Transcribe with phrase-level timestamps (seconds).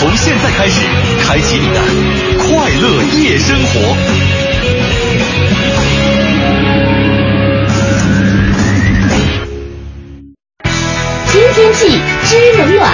[0.00, 0.80] 从现在开始，
[1.26, 1.80] 开启你的
[2.38, 3.80] 快乐夜生活。
[11.26, 12.90] 知天气，知冷暖。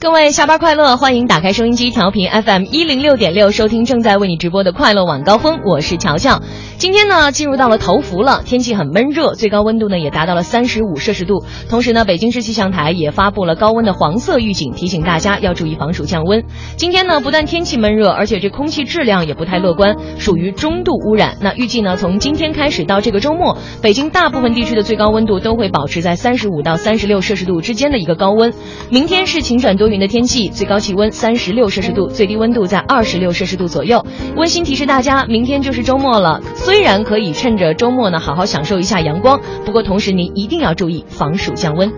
[0.00, 6.42] 各位下班快乐，欢迎打开收音机调频 FM 一零六点六，收听正在为你直播的快乐晚高峰，我是乔乔。
[6.80, 11.44] 今天呢，进入到了头伏了，天气很闷热，最高温度呢也达到了三十五摄氏度。
[11.68, 16.42] 同时呢，北京市气象台也发布了高温的黄色预警，提醒大家要注意防暑降温。
[16.76, 21.36] 今天呢，不但天气闷热，而且这空气质量也不太乐观，属于中度污染。
[21.42, 28.54] 那预计呢，从今天开始到这个周末，北京大部分地区的最高温度都会保持在三十五到三十六摄氏度之间的一个高温。
[28.88, 34.02] 明天是晴转多云的天气，最高气温三十六摄氏度，最低温度在二十六摄氏度左右。
[34.34, 36.40] 温馨提示大家，明天就是周末了，
[36.70, 41.92] 虽然可以趁着周末呢好好享受一下阳光，不过同时您一定要注意防暑降温。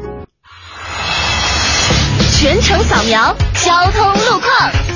[2.31, 4.92] 全程扫描交通路况。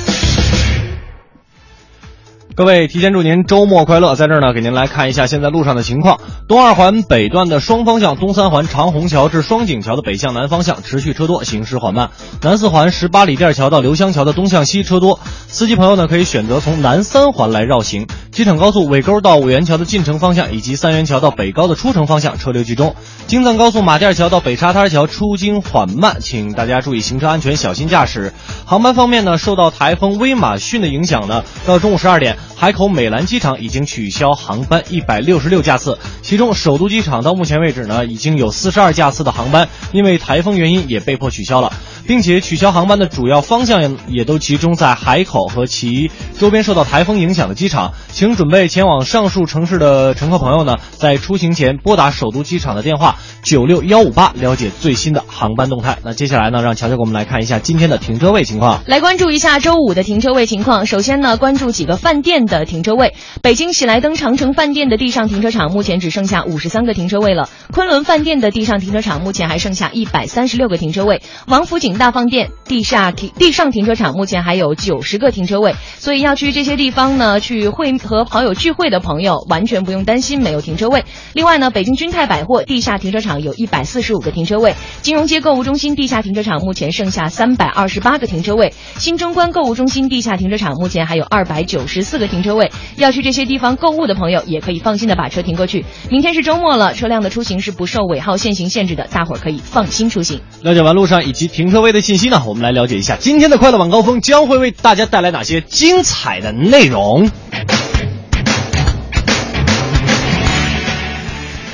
[2.57, 4.15] 各位，提前祝您周末快乐！
[4.15, 6.19] 在这儿呢，给您来看一下现在路上的情况。
[6.49, 12.09] 东二环北段的双方向东三环长虹桥至双井桥的北向南方向持续车多，行驶缓慢。
[12.41, 18.07] 南四环十八里店桥到刘香桥的东向西车多，司机朋友呢可以选择从南三环来绕行。
[18.33, 22.97] 机场高速尾沟到五元桥的进城方向以及三元桥到北高的出城方向车流集中。
[23.27, 28.33] 京藏高速马甸桥到北沙滩桥出京缓慢，请大家注意行车安全，小心驾驶。
[28.65, 32.39] 航班方面呢，受到台风威马逊的影响呢，到中午十二点。
[32.55, 41.73] 海口美兰机场已经取消航班一百六十六架次，其中首都机场到目前为止呢，已经有四十二架次的航班因为台风原因也被迫取消了，
[42.07, 47.93] 并且取消航班的主要方向也都集中在海口和其周边受到台风影响的机场。
[48.13, 55.99] 请准备前往上述城市的乘客朋友呢，在出行前拨打首都机场的电话九六幺五八，了解最新的航班动态。
[56.03, 58.83] 那接下来呢，让乔乔给我们来看一下今天的停车位情况。
[58.87, 60.87] 来关注一下周五的停车位情况。
[60.87, 63.15] 首先呢，关注几个饭店的停车位。
[63.41, 67.49] 北京喜来登长城饭店的地上停车场目前只剩下五十三个停车位了。
[67.73, 71.23] 昆仑饭店的地上停车场目前还剩下一百三十六个停车位。
[71.47, 75.75] 王府井大饭店地下停地上停车场目前还有九十个停车位。
[75.99, 81.05] 所以要去这些地方呢，去会和好友聚会的朋友，完全不用担心没有停车位。
[81.33, 84.75] 另外呢，北京君泰百货地下停车场有一百四十五个停车位。
[85.03, 88.75] 金融街购物中心地下停车场目前剩下三百二十八个停车位。
[88.99, 92.71] 新中关购物中心地下停车场目前还有二百九十四个停车位。
[92.97, 95.85] 要去这些地方购物的朋友，也可以放心的把车停过去。
[96.11, 100.41] 明天是周末了，车辆的出行是不受尾号限行限制的，大伙儿可以放心出行。
[100.63, 107.31] 了解完路上以及停车位的信息呢，我们来了解一下今天的快乐晚高峰将会为大家带来哪些精彩的内容。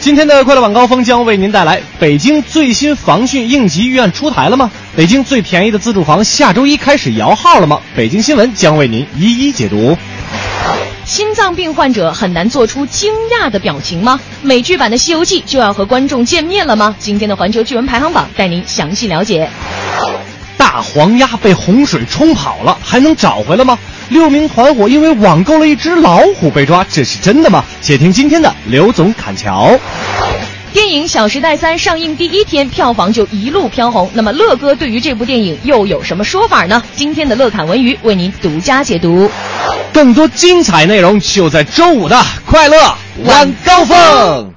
[0.00, 4.68] 今天的快乐晚高峰将为您带来北京最新防汛应急预案出台了吗？
[4.96, 7.80] 北京最便宜的自住房下周一开始摇号了吗？
[7.94, 9.96] 北京新闻将为您一一解读。
[11.12, 14.18] 心脏病患者很难做出惊讶的表情吗？
[14.40, 16.96] 美剧版的《西游记》就要和观众见面了吗？
[16.98, 19.46] 今天的环球剧文排行榜带您详细了解。
[20.56, 23.78] 大黄鸭被洪水冲跑了，还能找回来吗？
[24.08, 27.62] 六名团伙因为网购了一只老虎被抓，这是真的吗？
[27.82, 29.78] 且听今天的刘总侃桥。
[30.72, 34.10] 电影《小时代三》上映第一天，票房就一路飘红。
[34.14, 36.82] 那么乐哥对于这部电影又有什么说法呢？
[36.96, 39.30] 今天的乐侃文娱为您独家解读。
[39.92, 42.94] 更多精彩内容就在周五的快乐
[43.24, 44.54] 晚高峰。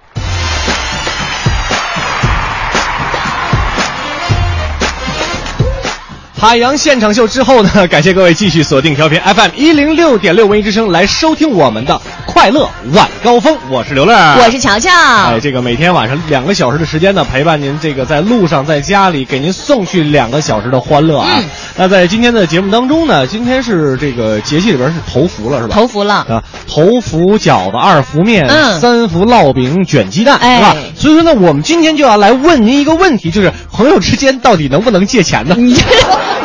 [6.47, 13.57] 海洋现场秀之后呢， 感谢各位继续锁定调频 FM 一零六点六文艺之声来收听我们的快乐晚高峰。
[13.67, 14.91] 我是刘乐，我是乔乔。
[14.91, 21.27] 哎，这个每天晚上两个小时的时间呢，陪伴您这个在路上、在家里，给您送去两个小时的欢乐啊。
[21.35, 21.45] 嗯、
[21.77, 25.73] 那在今天的节目当中呢，今天是这个节气里边是头伏了，是吧？
[25.73, 30.75] 头伏了啊，头伏饺子，二伏面，嗯、三伏烙饼卷鸡蛋，哎、是吧？
[30.95, 35.55] 所以说呢，我们今天就要来问您一个问题，就是朋友之间到底能不能借钱呢？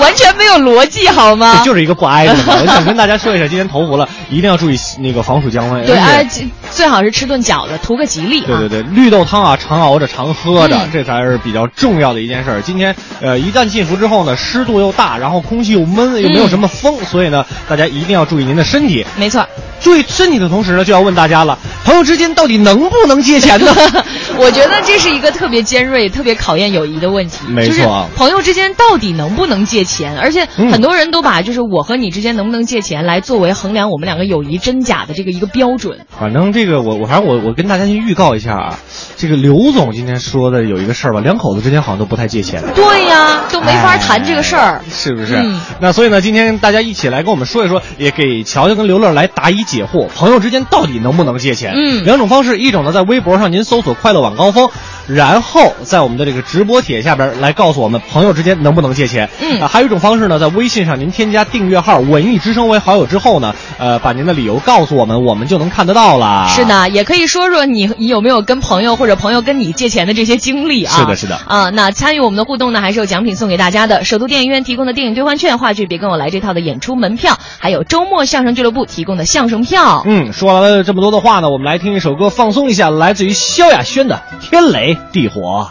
[0.01, 1.57] 完全没有逻辑好吗？
[1.59, 2.43] 这 就是一个不挨着的。
[2.61, 5.85] 我想跟大家说一下，今天头伏了，一定要注意那个防暑降温。
[5.87, 8.59] 对，而而且且最好是吃顿饺子，图个吉利啊。
[8.59, 12.61] 对对对，绿豆汤啊，常熬着常喝着，嗯这才是比较重要的一件事儿。
[12.63, 19.05] 今天呃，一旦进伏之后呢，湿度又大，然后空气又闷，又没有什么风，所以呢，大家一定要注意您的身体。
[19.17, 19.47] 没错。
[19.81, 23.73] 注意身体的同时呢，就要问大家了：朋友之间到底能不能借钱呢？
[24.37, 27.39] 我觉得这是一个特别尖锐、特别考验友谊的问题。
[27.49, 29.90] 没错就是朋友之间到底能不能借钱？
[30.19, 36.01] 而且嗯很多人都把就是我和你之间能不能借钱来作为衡量我们两个友谊真假的这个一个标准。
[36.09, 38.79] 反正这个我我反正我我跟大家先预告一下啊，
[39.17, 42.63] 这个刘总今天说的有一个事儿吧，两口子之间好像都不太借钱。
[42.75, 44.81] 对呀，都没法谈这个事儿。
[44.91, 45.35] 是不是？
[45.37, 51.73] 嗯那所以呢，今天大家一起来跟我们说一说，也给乔乔跟刘乐来答疑解惑，朋友之间到底能不能借钱？
[51.75, 54.69] 嗯两种方式，一种呢在微博上您搜索“快乐晚高峰”，
[55.07, 59.29] 然后在我们的这个直播帖下边来告诉我们朋友之间能不能借钱。
[59.41, 66.47] 嗯啊，还有一种方式呢，在微信上您添加订阅号“文艺之声”为好友之后呢，呃，把您的理由告诉我们，我们就能看得到了。
[66.49, 66.65] 是。
[66.65, 70.95] 的，也可以说说你你有没有跟朋友或者朋友跟你借钱的这些经历啊？
[70.95, 74.05] 是的是的啊，那参与我们的互动呢，还是有奖品送给大家的。
[74.05, 80.05] 首都电影院提供的电影兑换券、话剧《别跟我来》这套的演出门票，还有周末相声俱乐部提供的相声票。
[80.07, 85.63] 嗯，说完了这么多的话呢，我们来听一首歌放松一下，来自于萧亚轩的《天雷地火》。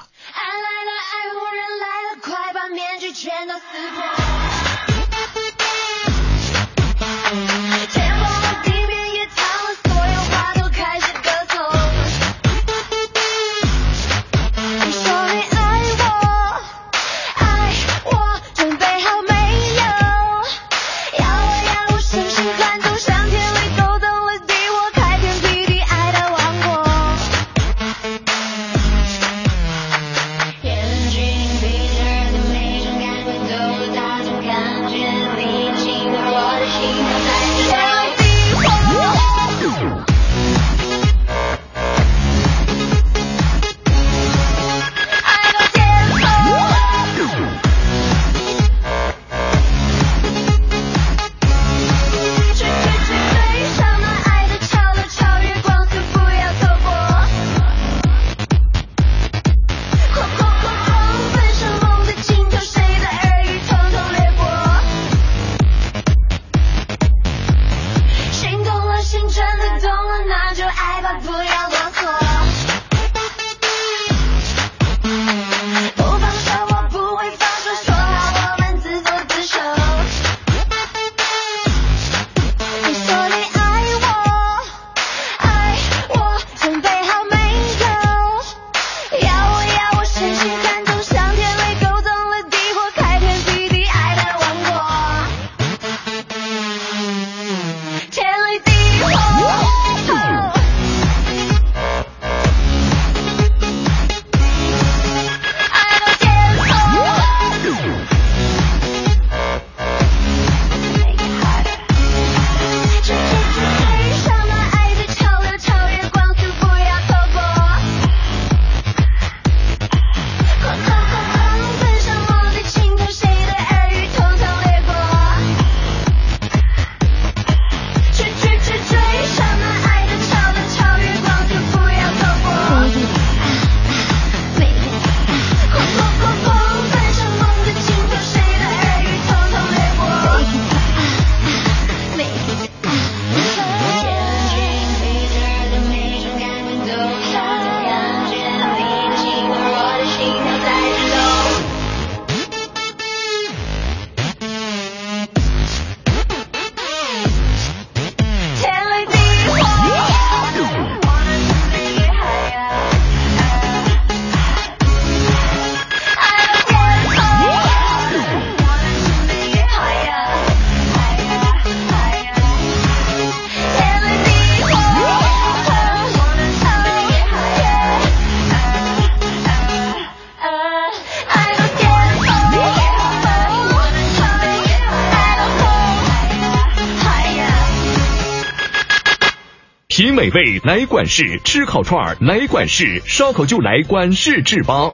[190.20, 194.92] 美味来管事，吃烤串儿来管事，烧烤就来管事制吧。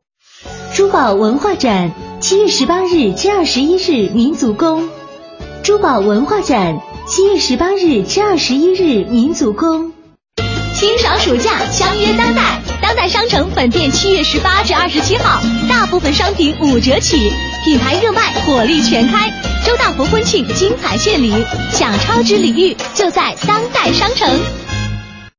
[0.75, 1.91] 珠宝文化展，
[2.21, 4.87] 七月十八日至二十一日，民族宫。
[5.63, 9.93] 珠宝文化展，七月十八日至二十一日，民族宫。
[10.75, 17.31] 清爽暑假，相约当代，当代商城本店七月十八至二十七号，大部分商品五折起，
[17.63, 19.31] 品牌热卖，火力全开。
[19.65, 21.33] 周大福婚庆精彩献礼，
[21.71, 24.29] 享超值礼遇就在当代商城。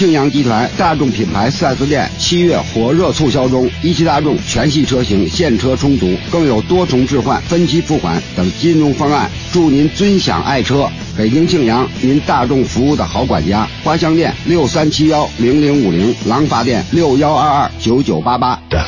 [0.00, 10.88] 庆阳集团大众品牌 4S 店七月火热促销中，一汽大众全系车型现车充足，更有多重置换、分期付款等金融方案，祝您尊享爱车。
[11.18, 13.68] 北京庆阳，您大众服务的好管家。
[13.84, 18.58] 花乡店六三七幺零零五零，廊坊店六幺二二九九八八。
[18.70, 18.80] 快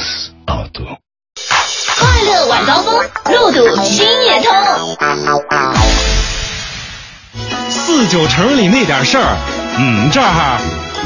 [2.22, 2.94] 乐晚高峰，
[3.26, 4.50] 路堵心也通。
[7.68, 9.36] 四九城里那点事儿，
[9.76, 10.58] 嗯，这儿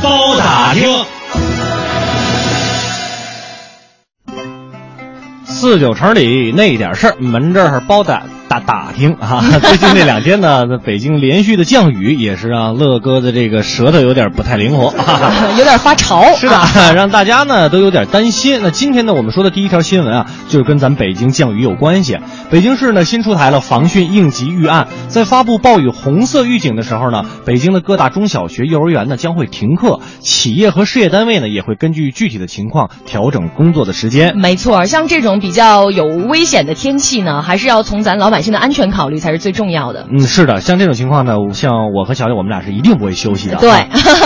[0.02, 1.04] 包打听。
[5.44, 9.42] 四九城里那点事儿，门这儿包打打 打听啊。
[9.60, 14.94] 最近这两天呢，北京连续的降雨，也是让乐哥的这个舌头有点不太灵活，
[15.58, 16.34] 有点发潮。
[16.36, 18.60] 是的，让大家呢都有点担心。
[18.62, 22.18] 那今天呢，我们说的第一条新闻啊，就是跟咱北京降雨有关系。
[22.50, 34.36] 北京市呢新出台了防汛应急预案，在发布暴雨红色预警的时候呢，北京的各大中小学、幼儿园呢将会停课，企业和事业单位呢也会根据具体的情况调整工作的时间。
[34.38, 40.06] 没错，像这种比较有危险的天气呢，还是要从咱老百姓的安全考虑才是最重要的。
[40.10, 43.60] 嗯，是的，像这种情况呢，像我和小李，我们俩是一定不会休息的、啊。
[43.60, 43.70] 对，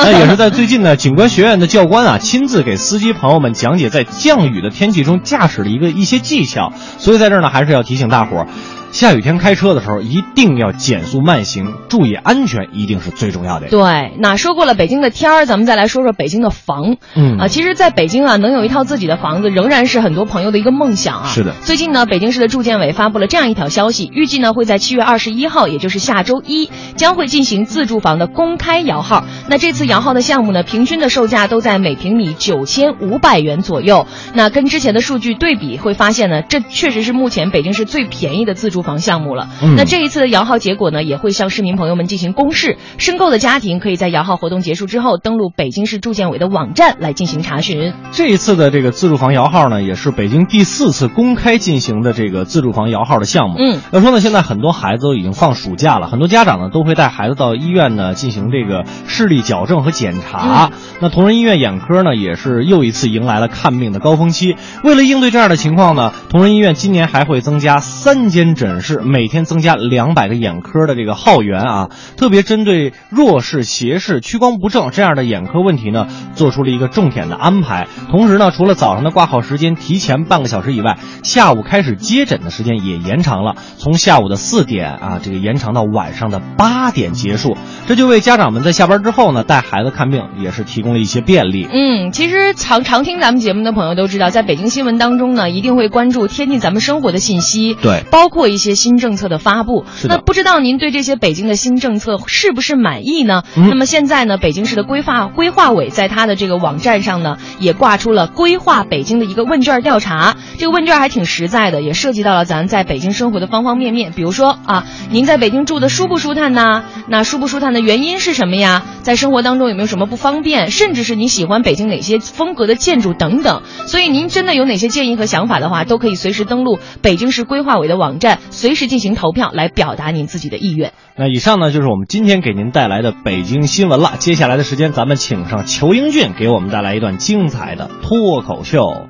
[0.04, 6.72] 那也是在最近呢，警官学院的教官啊，亲自给司机朋友们讲解在降雨的天气中驾驶的一个一些技巧。
[6.98, 8.46] 所以在这儿呢，还是要提醒大伙儿。
[8.92, 13.68] 下雨天开车的时候，一定要减速慢行，注意安全，一定是最重要的。
[13.68, 16.96] 对，那说过了北京的天儿，咱们再来说说北京的房。
[17.14, 21.28] 嗯啊，其实在北京啊，能有一套自己的房子，仍然是很多朋友的一个梦想啊。
[21.28, 21.54] 是的。
[21.62, 29.24] 最近呢，北京市的住建委发布了这样一条消息，预计呢会在七月二十一号，也就是下周一，将会进行自住房的公开摇号。
[29.48, 34.06] 那这次摇号的项目呢，平均的售价都在每平米九千五百元左右。
[34.34, 39.48] 那跟之前的数据对比，会发现呢，这确实是目前北京市最便宜的自住房项目了。
[39.62, 42.76] 嗯那这一次的摇号结果呢，也会向市民朋友们进行公示。
[42.98, 47.92] 申购的家庭可以在摇号活动结束之后，登录北京市住建委的网站来进行查询。
[48.12, 53.56] 这一次的这个自住房摇号呢，也是北京第四次公开进行的这个自住房摇号的项目。
[53.58, 60.70] 嗯，要说呢，现在很多孩子都已经放暑假了，很多家长呢都会带孩子到医院呢进行这个视力矫正和检查。
[60.72, 64.56] 嗯、那同仁医院眼科呢，也是又一次迎来了看病的高峰期。
[64.84, 77.88] 为了应对这样的情况呢，同仁医院今年还会增加三间诊室，每天增加两百个眼科的这个号源啊，特别针对弱视、斜视、屈光不正这样的眼科问题呢，做出了一个重点的安排。
[78.10, 87.56] 同时呢，除了早上的挂号时间提前半个小时以外，下午开始接诊的时间也延长了，从下午的四点啊，这个延长到晚上的八点结束。
[87.88, 91.66] 这就为家长们在下班之后呢，带孩子看病也是提供了一些便利。
[91.70, 99.84] 嗯，其实常常听咱们节目的朋友都知道，在北京新闻当中呢，一定会关注贴近咱们生活的信息，对，包括一些新政策的发布。
[100.04, 103.42] 那不知道您对这些北京的新政策是不是满意呢？
[103.56, 110.36] 嗯、那么现在呢，北京市的规划规划委在他的这个网站上呢，也挂出了规划北京的一个问卷调查。
[110.58, 114.12] 这个问卷还挺实在的，也涉及到了咱在北京生活的方方面面。
[114.12, 116.84] 比如说啊，您在北京住的舒不舒坦呐？
[117.08, 118.84] 那舒不舒坦的原因是什么呀？
[119.02, 120.70] 在生活当中有没有什么不方便？
[120.70, 123.62] 甚至是你喜欢北京哪些风格的建筑等等。
[123.86, 130.92] 所以您真的有哪些建议和想法的话，都可以随时登录北京市规划委的网站，随时进行投票来表达您自己的意愿。
[131.16, 134.16] 那以上呢就是我们今天给您带来的北京新闻了。
[134.18, 139.06] 接下来的时间，咱们请上裘英俊给我们带来一段精彩的脱口秀。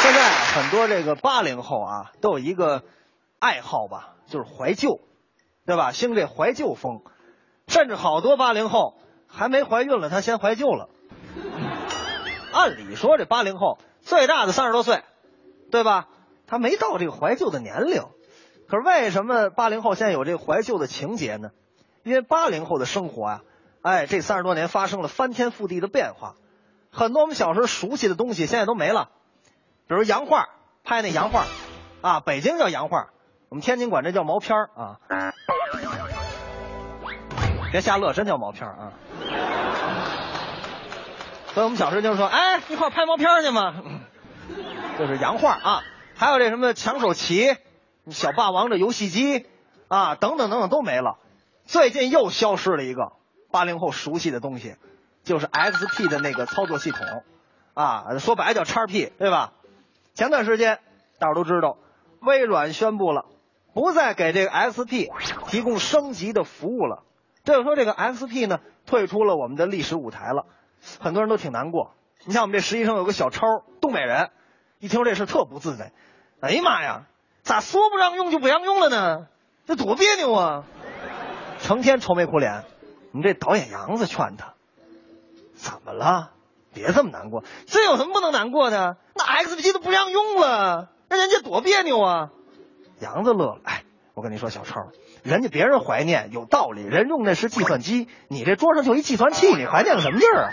[0.00, 2.82] 现在很多这个八零后啊，都有一个
[3.38, 5.00] 爱好吧，就是怀旧，
[5.66, 5.92] 对吧？
[5.92, 7.00] 兴这怀旧风，
[7.66, 8.94] 甚至好多八零后
[9.26, 10.88] 还没怀孕了，他先怀旧了。
[12.52, 15.02] 按理说，这八零后最大的三十多岁，
[15.70, 16.06] 对吧？
[16.48, 18.02] 他没到这个怀旧的年龄。
[18.68, 21.50] 可是为什么八零后现在有这个怀旧的情节呢？
[22.02, 23.42] 因为八零后的生活啊，
[23.82, 26.34] 哎，这三十多年发生了翻天覆地的变化，
[26.90, 29.10] 很多我们小时候熟悉的东西现在都没了，
[29.86, 30.48] 比如洋画，
[30.84, 31.44] 拍那洋画，
[32.00, 33.08] 啊，北京叫洋画，
[33.50, 35.00] 我们天津管这叫毛片啊。
[37.70, 38.92] 别瞎乐，真叫毛片啊。
[41.52, 43.74] 所以我们小时候就说，哎，一块拍毛片去嘛。
[44.98, 45.82] 就是洋画啊，
[46.18, 47.46] 还有这什么抢手棋、
[48.10, 49.46] 小霸王这游戏机
[49.86, 51.16] 啊，等等等等都没了。
[51.64, 53.12] 最近又消失了一个
[53.52, 54.74] 八零后熟悉的东西，
[55.22, 57.06] 就是 XP 的那个操作系统
[57.72, 59.52] 啊，说白了叫叉 P，对吧？
[60.12, 60.80] 前段时间
[61.20, 61.78] 大伙都知道，
[62.20, 63.26] 微软宣布了，
[63.72, 65.12] 不再给这个 XP
[65.46, 67.04] 提供升级的服务了。
[67.44, 70.46] 这就说这个 XP 呢，退出了我们的历史舞台了，
[70.98, 71.94] 很多人都挺难过。
[72.24, 73.46] 你像我们这实习生有个小超，
[73.80, 74.30] 东北人，
[74.80, 75.92] 一听说这事特不自在。
[76.40, 77.02] 哎呀妈呀，
[77.42, 79.26] 咋说不让用就不让用了呢？
[79.66, 80.64] 这多别扭啊！
[81.60, 82.64] 成天愁眉苦脸。
[83.12, 84.54] 我们这导演杨子劝他，
[85.56, 86.30] 怎么了？
[86.72, 88.96] 别这么难过，这有什么不能难过的？
[89.14, 92.30] 那 XP 都不让用了，那人家多别扭啊！
[93.00, 93.82] 杨子乐了，哎，
[94.14, 94.90] 我跟你说，小超，
[95.24, 100.52] 人家别人怀念有道理，人用的是计算机，你这桌上就一计算器，你怀念个什么劲儿啊？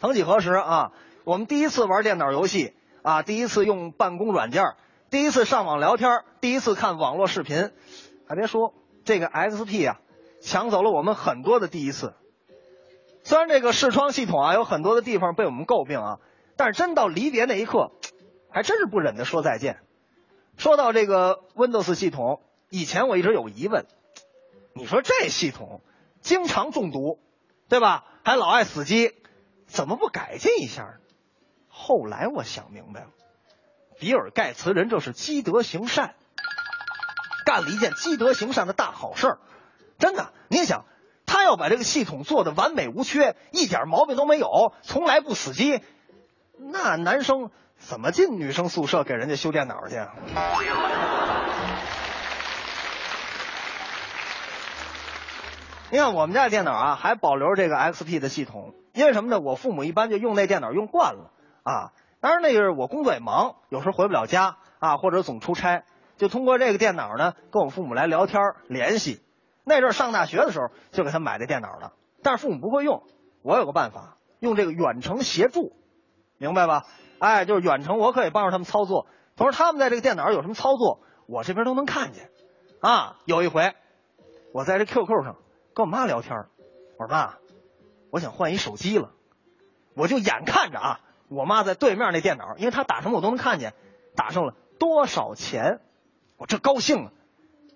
[0.00, 0.92] 曾几何时啊，
[1.24, 4.74] 我们第一次玩电脑游戏啊，第一次用办公软件，
[5.10, 7.70] 第一次上网聊天，第一次看网络视频，
[8.26, 8.74] 还别说，
[9.04, 10.00] 这个 XP 啊，
[10.40, 12.14] 抢走了我们很多的第一次。
[13.24, 16.18] 虽然这个视窗系统啊有很多的地方被我们诟病啊，
[16.56, 17.92] 但是真到离别那一刻，
[18.50, 19.80] 还真是不忍的说再见。
[20.56, 22.40] 说到这个 Windows 系统，
[22.70, 23.86] 以前我一直有疑问，
[24.74, 25.82] 你说这系统
[26.20, 27.20] 经常中毒，
[27.68, 28.04] 对吧？
[28.24, 29.14] 还老爱死机，
[29.66, 30.94] 怎么不改进一下呢？
[31.80, 33.06] 后来我想明白了，
[34.00, 36.16] 比尔盖茨人这是积德行善，
[37.46, 39.38] 干了一件积德行善的大好事儿。
[39.96, 40.84] 真的，您想，
[41.24, 45.80] 他要把这个系统做的完美无缺，一点毛病都没有，从来不死机，
[46.58, 50.12] 那男生怎么进女生宿舍给人家修电脑去啊？
[55.90, 59.38] 你看我们家电脑啊，还保留这个 XP 的系统，因为什么呢？
[59.38, 61.30] 我父母一般就用那电脑用惯了
[61.68, 61.92] 啊。
[62.20, 65.84] 当然那个我工作也忙，有时候回不了家啊，或者总出差，
[66.16, 69.22] 就通过这个电脑呢，跟我父母来聊天联系。
[69.64, 73.02] 那阵儿上大学的时候就给他买这电脑了，但是父母不会用，
[73.42, 75.76] 我有个办法，用这个远程协助，
[76.38, 76.86] 明白吧？
[77.18, 82.30] 哎，就是远程，我可以帮着他们操作，同时他们在这个电脑上有什么操作，我这边都能看见。
[82.80, 83.74] 啊，有一回
[84.52, 85.36] 我在这 QQ 上
[85.74, 86.46] 跟我妈聊天，
[86.98, 87.34] 我说妈，
[88.10, 89.10] 我想换一手机了，
[89.94, 93.74] 我就眼看着啊，我妈在对面那电脑，因为她打什么我都能看见，
[94.16, 95.80] 打上了多少钱，
[96.36, 97.12] 我这高兴啊，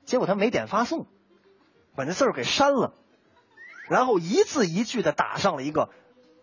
[0.05, 1.07] 结果她没点发送。
[1.95, 2.95] 把那字儿给删了，
[3.91, 5.91] 然后一字一句的打上了一个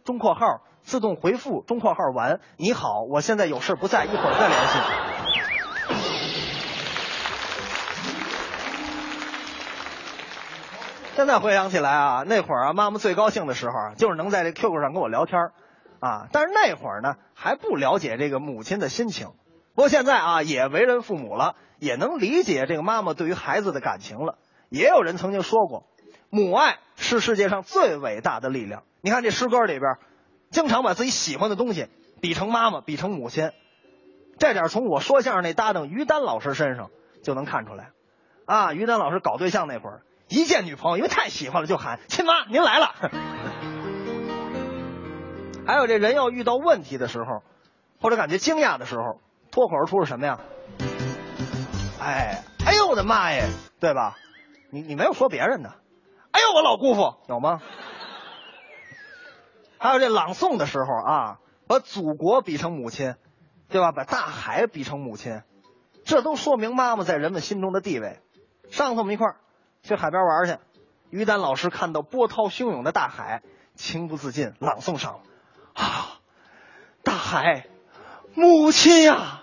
[0.04, 4.78] 中括号，自动回复中括号完，你好，我现在有事不在，一会儿再联系。
[11.16, 15.54] 现在回想起来啊，那会儿啊，妈妈最高兴的时候啊，就是能在这 QQ 上跟我聊天儿
[16.00, 16.28] 啊。
[16.32, 19.28] 但是那会儿呢，还不了解这个母亲的心情。
[19.76, 24.38] 不过现在啊，也为人父母了，也能理解这个妈妈对于孩子的感情了。
[24.70, 25.88] 也有人曾经说过，
[26.30, 28.84] 母爱是世界上最伟大的力量。
[29.02, 29.98] 你看这诗歌里边，
[30.52, 31.88] 经常把自己喜欢的东西
[32.22, 33.52] 比成妈妈，比成母亲，
[34.38, 36.92] 这点从我说相声那搭档于丹老师身上
[37.24, 37.92] 就能看出来。
[38.46, 42.96] 啊，于丹老师搞对象那会儿，一见女朋友，因为太喜欢了，就喊亲妈，您来了。
[45.70, 47.44] 还有这人要遇到问题的时候，
[48.02, 50.40] 或者感觉惊讶的时候，脱口而出是什么呀？
[52.02, 53.44] 哎，哎呦我的妈耶，
[53.80, 54.16] 对吧？
[54.72, 55.76] 你你没有说别人的，
[56.32, 57.62] 哎呦我老姑父有吗？
[59.78, 63.14] 还有这朗诵的时候啊，把祖国比成母亲，
[63.68, 63.92] 对吧？
[63.92, 65.44] 把大海比成母亲，
[66.04, 68.20] 这都说明妈妈在人们心中的地位。
[68.72, 69.36] 上次我们一块儿
[69.84, 70.58] 去海边玩去，
[71.12, 73.44] 于丹老师看到波涛汹涌的大海，
[73.76, 75.20] 情不自禁朗诵上了
[75.80, 76.20] 啊，
[77.04, 77.68] 大海，
[78.36, 79.42] 母亲呀！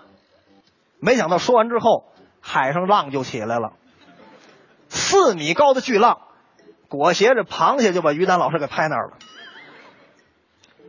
[0.99, 2.05] 没想到说完之后，
[2.41, 3.73] 海上浪就起来了。
[4.89, 6.19] 四米高的巨浪，
[6.89, 9.17] 裹挟着螃蟹就把于丹老师给拍那儿了。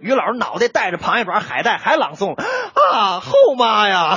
[0.00, 4.16] 于老师脑袋带着螃蟹爪、海带，还朗诵啊，后妈呀！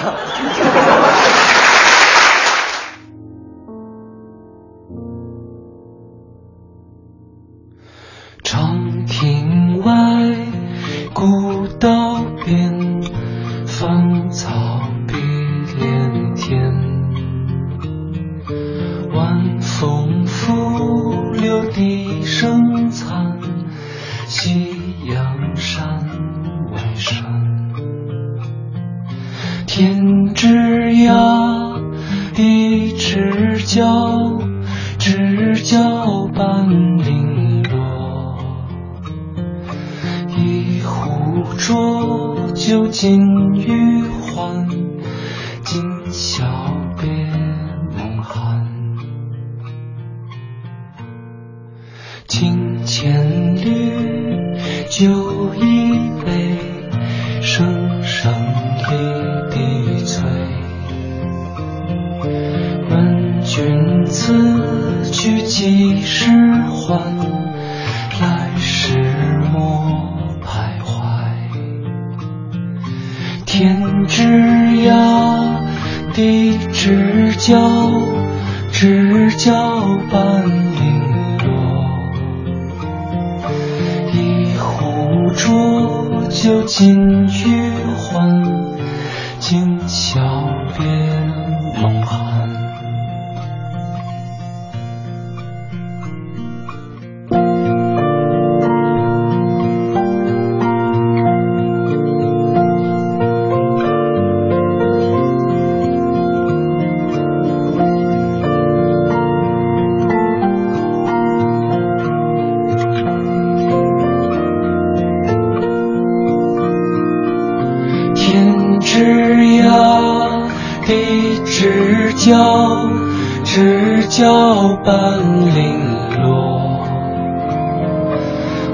[124.82, 126.88] 交半零落。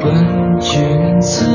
[0.04, 1.46] 问君此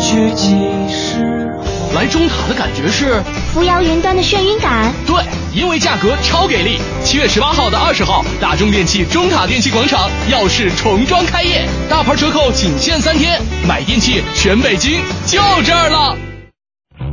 [0.00, 0.56] 去几
[0.88, 1.48] 时？
[1.94, 4.92] 来中塔的感觉是，扶摇云端的眩晕感。
[5.06, 5.16] 对，
[5.52, 6.80] 因为价格超给力。
[7.04, 16.16] 七月十八号到二十号，大中电器中塔电器广场耀世重装开业，大牌折扣仅限三天，买电器全北京就这儿了。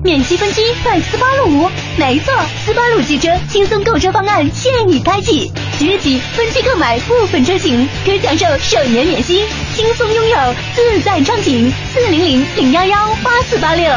[0.03, 11.69] 免息分期买斯巴鲁，没错，斯巴鲁汽车轻松购车方案现已开启，即日起分期购买部分车型，可享受首年免息，轻松拥有自在畅行。
[11.93, 13.91] 四零零零幺幺八四八六。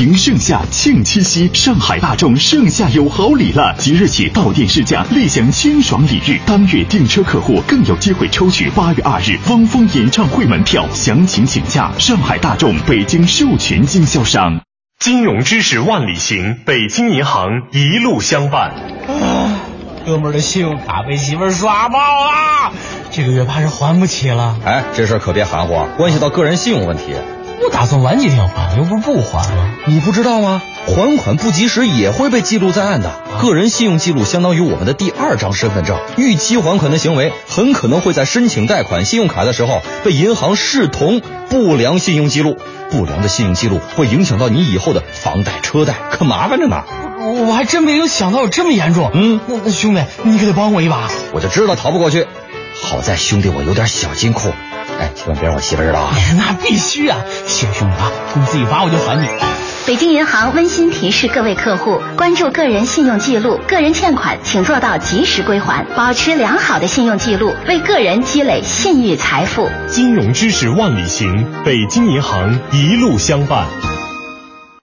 [0.00, 3.76] 迎盛夏，庆七夕，上海大众盛夏有好礼了！
[3.78, 6.40] 即日起到店试驾，立享清爽礼遇。
[6.46, 14.62] 当月订车客户更有机会抽取八月二日汪峰演唱会门票，详情请假上海大众北京授权经销商。
[14.98, 18.72] 金融知识万里行，北京银行一路相伴。
[20.02, 22.72] 啊，哥们儿的信用卡被媳妇儿刷爆了，
[23.10, 24.56] 这个月怕是还不起了。
[24.64, 27.14] 哎，这事儿可别含糊，关系到个人信用问题。
[27.64, 29.68] 我打算晚几天还，又不是不还了。
[29.86, 30.60] 你不知道吗？
[30.86, 33.12] 还款不及时也会被记录在案的。
[33.40, 42.58] 个人信用记录相当于我们的第二张身份证，逾期还款的行为很可能会在申请贷款信用卡的时候被银行视同不良信用记录。
[42.90, 46.82] 不良的信用记录会影响到你以后的房贷、车贷，可麻烦着呢。
[47.22, 49.10] 我我还真没有想到有这么严重。
[49.14, 51.08] 嗯，那那兄弟，你可得帮我一把。
[51.32, 52.26] 我就知道逃不过去。
[52.74, 54.52] 好在兄弟我有点小金库。
[54.98, 56.14] 哎，千万别让我媳妇知道啊！
[56.36, 57.18] 那必须啊！
[57.46, 59.28] 谢谢兄弟啊，工资一发我就还你。
[59.86, 69.68] 北京银行温馨提示各位客户：关注个人信用记录，个人欠款请做到及时归还，保持良好的信用记录，为个人积累信誉财富。
[69.88, 73.66] 金融知识万里行，北京银行一路相伴。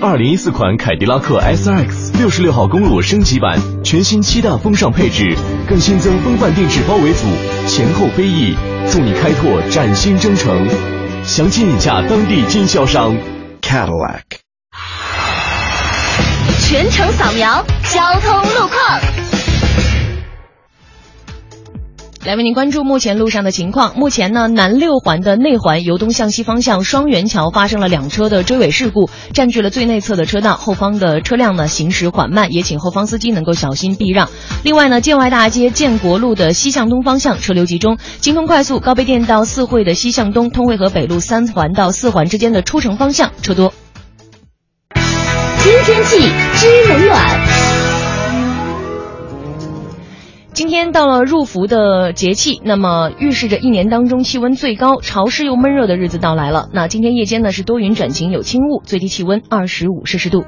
[0.00, 5.36] 二零一四款凯迪拉克 SRX 六十六号公路升级版，全新七大风尚配置，
[5.68, 7.26] 更新增风范定制包围组，
[7.66, 8.54] 前后飞翼，
[8.88, 10.68] 助你开拓崭新征程。
[11.24, 13.16] 详情请洽当地经销商。
[13.60, 14.22] Cadillac。
[16.60, 19.27] 全程扫描交通路况。
[22.28, 23.94] 来为您关注目前路上的情况。
[23.96, 34.28] 目前呢，南六环的内环由东向西方向双元桥发生了两车的追尾事故，占据了最内侧的车道，后方的车辆呢行驶缓慢，也请后方司机能够小心避让。
[34.62, 43.72] 另外呢，建外大街建国路的西向东方向车流集中，京通快速高碑店到四惠的西向东，通惠河北路三环到四环之间的出城方向车多。
[45.62, 47.47] 新天气知冷暖。
[50.58, 56.68] 今天到了入伏的节气，那么预示着一年当中气温最高、潮湿又闷热的日子到来了。
[56.72, 60.42] 那今天夜间呢是多云转晴，有轻雾，最低气温二十五摄氏度。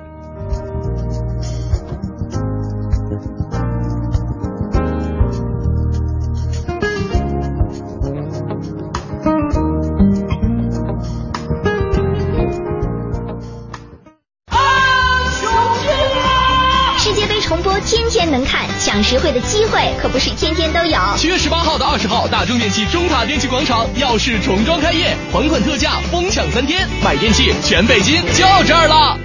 [19.81, 20.99] 会可不是天天都有。
[21.16, 29.19] 七月十八号到二十号，大中电器中塔电器广场耀世重装开业，款款特价，疯抢三天，买电器全北京就这儿了。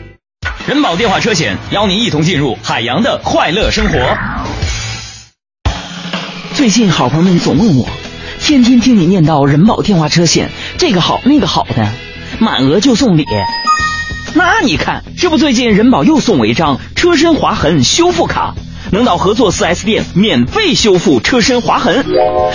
[0.65, 3.99] 人保电话车险邀您一同进入海洋的快乐生活。
[6.53, 7.89] 最近好朋友们总问我，
[8.39, 11.91] 天天听你念叨人保电话车险这个好那个好的，
[12.39, 13.25] 满额就送礼。
[14.33, 18.53] 那你看，这不最近人保又送我一张车身划痕修复卡，
[18.91, 22.05] 能到合作 4S 店免费修复车身划痕。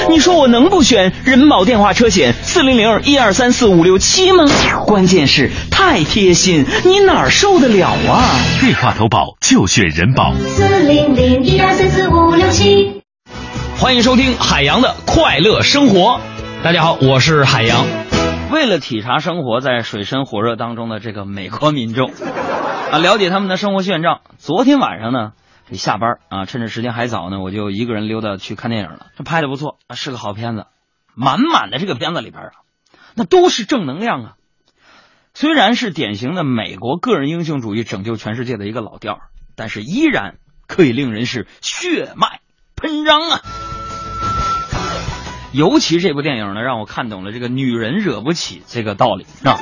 [0.09, 4.45] 你说我能不选人保电话车险四零零一二三四五六七吗？
[4.87, 8.25] 关键是太贴心，你哪儿受得了啊？
[8.61, 10.35] 电话投保就选人保。
[10.35, 13.03] 四零零一二三四五六七。
[13.79, 16.21] 欢迎收听海洋的快乐生活。
[16.63, 17.87] 大家好，我是海洋。
[18.51, 22.11] 为了体察生活在水深火热当中的这个美国民众，
[22.91, 25.31] 啊，了解他们的生活现状，昨天晚上呢，
[25.71, 29.07] 这下班啊，趁着时间还早呢，我就一个人溜达去看电影了。
[29.17, 30.67] 这拍的不错啊，是个好片子，
[31.15, 32.53] 满满的这个片子里边啊，
[33.15, 34.35] 那都是正能量啊。
[35.33, 39.21] 虽然是典型的美国个人英雄主义拯救全世界的一个老调，
[39.55, 42.41] 但是依然可以令人是血脉
[42.75, 43.41] 喷张啊。
[45.53, 49.57] 尤其这部电影呢，让我看懂了这个“女人惹不起”这个道理啊。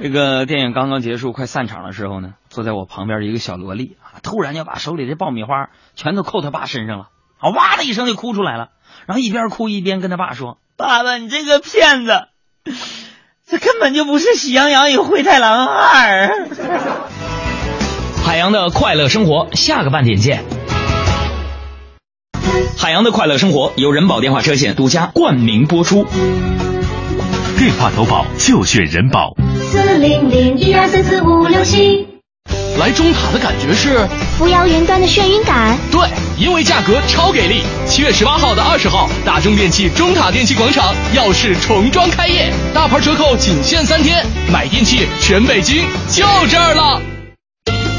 [0.00, 8.68] 这个电影刚刚结束，快散场的时候呢，坐在我旁边的一个小萝莉啊，突然就把手里的爆米花全都扣他爸身上了，啊，哇的一声就哭出来了，
[9.06, 12.28] 然后一边哭一边跟他爸说：“爸爸，你这个骗子，
[13.48, 16.46] 这根本就不是喜羊羊与灰太狼二。”
[18.22, 20.44] 海洋的快乐生活，下个半点见。
[22.78, 26.04] 海洋的快乐生活由人保电话车险独家冠名播出。
[27.58, 29.34] 电话投保就选人保。
[29.62, 32.11] 四零零一二三四五六七。
[32.78, 34.08] 来中塔的感觉是
[34.38, 35.76] 扶摇云端的眩晕感。
[35.90, 36.00] 对，
[36.38, 37.62] 因为价格超给力。
[37.86, 47.00] 七月十八号到二十号，大中电器中塔电器广场耀世重装开业，大牌折扣仅限三天，买电器全北京就这儿了。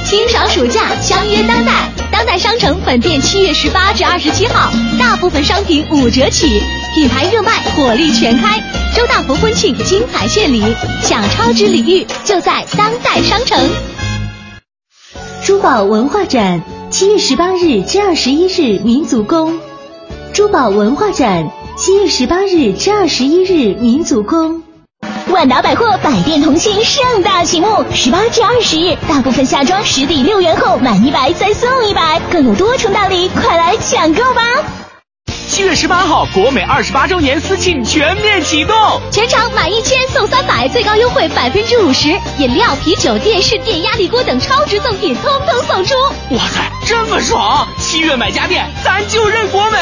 [0.03, 1.71] 清爽暑假，相约当代。
[2.11, 6.61] 当代商城本店七月十八至二十七号，大部分商品五折起，
[6.93, 8.59] 品牌热卖，火力全开。
[8.95, 10.63] 周大福婚庆精彩献礼，
[11.01, 13.69] 享超值礼遇就在当代商城。
[15.43, 19.59] 珠宝文化展，七月十八日至二十一日，民族宫。
[20.31, 24.63] 珠宝文化展，七月十八日至二十一日，民族宫。
[25.33, 34.82] 万达百货百店同庆盛大启幕，十八至二十日，大部分夏装实抵六元后满一百再送一百，更有多重大礼，快来抢购吧！
[35.53, 38.75] 七月十八号，国美二十八周年私庆全面启动，
[39.11, 45.93] 全场满一千送三百，最高优惠百分之五十，饮料、啤酒、电视、电压力锅等超值赠品通通送出。
[46.31, 47.67] 哇塞，这么爽！
[47.77, 49.77] 七月买家电，咱就认国美。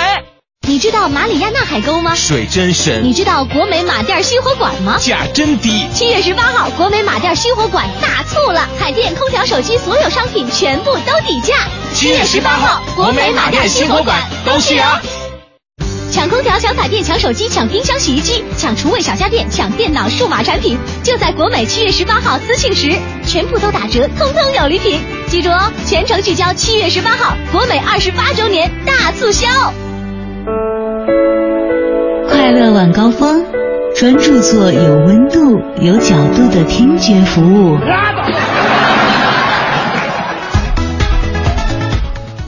[0.67, 2.15] 你知道马里亚纳海沟吗？
[2.15, 3.05] 水真深。
[3.05, 4.97] 你知道国美马甸新火馆吗？
[4.99, 5.87] 价真低。
[5.93, 11.55] 七月十八号，国美马甸新火馆大促了，海淀空调、手机所有商品全部都底价。
[11.93, 15.01] 七月十八号，国美马甸新火馆恭喜啊！
[16.11, 22.91] 抢空调、抢彩电、抢手机、抢冰箱、洗衣机、抢厨卫小家电、抢电脑、数码产品，就在国美七月十八号私庆时，
[23.25, 24.99] 全部都打折，通通有礼品。
[25.27, 29.47] 记住哦，全程聚焦七月十八号，国美二十八周年大促销。
[32.27, 33.45] 快乐晚高峰，
[33.95, 37.77] 专注做有温度、有角度的听觉服务。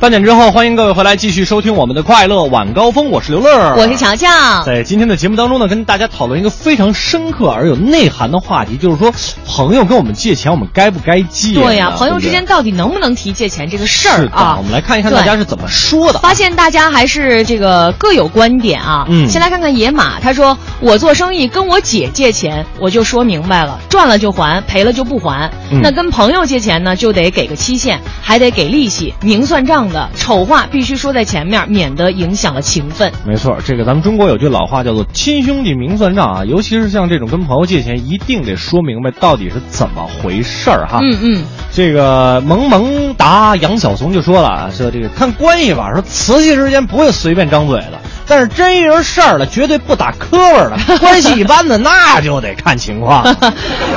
[0.03, 4.27] 半点之后，欢迎各位回来继续收听我们的快乐晚高峰，我是刘乐，我是乔乔。
[4.65, 9.13] 在今天的节目当中呢，跟大家讨论一个非常深刻而有内涵的话题，就是说
[9.47, 11.53] 朋友跟我们借钱，我们该不该借？
[11.53, 14.55] 对呀、朋友之间到底能不能提借钱这个事儿啊？
[14.57, 16.19] 我们来看一看大家是怎么说的。
[16.19, 19.05] 发现大家还是这个各有观点啊。
[19.07, 25.49] 嗯先来看看野马，他说：“我做生意跟我姐借钱，我就说明白了，赚了就还，赔了就不还。
[25.71, 33.11] 嗯那跟朋友借钱呢，就得给个期限，还得给利息，明算账的，丑话必须说在前面，免得影响了情分。
[33.25, 40.99] 没错，这个咱们中国有句老话叫做“亲兄弟明算账”啊，尤其是像这种跟朋友借钱，一定得说明白到底是怎么回事儿哈。
[41.01, 50.97] 嗯嗯，这个萌萌达杨晓松就说了啊，说这个看关系吧，说瓷器之间不会随便张嘴的，但是真一人事儿了，绝对不打磕巴的。
[50.99, 53.23] 关系一般的，那就得看情况。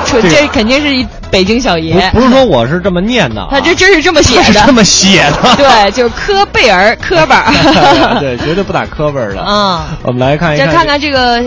[0.05, 5.57] 说 这这肯定是一北京小爷，不不是说我是这么念的啊，他这真是这么写的，是这么写的。
[5.57, 8.19] 对，就是科贝尔科本儿。
[8.21, 9.41] 对，绝对不打磕巴的。
[9.41, 11.43] 啊，我们来看一看，再看看这个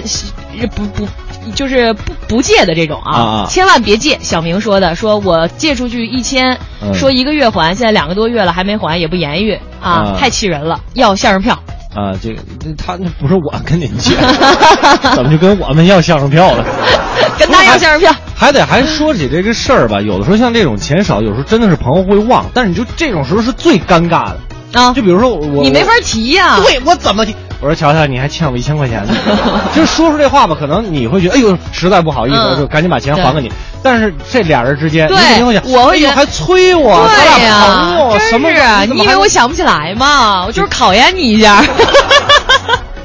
[0.76, 1.08] 不不
[1.56, 4.18] 就是不不借的这种啊，啊啊千万别借。
[4.22, 11.58] 小明说的，说我借出去一千、嗯说一个月还，现在两个多月了还没还，也不言语啊，啊太气人了，要相声票。
[11.94, 14.16] 啊，这个这他那不是我跟您借，
[15.16, 16.64] 怎么就跟我们要相声票了？
[17.38, 24.40] 跟他要相声票，还得还说起这个事儿吧，有的时候像这种钱少，有时候真的是朋友会忘，但是你就这种时候是最尴尬的
[24.74, 24.94] 啊。
[24.94, 27.36] 就比如说我，你没法提呀、对我怎么提？
[27.62, 29.14] 我说乔乔，你还欠我一千块钱呢，
[29.76, 33.52] 就是说出这话吧，可能你会觉得，哎呦，实在不好意思，嗯我就赶紧把钱还给你。
[33.84, 40.46] 但是这俩人之间，对你肯定会想，我会觉得哎呦还催我，咱对俩呀、朋友什么真是你以为我想不起来吗？
[40.48, 41.62] 我就是考验你一下。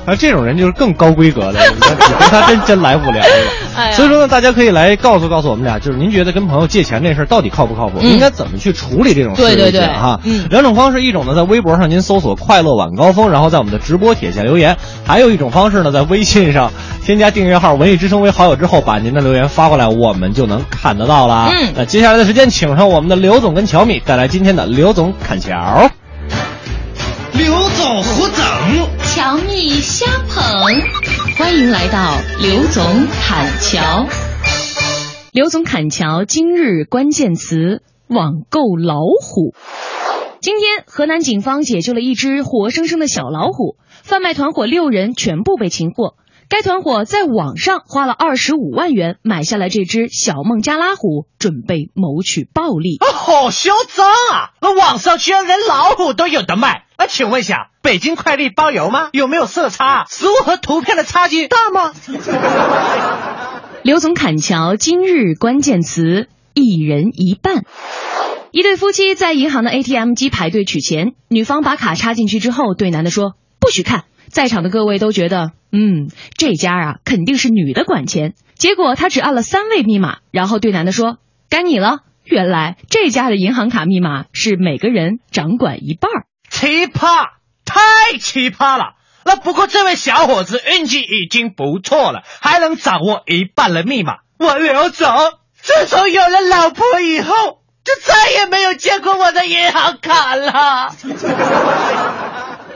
[0.07, 3.21] 啊，这种人就是更高规格的，你跟他真真来不了。
[3.77, 7.99] 哎所以说呢，大家可以来告诉告诉我们俩，就是您觉得跟朋友借钱这事儿到底靠不靠谱？
[8.01, 10.21] 嗯应该怎么去处理这种事对对对情哈？
[10.25, 16.71] 嗯两种方式，一种呢在微博上您搜索“快乐晚高峰”，然后在我们的直播帖下留言；还有一种方式呢，在微信上
[17.05, 21.49] 添加订阅号“文艺之声”为好友之后，把您的留言发过来，我们就能看得到了。
[21.51, 25.90] 嗯那接下来的时间，请上我们的刘总跟乔米带来今天的刘总侃桥。
[27.37, 28.44] 刘总胡整，
[29.03, 30.44] 乔蜜瞎捧，
[31.37, 34.07] 欢迎来到刘总侃桥。
[35.33, 39.53] 刘总侃桥今日关键词：网购老虎。
[40.40, 46.14] 今天，河南警方解救了一只活生生的小老虎，贩卖团伙六人全部被擒获。
[46.49, 52.99] 该团伙在网上花了二十五万元买下了这只小孟加拉虎，准备谋取暴利。
[52.99, 54.53] 啊，好嚣张啊！
[54.61, 56.84] 那网上居然连老虎都有的卖。
[56.96, 59.09] 那请问一下，北京快递包邮吗？
[59.12, 60.04] 有没有色差？
[60.09, 61.92] 实物和图片的差距大吗？
[63.83, 67.64] 刘总砍桥今日关键词：一人一半。
[68.50, 78.35] 一对夫妻在银行的 ATM 机排队取钱，女方把卡插进去之后，对男的说：“不许看。”在场的各位都觉得，嗯，这家啊肯定是女的管钱。
[78.54, 81.18] 结果他只按了三位密码，然后对男的说
[81.50, 86.11] ：“该你了。”原来这家的银行卡密码是每个人掌管一半。
[86.55, 87.31] 奇葩，
[87.64, 88.95] 太奇葩了！
[89.25, 94.19] 那不过这位小伙子运气已经不错了，还能掌握一半的密码。
[94.38, 95.09] 我刘总，
[95.61, 100.95] 自从有了老婆以后，就再也没有见过我的银行卡了。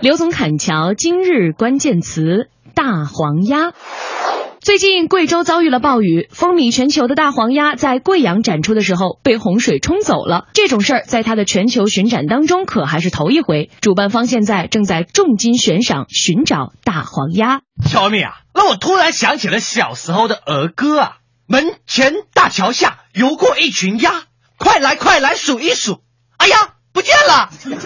[0.00, 3.72] 刘总侃桥今日关键词：大黄鸭。
[4.60, 10.48] 最近贵州遭遇了暴雨，风靡全球的大黄鸭在贵阳展出的时候被洪水冲走了。
[10.52, 13.70] 这种事儿在它的全球巡展当中可还是头一回。
[13.80, 17.60] 主办方现在正在重金悬赏寻找大黄鸭。
[17.86, 21.16] 小米啊，那我突然想起了小时候的儿歌啊，
[21.46, 24.24] 门前大桥下游过一群鸭，
[24.58, 26.00] 快来快来数一数，
[26.36, 26.56] 哎呀，
[26.92, 27.48] 不见了。
[27.62, 27.78] 门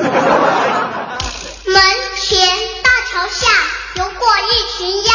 [2.17, 2.41] 前
[2.83, 3.47] 大桥下
[3.97, 5.13] 游过一群鸭，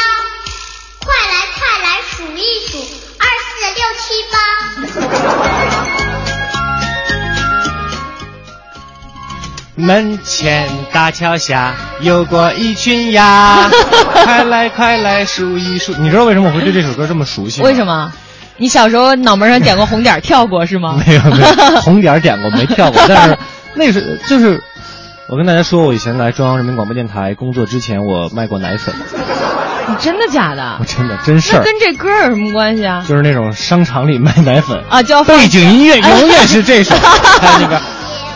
[1.07, 2.77] 快来快来数一数，
[3.17, 4.35] 二四六七八。
[9.75, 13.69] 门前大桥下游过一群鸭，
[14.25, 15.93] 快来快来数一数。
[15.93, 17.65] 你知道为什么我会对这首歌这么熟悉吗？
[17.67, 18.11] 为什么？
[18.57, 21.01] 你小时候脑门上点过红点跳过是吗？
[21.07, 21.45] 没 有没有，
[21.81, 23.37] 红点点过没跳过，但是
[23.75, 24.61] 那是就是，
[25.29, 28.93] 我跟大家说，我以前来中央人民广播电台工作之前，我卖过奶粉，
[29.87, 30.85] 你真的假的我？
[30.85, 33.03] 真的真事儿，那跟这歌有什么关系啊？
[33.07, 36.95] 就是那种商场里卖奶粉啊，叫背景音乐 永远是这首，
[37.41, 37.81] 还有那个。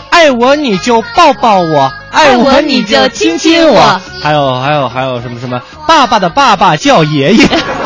[0.09, 7.45] 爱我你就抱抱我，爱我你就亲亲我，还有还有还有什么什么，爸爸的爸爸叫爷爷。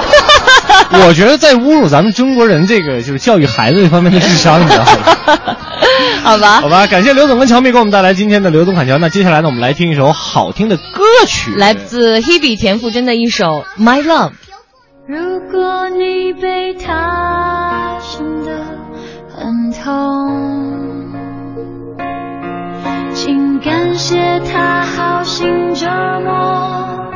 [1.07, 4.91] 我觉得在侮辱咱们中国人这个就是教育孩子这方面的智商，你知道吗？
[6.23, 8.97] 好吧，好吧，感谢刘总跟乔米给我们带来今天的刘总侃桥。
[8.97, 14.29] 那接下来呢，我们来听一首好听的歌曲，来自 Hebe 田馥甄的一首《My Love》。
[15.07, 18.51] 如果你被他伤得
[19.37, 21.13] 很痛，
[23.13, 25.85] 请感谢他好心折
[26.23, 27.14] 磨。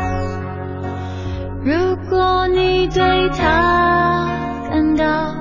[1.62, 1.74] 如
[2.10, 4.28] 果你对他
[4.70, 5.36] 感到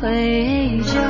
[0.00, 1.00] 愧疚，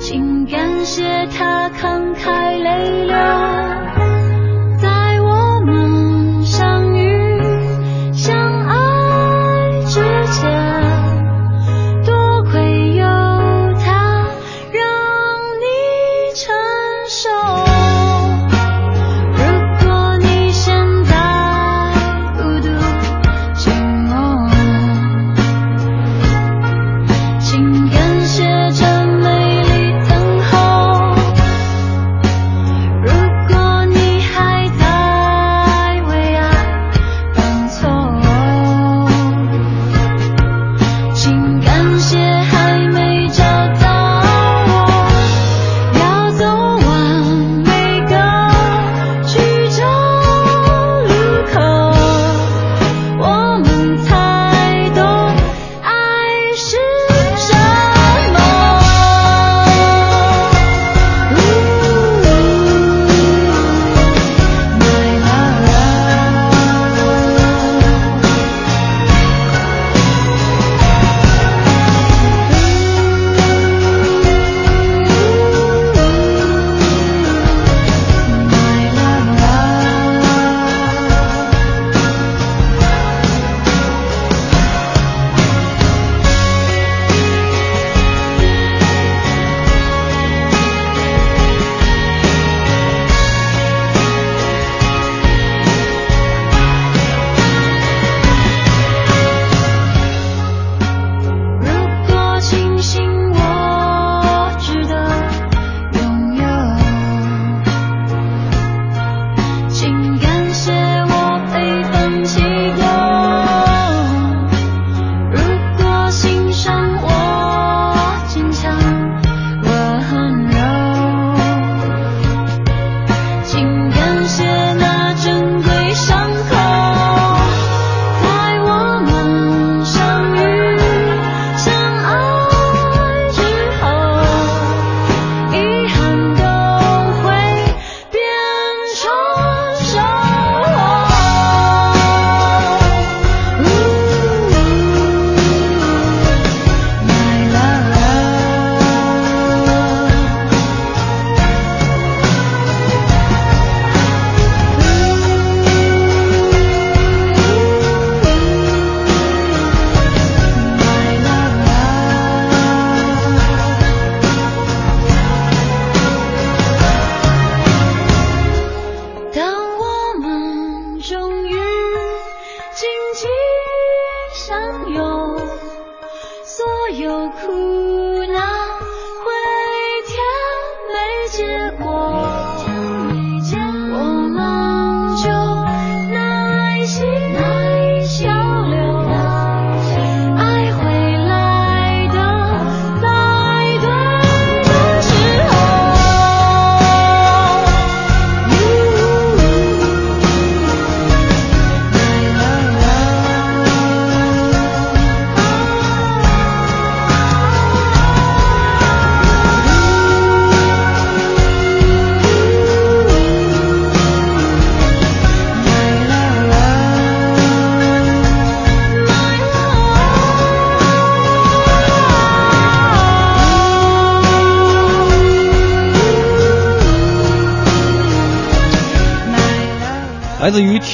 [0.00, 4.05] 请感谢他慷慨泪流。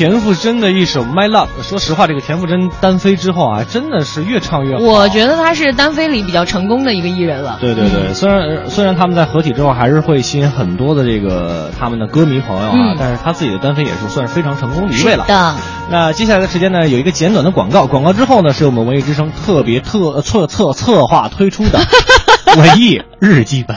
[0.02, 1.46] 田馥甄的一首《My Love》。
[1.62, 4.82] 说实话，这个田馥甄单飞之后啊，真的是越唱越好。
[4.82, 7.58] 我觉得他是单飞里比较成功的一个艺人了。
[7.60, 15.22] 对对对，虽然虽然他们在合体之后还是会吸引很多的这个他们的歌迷朋友啊，嗯但是他自己的单飞也是算是非常成功的一位了。
[15.22, 15.54] 是的，
[15.88, 21.78] 那接下来的时间呢，有一个简短的广告，广告之后呢，是我们文艺之声特别特策策策划推出的
[22.58, 23.76] 文艺日记本。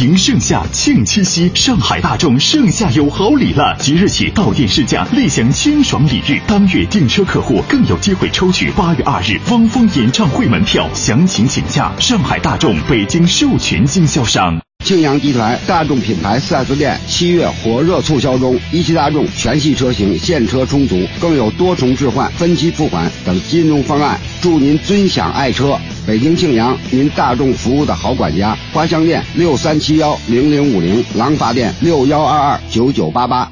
[0.00, 3.76] 迎盛夏，庆七夕，上海大众盛夏有好礼了！
[3.78, 6.40] 即日起到店试驾，立享清爽礼遇。
[6.46, 10.88] 当月订车客户更有机会抽取八月二日汪峰演唱会门票。
[10.94, 14.58] 详情请假上海大众北京授权经销商。
[14.82, 25.78] 庆阳集团大众品牌 4S 店七月火热促销中，一汽大众全系车型现车充足，更有多重置换、分期付款等金融方案，祝您尊享爱车。
[26.06, 28.56] 北京庆阳，您大众服务的好管家。
[28.72, 33.50] 花乡店六三七幺零零五零，廊坊店六幺二二九九八八。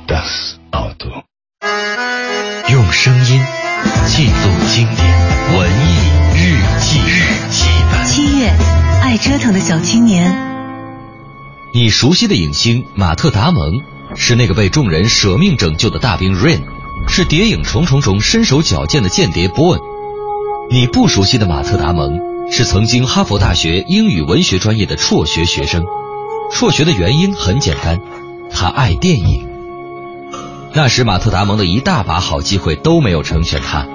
[2.70, 3.40] 用声音
[4.06, 4.32] 记录
[4.66, 8.04] 经典文艺日记日记本。
[8.06, 8.52] 七月，
[9.02, 10.34] 爱折腾的小青年。
[11.74, 13.72] 你熟悉的影星马特·达蒙
[14.16, 16.62] 是那个被众人舍命拯救的大兵 Rain，
[17.08, 19.80] 是谍影重重中身手矫健的间谍 Bourne。
[20.70, 22.18] 你不熟悉的马特·达蒙
[22.50, 25.84] 是曾经哈佛大学英语文学专业的辍学学生。
[26.50, 27.98] 辍学的原因很简单，
[28.50, 29.46] 他爱电影。
[30.72, 33.86] 那时马特·达蒙的一大把好机会都没有成全他，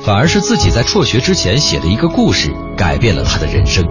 [0.00, 3.84] 反而是自己在辍学之前写的一个故事改变了他的人生。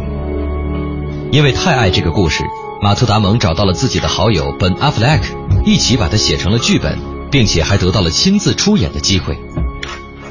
[1.32, 2.44] 因为太爱这个故事，
[2.82, 5.36] 马特·达蒙找到了自己的好友本·阿弗莱克，
[5.66, 7.00] 一起把它写成了剧本，
[7.32, 9.40] 并且还得到了亲自出演的机会。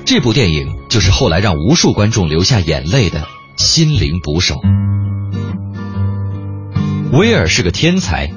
[0.04, 3.20] 这部电影就是后来让无数观众流下眼泪的
[3.64, 4.54] 《心灵捕手》。
[7.12, 8.30] 威尔是个天才，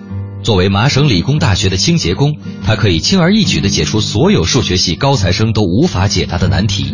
[0.44, 6.94] 作为麻省理工大学的清洁工，他可以轻而易举的解出所有数学系高材生都无法解答的难题。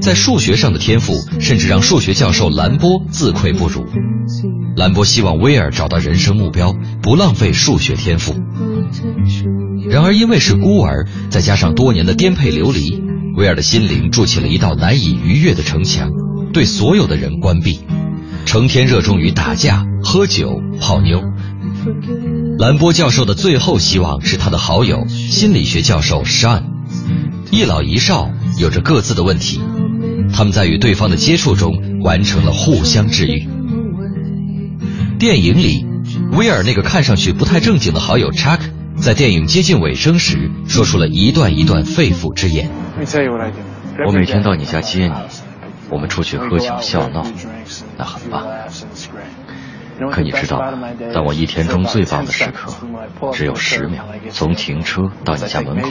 [0.00, 3.86] 在数学上的天赋，甚至让数学教授兰波自愧不如。
[4.76, 8.34] 兰波希望威尔找到人生目标，不浪费数学天赋。
[9.88, 13.02] 然而，因为是孤儿，再加上多年的颠沛流离，
[13.36, 16.10] 威尔的心灵筑起了一道难以逾越的城墙，
[16.52, 17.80] 对所有的人关闭，
[18.44, 21.22] 成天热衷于打架、喝酒、泡妞。
[22.58, 26.62] 兰波教授的最后希望是他的好友心理学教授 Sean，
[27.50, 29.60] 一老一少有着各自的问题，
[30.32, 33.48] 他们在与对方的接触中完成了互相治愈。
[35.18, 35.86] 电影里，
[36.32, 38.60] 威尔那个看上去不太正经的好友 Chuck，
[38.96, 42.70] 在电影接近尾声时，说出了一段一段肺腑之言。
[44.06, 45.12] 我每天到你家接你，
[45.90, 47.24] 我们出去喝酒笑闹，
[47.96, 48.46] 那很棒。
[50.12, 50.90] 可你知道吗？
[51.14, 52.70] 但我一天中最棒的时刻
[53.32, 55.88] 只有十秒，从停车到你家门口。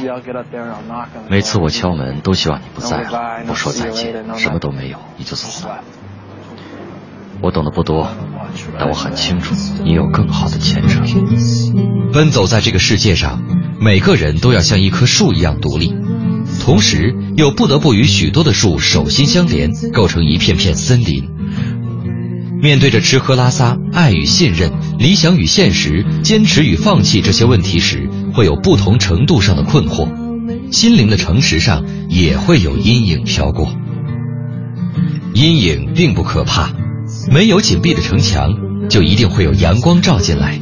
[1.27, 5.79] 每次我敲门，都希望你不在了，不说再见，什么都没有，你就走了。
[7.45, 8.09] 我懂得不多，
[8.79, 11.05] 但我很清楚你有更好的前程。
[12.11, 13.39] 奔走在这个世界上，
[13.79, 15.93] 每个人都要像一棵树一样独立，
[16.59, 21.29] 同时又不得不与许多的树手心相连，构成一片片森林。
[22.63, 30.09] 面对着吃喝拉撒、爱与信任、理想与现实、坚持与放弃这些问题时，会有不同程度上的困惑，
[30.71, 33.71] 心灵的城池上也会有阴影飘过。
[35.35, 36.71] 阴影并不可怕，
[37.31, 38.53] 没有紧闭的城墙，
[38.89, 40.59] 就一定会有阳光照进来，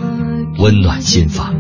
[0.57, 1.53] 温暖心房。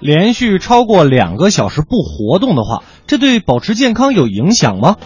[0.00, 4.96] 连续超过两个小时不活动的话，这对保持健康有影响吗？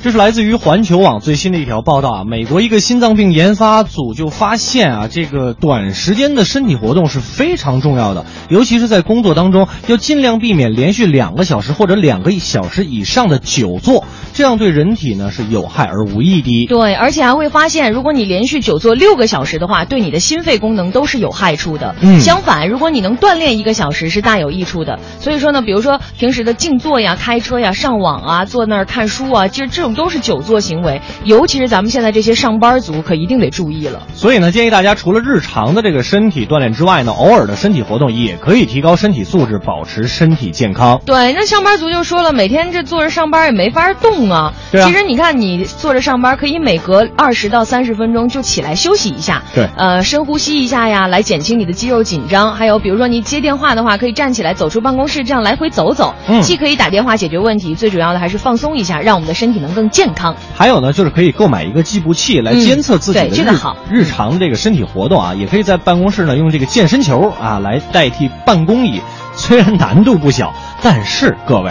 [0.00, 16.66] 这是来自于环球网最新的一条报道啊，美国一个心脏病研发组就发现啊，这个短时间的身体活动是非常重要的，尤其是在工作当中，要尽量避免连续两个小时或者两个小时以上的久坐，这样对人体呢是有害而无益的。
[16.66, 21.96] 对，而且还会发现，如果你连续久坐六个小时的话，对你的心肺功能都是有害处的。
[22.02, 25.00] 嗯相反，如果你能锻炼一个小时，是大有益处的。
[25.18, 34.02] 所以说呢，比如说平时的静坐呀、开车呀、上网啊、坐那儿看书啊，其实这种都是久坐行为，尤其是咱们现在这些上班族，可一定得注意了。
[34.14, 41.00] 所以呢，建议大家除了日常的这个身体锻炼之外呢，偶尔的身体活动也可以提高身体素质，保持身体健康。
[41.06, 44.52] 对，那上班族就说了，每天这坐着上班也没法动啊。
[44.70, 49.42] 对啊其实你看，你坐着上班，可以每隔二十到三十分钟就起来休息一下。
[49.54, 52.54] 对呃，深呼吸一下呀，来减轻你的肌肉紧张。
[52.54, 60.34] 还有，比如说你接电话的话，可以站起来走出办公室，这样来回走走，嗯既可以打电话解决问题，最主要的还是放松一下，让我们的身体能更健康。
[60.56, 69.00] 还有呢，就是可以购买一个计步器来监测自己的嗯对日、这个好日常这个身体活动啊，也可以在办公室呢用这个健身球啊来代替办公椅，
[69.34, 70.52] 虽然难度不小，
[70.82, 71.70] 但是各位，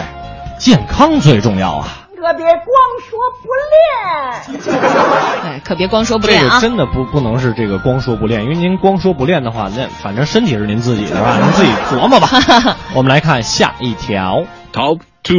[0.58, 1.88] 健康最重要啊。
[2.20, 2.58] 可别光
[3.06, 3.48] 说不
[4.66, 4.72] 练。
[5.44, 6.60] 哎，可别光说不练啊个！
[6.60, 11.38] 真的不不能是这个光说不练，因为您光说不练的话，那反正身体是您自己的，是吧？
[11.40, 12.28] 您自己琢磨吧。
[12.94, 15.36] 我们来看下一条，Top Two，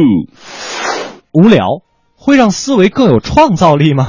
[1.32, 1.82] 无聊
[2.22, 4.08] 会让思维更有创造力吗？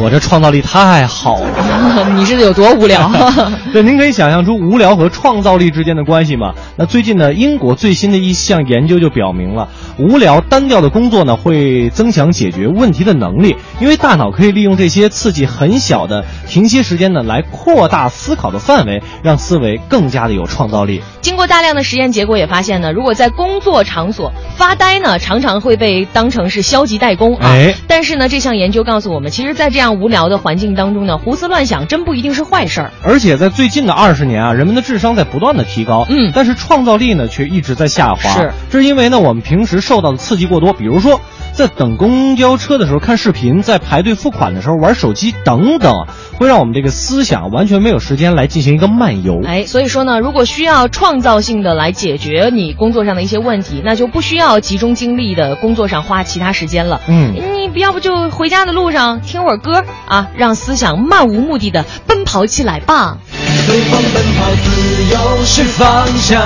[0.00, 3.10] 我这创造力太好了， 你是有多无聊？
[3.72, 6.54] 对，您可以想象出无聊和创造力之间的关系吗？
[6.76, 9.68] 那最近呢，英国最新的一项研究就表明了，
[9.98, 21.02] 无聊单调的工作呢会增强解决问题的能力，因为大脑可以利用这些刺激很小的停歇时间呢，来扩大思考的范围，让思维更加的有创造力。
[21.20, 27.48] 经过大量的实验结果也发现呢，如果在工作场所发呆呢，常常会被当成是消极怠工啊。
[27.48, 32.92] 哎但是呢，这项研究告诉我们，其实，在这样无聊的环境当中呢，胡思乱想真不一定是坏事儿。
[33.02, 38.30] 而且在最近的二十年啊，人们的智商在不断的提高，嗯，但是创造力呢却一直在下滑。
[38.30, 41.20] 是，这是因为呢我们平时受到的刺激过多，比如说
[41.52, 45.92] 在等公交车的时候看视频，在排队付款的时候玩手机等等，
[46.38, 49.40] 会让我们这个思想完全没有时间来进行一个漫游。
[49.44, 57.00] 哎，所以说呢，如果需要创造性的来解决你工作上的一些问题，那就不需要集中精力的工作上花其他时间了。
[57.08, 63.18] 嗯你不要不就回家的路上听会儿歌啊，让思想漫无目的的奔跑起来吧。
[63.66, 66.40] 随风奔跑自由是方向，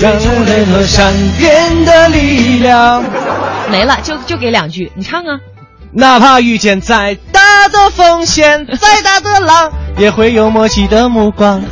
[0.00, 3.04] 让人和闪电的力量。
[3.70, 5.38] 没了，就就给两句，你唱啊。
[5.92, 7.16] 哪怕遇见再
[7.68, 11.62] 的风险，再大的浪，也会有默契的目光。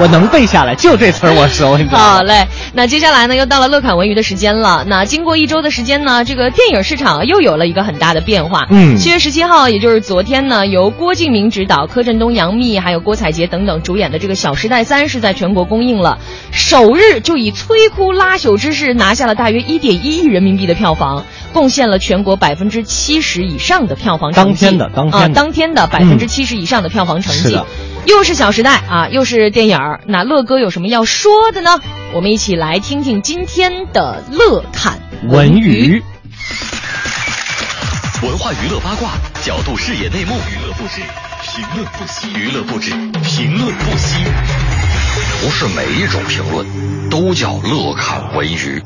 [0.00, 1.76] 我能背下来，就这词儿我熟。
[1.78, 4.84] 你知道吗好嘞，那接下来呢，又到了乐侃文娱的时间了。
[4.86, 8.66] 那经过一周的时间呢，这个电影市场又有了一个很大的变化。
[8.70, 16.18] 嗯七月十七号，也就是昨天呢，由郭敬明执导、柯震东、杨幂还有郭采洁等等主演的这个《小时代三》是在全国公映了，
[16.50, 24.66] 首日就以摧枯拉朽之势拿下了大约一点一亿人民币的票房，贡献了全国百分之七十以上的票房成绩。
[24.66, 27.42] 当天的当天的啊，当天的百分之七十以上的票房成绩。
[27.42, 27.66] 是的
[28.04, 31.80] 又是《小时代》啊，又是电影儿，那乐哥有什么要说的呢？
[32.12, 34.98] 我们一起来听听今天的乐侃
[35.28, 36.02] 文娱。
[38.22, 39.12] 文化娱乐八卦，
[39.44, 41.00] 角度视野内幕，娱乐不止，
[41.42, 42.90] 评论不息，娱乐不止，
[43.22, 44.24] 评论不息。
[45.40, 46.66] 不是每一种评论
[47.08, 48.82] 都叫乐侃文娱。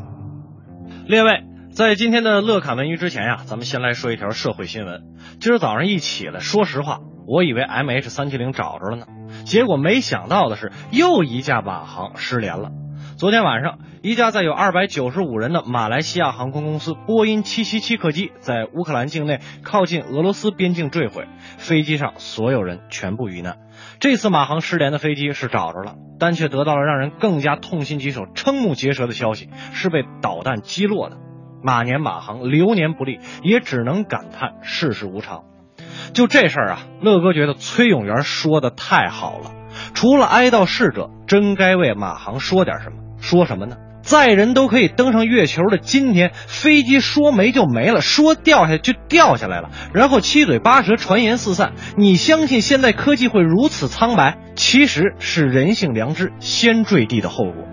[1.06, 1.42] 列位，
[1.74, 5.02] 在今天的乐侃文娱之前呀、咱们先来说一条社会新闻。
[5.40, 9.06] 今儿早上一起来，说实话，我以为 M H 三七零找着了呢，
[9.44, 12.70] 结果没想到的是，又一架马航失联了。
[13.18, 23.56] 昨天晚上，一架载有二百九十五人的马来西亚航空公司波音七七七客机在乌克兰境内靠近俄罗斯边境坠毁，飞机上所有人全部遇难。
[24.00, 31.16] 这次马航失联的飞机是找着了，但却得到了让人更加痛心疾首、瞠目结舌的消息，是被导弹击落的。
[31.62, 35.44] 马年马航流年不利，也只能感叹世事无常。
[36.16, 39.52] 就这事儿啊，乐哥觉得崔永元说的太好了。
[39.92, 42.96] 除了哀悼逝者，真该为马航说点什么。
[43.20, 43.76] 说什么呢？
[44.00, 51.74] 载人都可以登上月球的今天，飞机说没就没了，说掉下就掉下来了，然后七嘴八舌，传言四散。
[51.98, 54.38] 你相信现在科技会如此苍白？
[54.54, 57.64] 其实是人性良知先坠地的后果。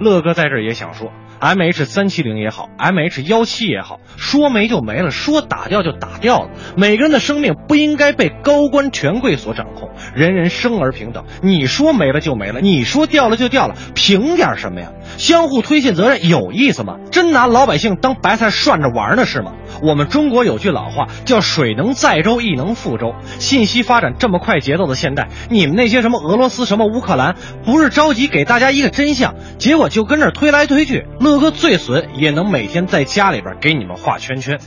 [0.00, 1.12] 乐哥在这儿也想说。
[1.44, 6.48] M H 三七零也好，M H 幺七也好，说没就没了，说打掉就打掉了。
[6.74, 11.26] 每个人的生命不应该被高官权贵所掌控，人人生而平等。
[11.42, 14.92] 你说没了就没了，你说掉了就掉了，凭点什么呀？
[15.18, 16.96] 相互推卸责任有意思吗？
[17.10, 19.52] 真拿老百姓当白菜涮着玩呢是吗？
[19.84, 23.14] 我们中国有句老话叫“水能载舟，亦能覆舟”。
[23.38, 31.06] 信息发展这么快节奏的现代，你们那些什么俄罗斯、什么乌克兰，不是着急给大家一个真相，结果就跟这推来推去。
[31.20, 34.58] 乐哥最损也能每天在家里边给你们画圈圈。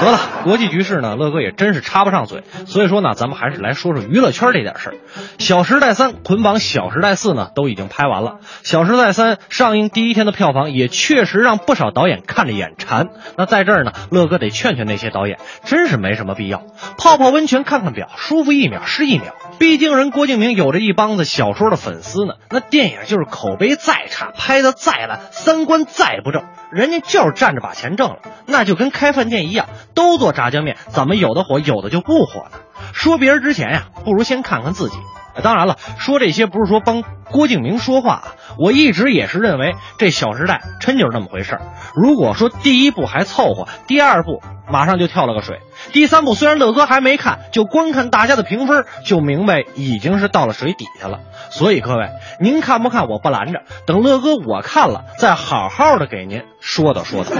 [0.00, 2.44] 得了，国际局势呢，乐哥也真是插不上嘴。
[2.66, 4.92] 所以说呢，咱们还是来说说娱乐圈这点事儿。
[5.38, 8.40] 《小时代三》捆绑《小时代四》呢，都已经拍完了。
[8.62, 13.08] 《小时代三》上映第一天的票房也确实让不少导演看着眼馋。
[13.38, 16.64] 那在这儿呢，哥哥得劝劝那些导演，真是没什么必要。
[16.96, 19.32] 泡泡温泉，看看表，舒服一秒是一秒。
[19.60, 22.34] 毕竟人郭敬明有着一帮子小说的粉丝呢。
[22.50, 26.42] 那电影就是口碑再差，拍的再烂，三观再不正，
[26.72, 28.16] 人家就是站着把钱挣了。
[28.46, 32.58] 那就跟开饭店一样，都做炸酱面，怎么有的火，有的就不火呢？
[32.92, 34.96] 说别人之前呀，不如先看看自己。
[35.40, 38.24] 当然了，说这些不是说帮郭敬明说话啊，
[38.58, 41.62] 我一直也是认为这《小时代》真就是那么回事儿。
[41.94, 45.60] 如果说第一部还凑合，第二部马上就跳了个水，
[45.92, 51.20] 第三部虽然乐哥还没看，就光看大家的评分，就明白已经是到了水底下了。
[51.50, 52.08] 所以各位，
[52.40, 57.30] 您看不看我不拦着，等乐哥我看了，再好好的给您说道说道。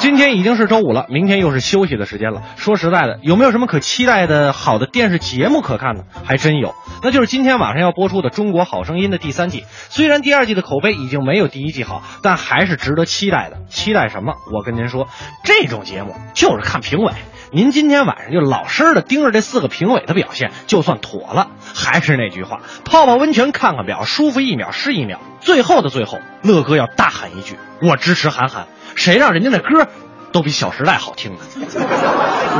[0.00, 2.42] 今天已经是周五了，明天又是休息的时间了。
[2.56, 6.04] 说实在的，有没有什么可期待的好的电视节目可看呢？
[6.24, 9.66] 还真有，那就是今天晚上要播出的《中国好声音》的第三季。
[9.90, 13.58] 虽然第二季的口碑已经没有第一季好，但还是值得期待的。
[13.68, 14.36] 期待什么？
[14.54, 15.06] 我跟您说，
[15.44, 17.12] 这种节目就是看评委。
[17.52, 21.50] 您今天晚上就老实的盯着这四个评委的表现，就算妥了。
[21.74, 25.20] 还是那句话，泡泡温泉，看看表，舒服一秒是一秒。
[25.40, 28.66] 最后的最后，乐哥要大喊一句：我支持韩寒。
[28.94, 29.88] 谁让人家那歌
[30.32, 31.38] 都比《小时代》好听呢？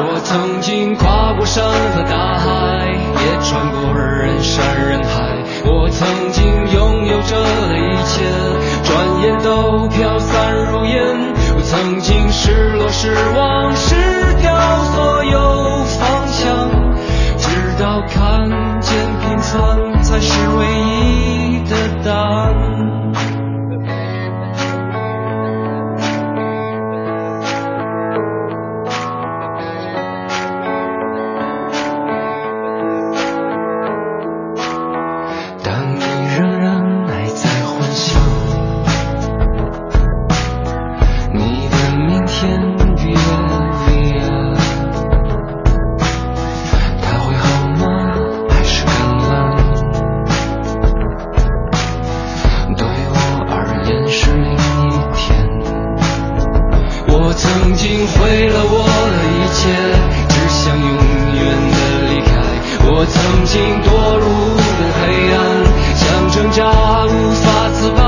[0.02, 5.38] 我曾经跨过山和大海，也穿过人山人海。
[5.66, 7.36] 我曾经拥有着
[7.68, 8.24] 的一切，
[8.84, 11.32] 转眼都飘散如烟。
[11.56, 13.94] 我曾经失落、失望、失
[14.40, 16.70] 掉所有方向，
[17.38, 17.46] 直
[17.78, 18.48] 到看
[18.80, 22.69] 见平凡才是唯一的答案。
[63.51, 65.03] 心堕入无边黑
[65.34, 65.36] 暗，
[65.96, 66.62] 想挣扎
[67.07, 68.01] 无法自拔。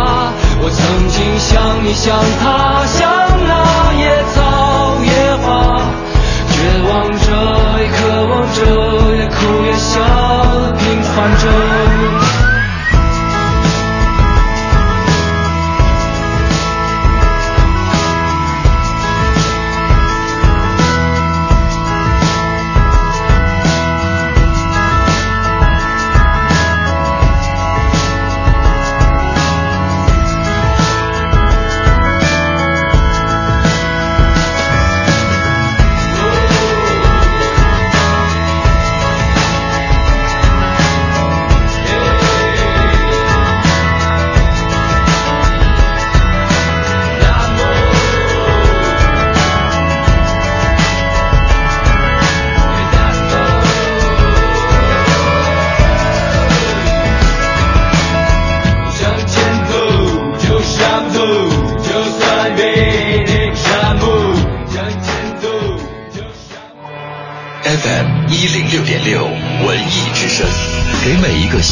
[0.62, 3.03] 我曾经像你像他，像
[3.49, 3.51] 那
[3.99, 4.38] 野草
[5.03, 5.11] 野
[5.43, 5.82] 花，
[6.49, 6.55] 绝
[6.86, 7.26] 望着
[7.80, 7.99] 也渴
[8.30, 8.61] 望着，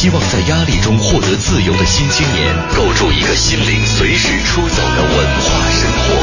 [0.00, 6.16] 希望在压力中获得自由的新青年，构筑一个心灵随时出走的文化生活。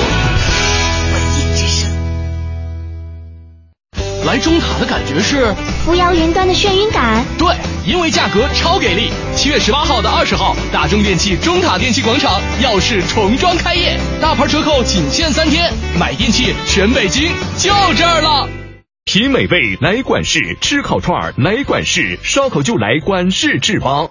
[4.26, 5.54] 来中塔的感觉是
[5.86, 7.24] 扶摇云端的眩晕感。
[7.38, 7.56] 对，
[7.86, 9.12] 因为价格超给力。
[9.36, 18.50] 七月十八号到二十号，大中电器中塔电器广场耀世重装开业，大牌折扣仅限三天，买电器全北京就这儿了。
[19.08, 24.10] 品美味来管事，吃烤串儿来管事，烧烤就来管事制吧。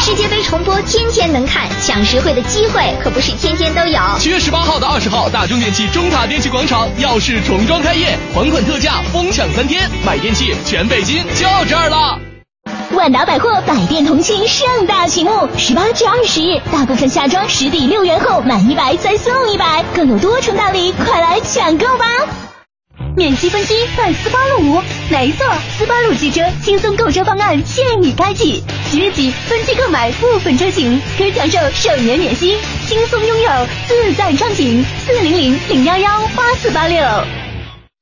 [0.00, 4.00] 世界杯重播天天能看，抢实惠的机会可不是天天都有。
[4.18, 12.20] 七月十八号到二十号，大中电器中塔电器广场耀世重装开业，还款特价，疯抢三天，买电器全北京就这儿了。
[12.96, 22.06] 万达百货百店同庆盛大启幕，十八至二十日，大部分夏装实抵六元后满一百再送一百，更有多重大礼，快来抢购吧！
[23.14, 24.80] 免息分期办斯巴鲁，
[25.10, 25.44] 没错，
[25.76, 32.56] 斯巴鲁汽车轻松购车方案现已开启，即日起分期购买部分车型可享受首年免息，
[32.88, 33.50] 轻松拥有
[33.86, 34.82] 自在畅行。
[35.06, 37.04] 四零零零幺幺八四八六。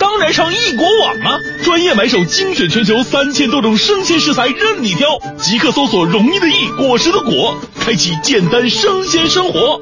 [0.00, 1.38] 当然上易果网啊！
[1.62, 9.78] 专业买手精选全球三千多种生鲜食材任你挑，即刻搜索“容易的易，果实的果”，开启简单生鲜生活。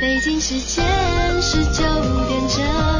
[0.00, 0.84] 北京时间
[1.40, 1.84] 十九
[2.28, 2.99] 点整。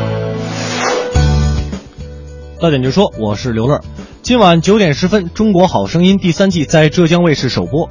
[2.61, 3.81] 到点就说，我是刘乐。
[4.21, 7.89] 今晚九点十分，《中国好声音》第三季在浙江卫视首播，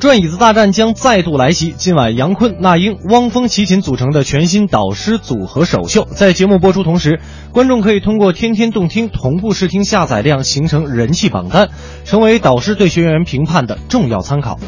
[0.00, 1.74] 转椅子大战将再度来袭。
[1.76, 7.20] 今晚杨坤、那英、汪峰齐秦组成的全新导师组合首秀，在节目播出同时，
[7.52, 11.68] 观众可以通过天天动听同步试听下载量形成人气榜单，
[12.06, 14.58] 成为导师对学员评判的重要参考。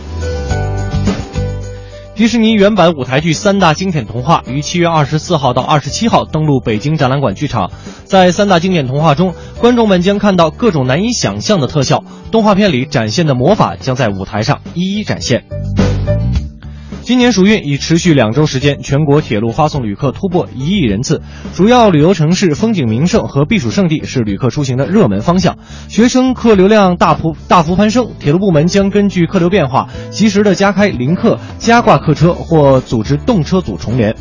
[2.23, 7.73] 迪士尼原版舞台剧三大经典童话于七月二十四号到二十七号登陆北京展览馆剧场。
[8.05, 15.43] 在三大经典童话中，观众们将看到各种难以想象的特效，动画片里展现的魔法将在舞台上一一展现。
[17.05, 21.21] 今年暑运已持续两周时间，全国铁路发送旅客突破一亿人次。
[21.53, 25.59] 主要旅游城市、风景名胜和避暑胜地是旅客出行的热门方向。
[25.89, 34.15] 学生客流量大幅大幅攀升，铁路部门将根据客流变化，及时的加开临客、加挂客车或组织动车组重联。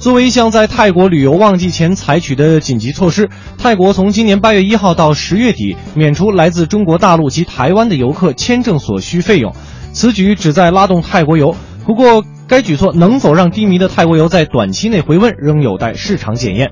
[0.00, 3.28] 作为一项在泰国旅游旺季前采取的紧急措施，
[3.58, 9.54] 泰国从今年八月一号到十月底免除来自中国大陆及台湾的游客签证所需费用。
[9.96, 16.70] 此举旨在拉动泰国游，不过该举措能否让低迷的泰国游在短期内回温，仍有待市场检验。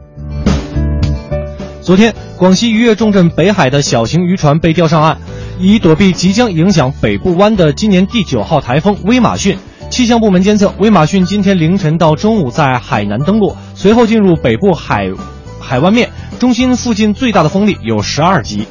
[1.81, 5.17] 昨天，广西渔业重镇北海的小型渔船被钓上岸，
[5.59, 9.57] 以躲避即将影响北部湾的今年第九号台风威马逊。
[9.89, 15.11] 气象部门监测，威马逊今天凌晨到中午在海南登陆，随后进入北部海
[15.59, 18.67] 海湾面，中心附近最大的风力有十二级。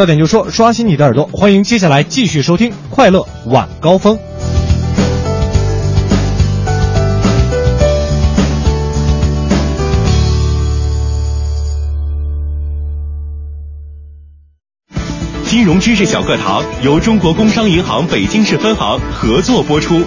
[0.00, 4.16] 到点就说，刷新你的耳朵，欢迎接下来继续收听《快乐晚高峰》。
[15.44, 20.00] 金融知识小课堂由中国工商银行北京市分行合作播出。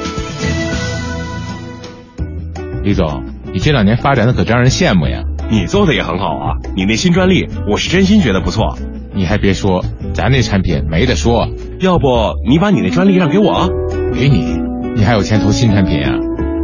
[2.81, 3.23] 李总，
[3.53, 5.21] 你这两年发展的可真让人羡慕呀！
[5.51, 8.75] 你做的也很好啊，你那新专利，我是真心觉得不错。
[9.15, 9.83] 你还别说，
[10.13, 11.47] 咱那产品没得说。
[11.79, 12.07] 要不
[12.47, 13.69] 你把你那专利让给我，
[14.13, 14.57] 给你，
[14.95, 16.13] 你还有钱投新产品啊？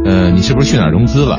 [0.04, 1.38] 呃，你是不是去哪儿融资了？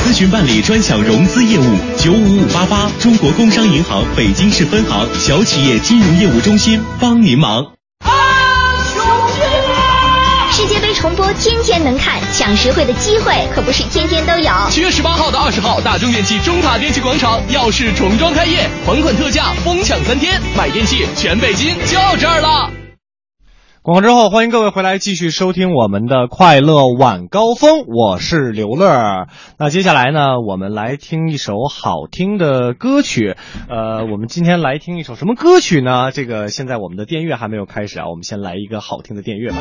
[0.00, 7.64] 咨询办理专享融资业务，九五五八八，中国工商银行北京市分行小企业金融业务中心帮您忙。
[10.50, 14.50] 世界杯重播天天能看，抢实惠的机会可不是天天都有。
[14.70, 22.79] 七月十八号到二十号，大中电器中塔电器广场耀世重装开业，款款特价疯抢三天，买电器全北京就这儿了。
[23.82, 29.26] 广告之后，欢迎各位回来继续收听我们的快乐晚高峰，我是刘乐。
[29.58, 33.36] 那接下来呢，我们来听一首好听的歌曲。
[33.70, 36.12] 呃，我们今天来听一首什么歌曲呢？
[36.12, 39.56] 这个现在我们的电乐还没有开始啊，我们先来一个好听的电乐吧。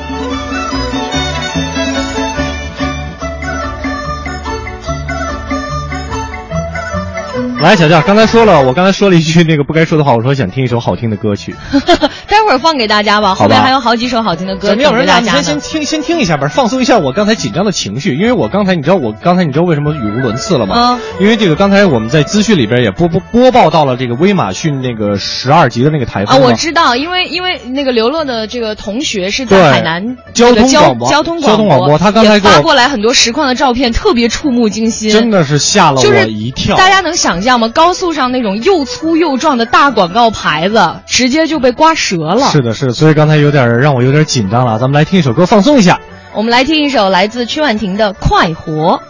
[7.62, 11.54] 来，小调，刚才说了，我刚才说了一句那个不该说的话，我说想听一首好听的歌曲。
[12.28, 15.44] 待会儿放给大家吧，后面还有好几首好听的歌咱们要不然咱等着大家呢。
[15.44, 18.16] 先先听先听一下吧，放松一下我刚才紧张的情绪。
[18.16, 20.76] 因为我刚才你知道我刚才你知道为什么语无伦次了吗？
[20.94, 36.78] 嗯因为这个刚才我们在资讯里边也播播播报到了这个威马逊那个十二级的那个台啊，风啊我知道，因为因为那个刘乐的这个同学是在海南交通广播交通交通广播他刚才发过来很多实况的照片，特别触目惊心，真的是吓了我一跳。
[36.78, 37.70] 大家能想象吗？
[37.70, 42.50] 高速上那种又粗又壮的大广告牌子，直接就被刮折了。
[42.52, 44.78] 是的，是的，所以刚才有点让我有点紧张了。
[44.78, 46.00] 咱们来听一首歌放松一下。
[46.34, 49.02] 我们来听一首来自曲婉婷的《快活》。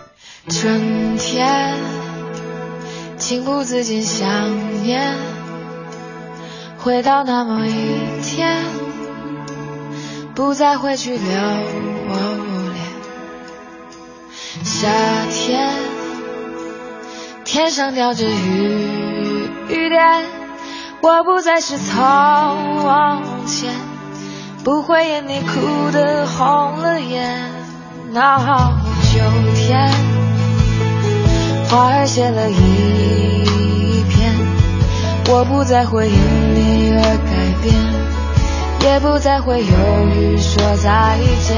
[0.54, 1.76] 春天，
[3.18, 4.28] 情不自禁想
[4.84, 5.16] 念，
[6.78, 8.64] 回到那么一天，
[10.34, 11.40] 不再回去留恋。
[14.64, 15.09] 夏天，
[17.60, 20.24] 天上掉着雨雨点，
[21.02, 23.76] 我不再是从前，
[24.64, 27.52] 不会因你哭得红了眼。
[28.14, 28.38] 那
[29.04, 29.20] 秋
[29.56, 29.92] 天。
[31.70, 34.34] 花儿谢了一片，
[35.28, 37.30] 我不再会因你而改
[37.62, 37.76] 变，
[38.90, 41.58] 也不再会犹豫说再见。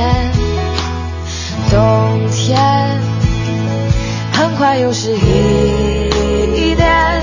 [1.70, 3.00] 冬天
[4.34, 7.22] 很快又是一年，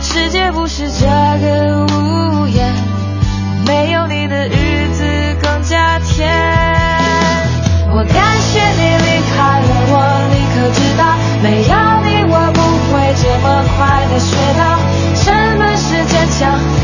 [0.00, 2.72] 世界不是这个屋檐，
[3.66, 5.04] 没有你的日子
[5.42, 6.30] 更加甜。
[7.94, 9.94] 我感谢你离开了我，
[10.30, 11.02] 你可知道，
[11.42, 11.74] 没有
[12.06, 13.44] 你我不会这么
[13.76, 13.80] 快
[14.10, 14.60] 的学到
[15.14, 16.40] 什么是坚强，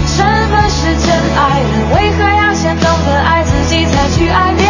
[0.07, 1.07] 什么是真
[1.37, 1.71] 爱人。
[1.95, 4.68] 为何要先懂得爱自己才去爱别人？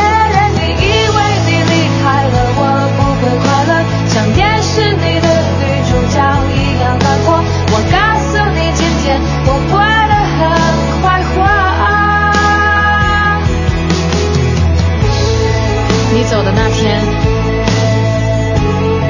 [16.31, 17.01] 走的那天，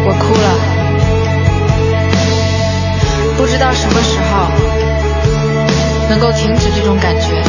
[0.07, 0.47] 我哭了，
[3.37, 4.49] 不知道什么时候
[6.09, 7.48] 能够停止这种感觉。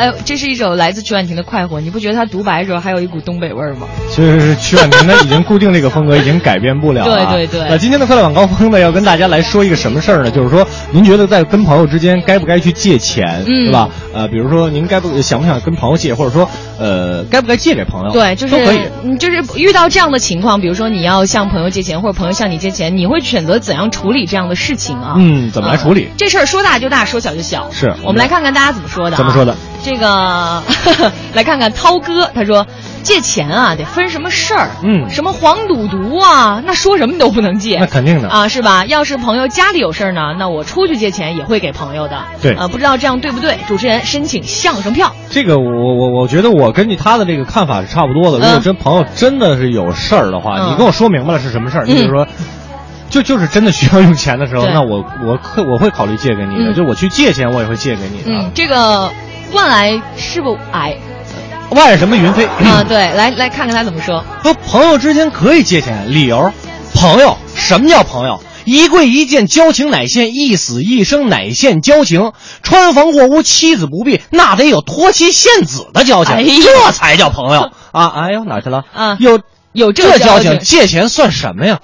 [0.00, 3.86] 哎呦，这是一首来自曲婉婷的《快活》，你不觉得她独白的时候还有一股东北味儿吗？
[4.10, 7.32] 确实是曲婉婷她，已经固定这个风格，已经改变不了了啊。
[7.34, 10.30] 对对对那今天的快乐晚高峰呢，要跟大家来说一个什么事儿呢？
[10.30, 13.90] 就是说，您觉得在跟朋友之间该不该去借钱，嗯对吧？
[14.14, 16.48] 呃，比如说您该不想不想跟朋友借，或者说
[16.78, 18.10] 呃该不该借给朋友？
[18.10, 18.80] 对，就是都可以。
[19.04, 25.16] 嗯就是遇到这样的情况，比如说你要向朋友借钱，或者朋友向你借钱，你会选择怎样处理这样的事情啊？
[25.18, 26.08] 嗯，怎么来处理？
[26.16, 27.70] 这事儿说大就大，说小就小。
[27.70, 29.18] 是我们来看看大家怎么说的、啊。
[29.18, 29.54] 怎么说的？
[29.82, 30.62] 这个
[31.34, 32.66] 来看看涛哥，他说
[33.02, 37.78] 借钱啊得分什么事儿，嗯什么黄赌毒啊，那说什么都不能借。
[37.78, 38.84] 那肯定的啊，是吧？
[38.86, 42.22] 要是朋友家里有事儿呢，那我出去借钱也会给朋友的。
[42.42, 43.58] 对啊，不知道这样对不对？
[43.68, 45.14] 主持人申请相声票。
[45.30, 48.38] 这个我我我觉得我根据他的这个看法是差不多的。
[48.38, 52.26] 如果嗯真朋友真的是有事儿的话，嗯你跟我说明白了是什么事儿，嗯你比如说。
[53.10, 56.70] 就就是真的需要用钱的时候，那我我可我会考虑借给你的。
[56.70, 58.30] 嗯就我去借钱，我也会借给你的。
[58.30, 59.10] 嗯，这个
[59.52, 60.96] 万来是不矮
[61.70, 62.84] 万什么云飞啊？
[62.88, 64.24] 对，来来看看他怎么说。
[64.42, 66.52] 说朋友之间可以借钱，理由，
[66.94, 68.42] 朋友，什么叫朋友？
[68.64, 72.32] 一跪一见，交情乃现；一死一生，乃现交情。
[72.62, 78.08] 穿房过屋，妻子不避，那得有托妻献子的交情，哎这才叫朋友啊！
[78.14, 78.84] 哎呦，哪去了？
[78.94, 79.40] 啊，有
[79.72, 81.80] 有这交情，借钱算什么呀？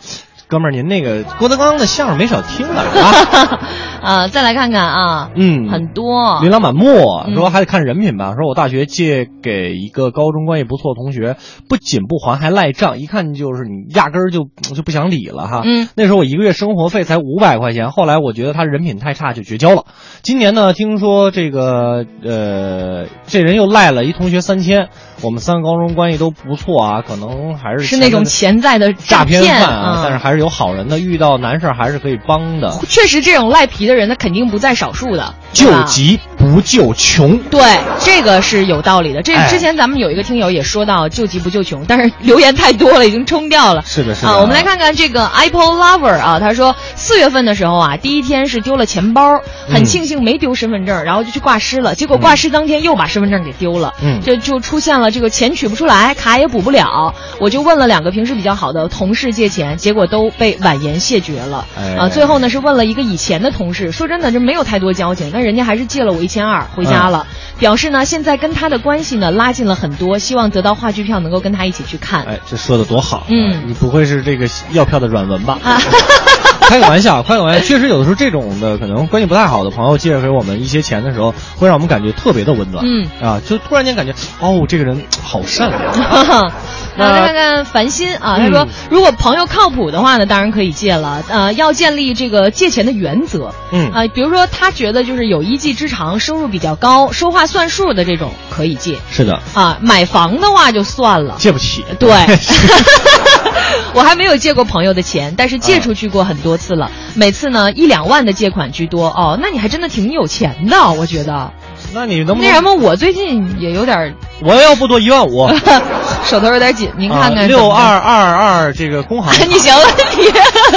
[0.49, 3.61] 哥们儿，您那个郭德纲的相声没少听了啊！
[4.07, 6.87] 啊，再来看看啊，嗯，很多琳琅满目，
[7.27, 8.35] 嗯说还得看人品吧。
[8.39, 11.37] 说我大学借给一个高中关系不错的同学，
[11.69, 15.63] 不仅不还，还赖账，一看就是你压根儿就就不想理了哈。
[15.65, 19.87] 嗯，那时候我一个月生活费才五百块钱，后来我觉得他人品太差，就绝交了。
[20.23, 24.89] 今年呢，听说这个呃，这人又赖了一同学三千。
[25.23, 32.71] 我们三个高中关系都不错啊，可能还是是那种潜在的诈骗骗犯啊，嗯但是还是有好人的，遇到难事儿还是可以帮的。
[32.87, 35.33] 确实，这种赖皮的人，他肯定不在少数的。
[35.53, 37.39] 救急不救穷。
[37.39, 37.63] 对，
[38.01, 39.23] 这个是有道理的。
[39.23, 43.83] 这哎之前咱们有一个听友也说到救急不救穷，但是留言太多了，已经冲掉了。
[43.87, 44.29] 是的，是的。
[44.29, 46.75] 啊，我们来看看这个 Apple Lover 啊，他说
[47.07, 49.39] 四月份的时候啊，第一天是丢了钱包，
[49.69, 61.65] 很嗯庆幸没丢身份证，然后就去挂失了，结果挂失当天又把身份证给丢了，嗯这就出现了这个钱取不出来，卡也补不了，我就问了两个平时比较好的同事借钱，结果都被婉言谢绝了。
[61.79, 67.29] 哎啊，最后呢是问了一个以前的同事，说真的这没有太多交情，但人家还是借了我一千二回家了，
[67.61, 72.25] 表示呢现在跟他的关系呢拉近了很多，希望得到话剧票能够跟他一起去看。
[72.25, 73.27] 哎，这说的多好、啊！
[73.31, 75.57] 嗯，你不会是这个要票的软文吧？
[75.63, 75.79] 啊，
[76.69, 77.61] 开个玩笑，开个玩笑。
[77.65, 82.85] 确实有的时候这种的可能关系不太好的朋友借给我们一些钱的时候，会让我们感觉特别的温暖。
[82.87, 86.53] 嗯啊，就突然间感觉哦，这个人 好善良。
[86.99, 91.23] 那再看看繁心啊，他说、嗯如果朋友靠谱的话呢，当然可以借了。
[91.29, 93.53] 呃，要建立这个借钱的原则。
[93.73, 98.97] 嗯啊、比如说他觉得就是有一技之长，收入比较高，说话算数的这种可以借。
[99.11, 101.35] 是的，啊，买房的话就算了。
[101.39, 101.85] 借不起。
[101.99, 102.09] 对，
[103.95, 109.09] 我还没有借过朋友的钱，但是借出去过很多次了，每次呢一两万的借款居多。
[109.09, 111.53] 哦，那你还真的挺有钱的，我觉得。
[111.95, 114.13] 那你能不能那什么，我最近也有点儿
[114.43, 115.49] 我要不多一万五，
[116.25, 119.33] 手头有点紧，您看看啊六二二二这个工行。
[119.49, 120.25] 你行了，你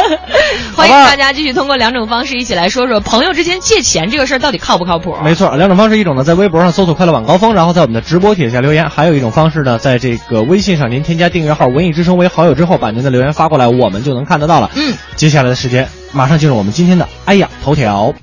[0.76, 5.16] 欢迎大家继续通过两种方式一起来说说朋友之间借钱这个事儿到底靠不靠谱？
[5.24, 14.72] 没错，两种方式，一种呢在微博上搜索“快乐晚高峰”，然后在我们的直播帖下留言；还有一种方式呢，在这个微信上您添加订阅号“文艺之声”为好友之后，把您的留言发过来，我们就能看得到了。
[14.76, 18.14] 嗯，接下来的时间马上进入我们今天的哎呀头条。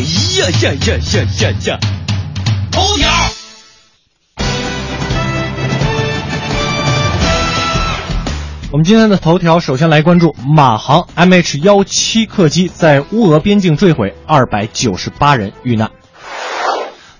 [0.00, 1.78] 哎呀呀呀呀呀呀！
[2.72, 3.10] 头条。
[8.72, 15.90] 我们今天的头条首先来关注马航 MH 幺七客机在乌俄边境坠毁，二百九十八人遇难。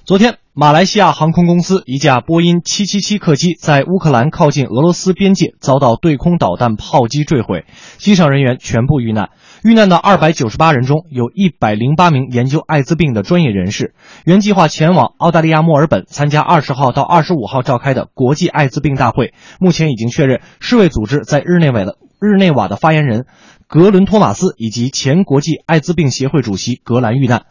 [0.07, 7.67] 昨天，马来西亚航空公司一架波音777客机在乌克兰靠近俄罗斯边界遭到对空导弹炮击坠毁，
[7.99, 9.29] 机上人员全部遇难。
[9.63, 13.95] 遇难的298人中，有一百零八名研究艾滋病的专业人士，
[14.25, 19.35] 原计划前往澳大利亚墨尔本参加20号到25号召开的国际艾滋病大会。
[19.59, 23.27] 目前已经确认，世卫组织在日内瓦的日内瓦的发言人
[23.67, 27.43] 格伦托马斯以及前国际艾滋病协会主席格兰遇难。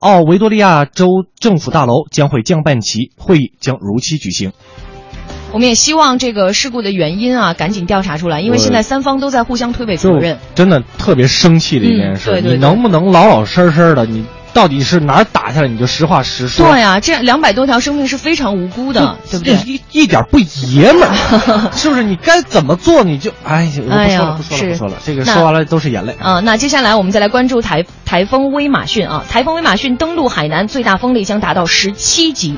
[0.00, 1.06] 奥维多利亚州
[1.40, 4.52] 政府大楼将会降半旗，会议将如期举行。
[5.52, 10.38] 我们也希望这个事故的原因啊赶紧调查出来，因为现在三方都在互相推诿责任。
[10.54, 14.04] 真的特别生气的一件事，嗯对对对你能不能老老实实的？
[14.04, 16.68] 你到底是哪儿打下来，你就实话实说。
[16.68, 19.54] 对呀、这样两百多条生命是非常无辜的，对不对？
[19.64, 22.02] 一一点不爷们儿， 是不是？
[22.02, 26.14] 你该怎么做你就哎呀，不说了，不说了，不说了，这个说完了都是眼泪。
[26.20, 32.56] 啊、那接下来我们再来关注台台风威马逊啊，台风威马逊登陆海南，最大风力将达到十七级。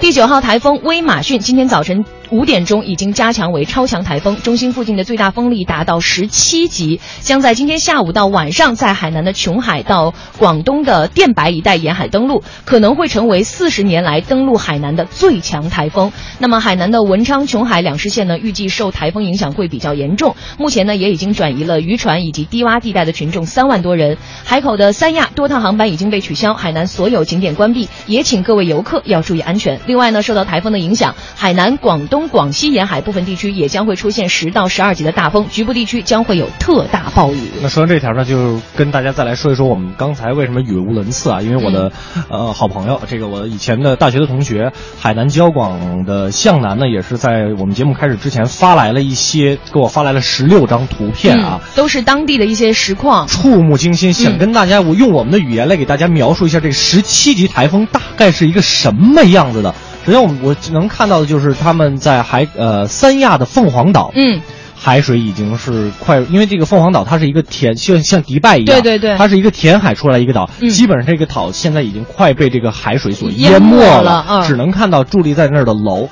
[0.00, 16.12] 第九号台风威马逊今天早晨五点钟已经加强为超强台风，中心附近的最大风力达到十七级，将在今天下午到晚上在海南的琼海到广东的电白一带沿海登陆，可能会成为四十年来登陆海南的最强台风。
[16.38, 20.36] 那么海南的文昌、琼海两市县呢，预计受台风影响会比较严重。
[20.56, 24.16] 目前呢，也已经转移了渔船以及低洼地带的群众三万多人。
[24.44, 29.80] 海口的三亚多趟航班已经被取消，海南所有景点关闭，也请各位游客要注意安全。
[29.86, 37.40] 另外呢，受到台风的影响，海南、广东、广西沿海部分地区也将会出现十到十二级的大风，局部地区将会有特大暴雨。
[37.62, 41.42] 那说完这条呢，就跟大家再来说一说我们刚才为什么语无伦次啊？
[41.42, 41.92] 因为我的、
[42.28, 51.60] 呃好朋友，这个我以前的大学的同学，海南交广的向南呢，也是在我们节目开始之前发来了一些，给我发来了十六张图片啊。
[51.62, 53.26] 嗯，都是当地的一些实况。
[53.26, 59.74] 触目惊心，想跟大家我用我们的语言来给大家描述一下这个十七级台风大概是一个什么样子的。
[60.10, 64.40] 首先，我们我能看到的就是他们在海呃三亚的凤凰岛，嗯，
[64.76, 76.08] 海水已经是快，因为这个凤凰岛它是一个填，像像迪拜一样，对对对它是一个填海出来一个岛，嗯基本上这个岛现在已经快被这个海水所淹没没了嗯只能看到伫立在那儿的楼。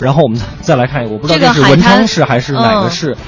[0.00, 3.06] 然后我们再来看一个，我不知道这是文昌市还是哪个嗯市。
[3.06, 3.18] 这个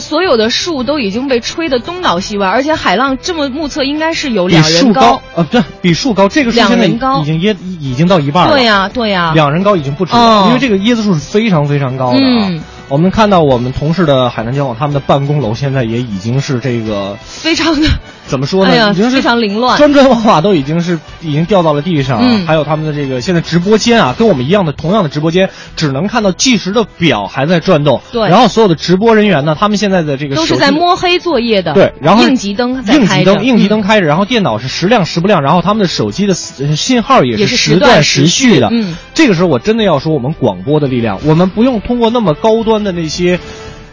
[0.00, 7.20] 所有的树都已经被吹得东倒西歪，而且海浪这么目测应该是有两人高，啊，对比树高，这个树两现在人高。
[7.22, 8.52] 已经椰已经到一半了。
[8.52, 10.44] 对呀、对呀、两人高已经不止了，哦。
[10.48, 12.48] 因为这个椰子树是非常非常高的啊。
[12.48, 17.88] 嗯我们看到我们同事的海南交往，他们的办公楼现在也已经是这个非常的
[18.26, 18.70] 怎么说呢？
[18.70, 28.00] 哎呀已经是非常凌乱砖砖瓦瓦都已经是已经掉到了地上，嗯还有他们的这个现在直播间啊，跟我们一样的同样的直播间，只能看到计时的表还在转动。
[28.12, 31.72] 对然后所有的直播人员呢，他们现在的这个都是手在摸黑作业的。
[31.72, 38.68] 对，然后应急灯在应，急灯应急灯嗯开着，然后电脑是时亮时不亮，然后他们的手机的呃信号也也是时时断时时续的。
[38.72, 43.38] 嗯，这个时候我真的要说我们广播的力量，我们不用通过那么高端的那些。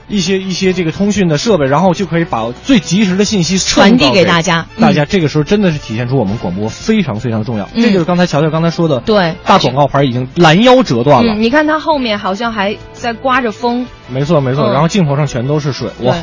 [0.09, 7.63] 一些一些这个通讯的设备，然后就可以把最及时的信息传递给大家嗯大家这个时候真的是体现出我们广播非常非常重要。
[7.73, 11.33] 嗯这就是刚才乔乔刚才说的，对，大广告牌已经拦腰折断了。
[11.33, 16.17] 嗯，你看它后面好像还在刮着风，没错没错，嗯然后镜头上全都是水，哇！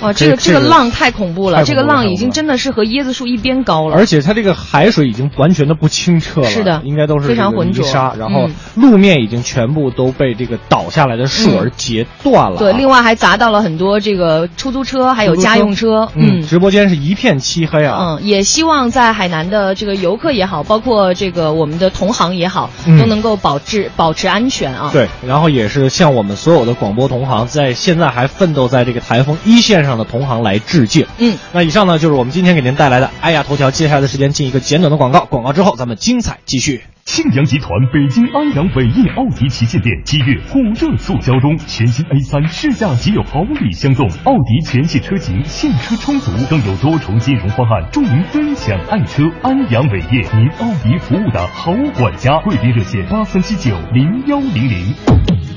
[0.00, 3.96] 哇，这个这这个浪太恐怖了，这个浪已经真的是和椰子树一边高了。
[3.96, 16.08] 而且它这个海水已经完全的不清澈了，是的应该都是非常浑浊沙，然后嗯路面已经全部都被这个倒下来的树而截断了、啊对，另外还砸到了很多这个出租车，还有家用车。
[16.14, 17.98] 嗯，直播间是一片漆黑啊。
[18.00, 24.90] 嗯，也希望在海南的这个游客也好，包括这个我们的同行也好，嗯都能够保质保持安全啊。
[24.92, 31.06] 对，然后也是向我们所有的广播同行，在现在还奋斗在这个台风一线上的同行来致敬。
[31.18, 36.82] 嗯，那以上呢就是我们今天给您带来的哎呀头条，接下来的时间进一个简短的广告，广告之后咱们精彩继续。
[37.06, 49.24] 庆阳集团北京安阳伟业奥迪旗舰店七月火热促销中，全新 A 三试驾即有好礼相送，奥迪全系车型现车充足，更有多重金融方案，祝您分享爱车。
[49.42, 55.49] 安阳伟业，您奥迪服务的好管家，贵宾热线八三七九零幺零零。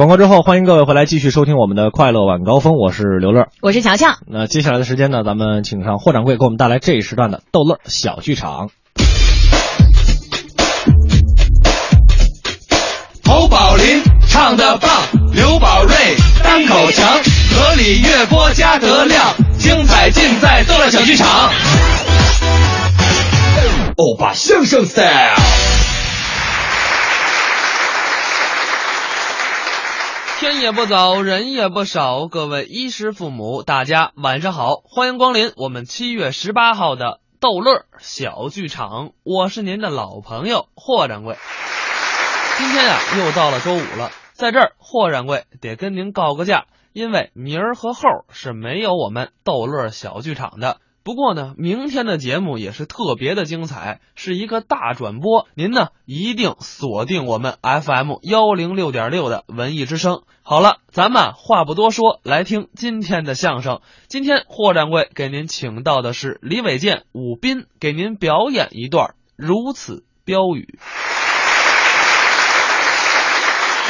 [0.00, 3.48] 广告之后，欢迎各位回来继续收听我们的快乐晚高峰，我是刘乐。
[3.60, 4.06] 我是乔乔。
[4.26, 8.70] 那接下来的时间呢，咱们请上霍掌柜给我们带来这一时段的逗乐小剧场。
[13.26, 14.90] 侯宝林唱的棒，
[15.34, 15.94] 刘宝瑞
[16.42, 17.06] 单口强，
[17.54, 21.50] 河里月波加德亮，精彩尽在逗乐小剧场。
[23.96, 25.36] 欧巴相声 style。
[30.40, 41.36] 天也不早，人也不少，各位衣食父母，大家晚上好，欢迎光临我们七月十八号的逗乐小剧场，我是您的老朋友霍掌柜。
[42.56, 46.64] 今天呀、又到了周五了，在这儿霍掌柜得跟您告个假，
[46.94, 50.78] 因为明儿和后儿是没有我们逗乐小剧场的。
[51.02, 60.22] 不过呢，明天的节目也是特别的精彩，是一个大转播，您呢一定锁定我们 FM 幺零六点六的文艺之声。
[60.42, 63.80] 好了，咱们话不多说，来听今天的相声。
[64.08, 70.78] 今天霍掌柜给您请到的是李伟健、武斌，给您表演一段如此标语。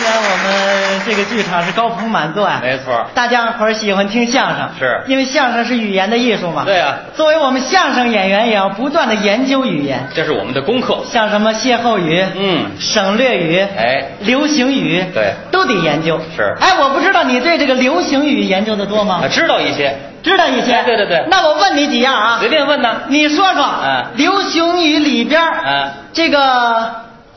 [0.00, 6.62] 既然我们这个剧场是高朋满座呀，没错，大家伙儿喜欢听相声，是因为相声是语言的艺术嘛。
[6.64, 11.00] 对啊作为我们相声演员，也要不断的研究语言，这是我们的功课。
[11.10, 16.18] 像什么歇后语、嗯，省略语、哎，流行语，对，都得研究。
[16.34, 19.20] 是哎，我不知道你对这个流行语研究的多吗？
[19.24, 20.72] 啊知道一些，知道一些。
[20.72, 22.38] 哎对对对那我问你几样啊？
[22.40, 23.02] 随便问呢。
[23.08, 26.90] 你说说，嗯流行语里边，嗯，这个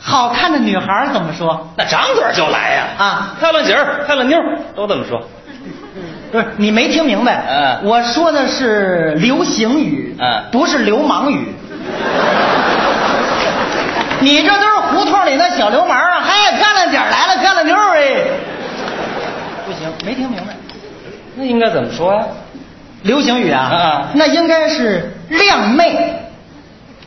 [0.06, 1.70] 好看的女孩怎么说？
[1.78, 2.84] 那张嘴就来呀！
[2.98, 5.22] 啊，漂亮姐儿、漂亮妞儿都这么说。
[6.32, 7.46] 不是你没听明白？
[7.50, 11.40] 嗯我说的是流行语，嗯不是流氓语。
[14.20, 16.22] 你这都是胡同里的小流氓啊！
[16.22, 18.26] 嗨，漂亮姐儿来了，漂亮妞儿哎，
[19.66, 20.54] 不行，没听明白。
[21.36, 22.24] 那应该怎么说呀？
[23.04, 26.14] 流行语啊，啊那应该是靓妹，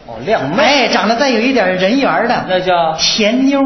[0.06, 3.60] 哦，靓妹，哎，长得再有一点人缘的，那叫甜妞。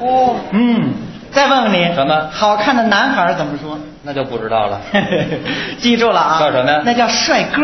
[0.00, 0.92] 哦，嗯，
[1.32, 3.78] 再问问你，什么好看的男孩怎么说？
[4.02, 4.80] 那就不知道了。
[5.80, 7.62] 记住了啊，叫什么呀那叫帅哥。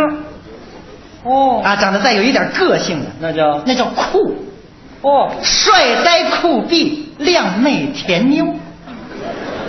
[1.25, 4.37] 哦，啊，长得再有一点个性的，那叫那叫酷。
[5.03, 8.47] 哦，帅呆酷毙，靓妹甜妞。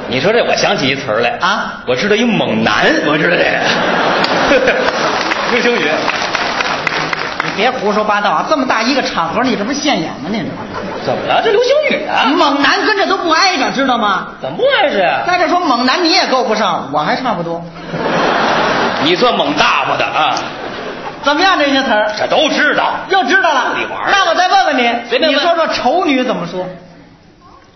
[0.07, 3.35] 你说这，我想起一词儿来啊，我知道一猛男，我知道
[4.49, 4.73] 这个
[5.51, 5.89] 流行语。
[7.55, 8.45] 别胡说八道啊！
[8.49, 10.30] 这么大一个场合，你这不是现眼吗？
[10.30, 10.45] 你这
[11.05, 11.41] 怎么了？
[11.43, 12.25] 这流星雨啊！
[12.35, 14.27] 猛男跟着都不挨着，知道吗？
[14.41, 15.21] 怎么不挨着呀？
[15.25, 17.63] 再者说，猛男你也够不上，我还差不多。
[19.03, 20.35] 你算猛大发的啊！
[21.23, 21.57] 怎么样？
[21.57, 23.75] 这些词儿这都知道，又知道了。
[24.11, 26.65] 那我再问问你，随便你说说丑女怎么说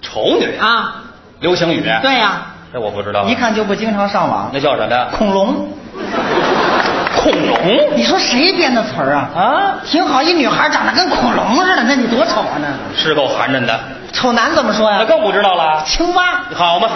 [0.02, 0.96] 丑女，啊？
[1.40, 1.84] 流星雨。
[2.02, 3.24] 对呀、这我不知道。
[3.26, 4.50] 一看就不经常上网。
[4.54, 5.08] 那叫什么呀？
[5.18, 5.70] 恐龙，
[7.18, 7.58] 恐龙。
[7.96, 9.30] 你说谁编的词儿啊？
[9.36, 12.68] 啊，挺好，一女孩长得跟恐龙似的，那你多丑啊那！
[12.96, 13.80] 是够寒碜的。
[14.14, 14.98] 丑男怎么说呀？
[15.00, 15.84] 那更不知道了。
[15.86, 16.24] 青蛙，
[16.56, 16.90] 好嘛，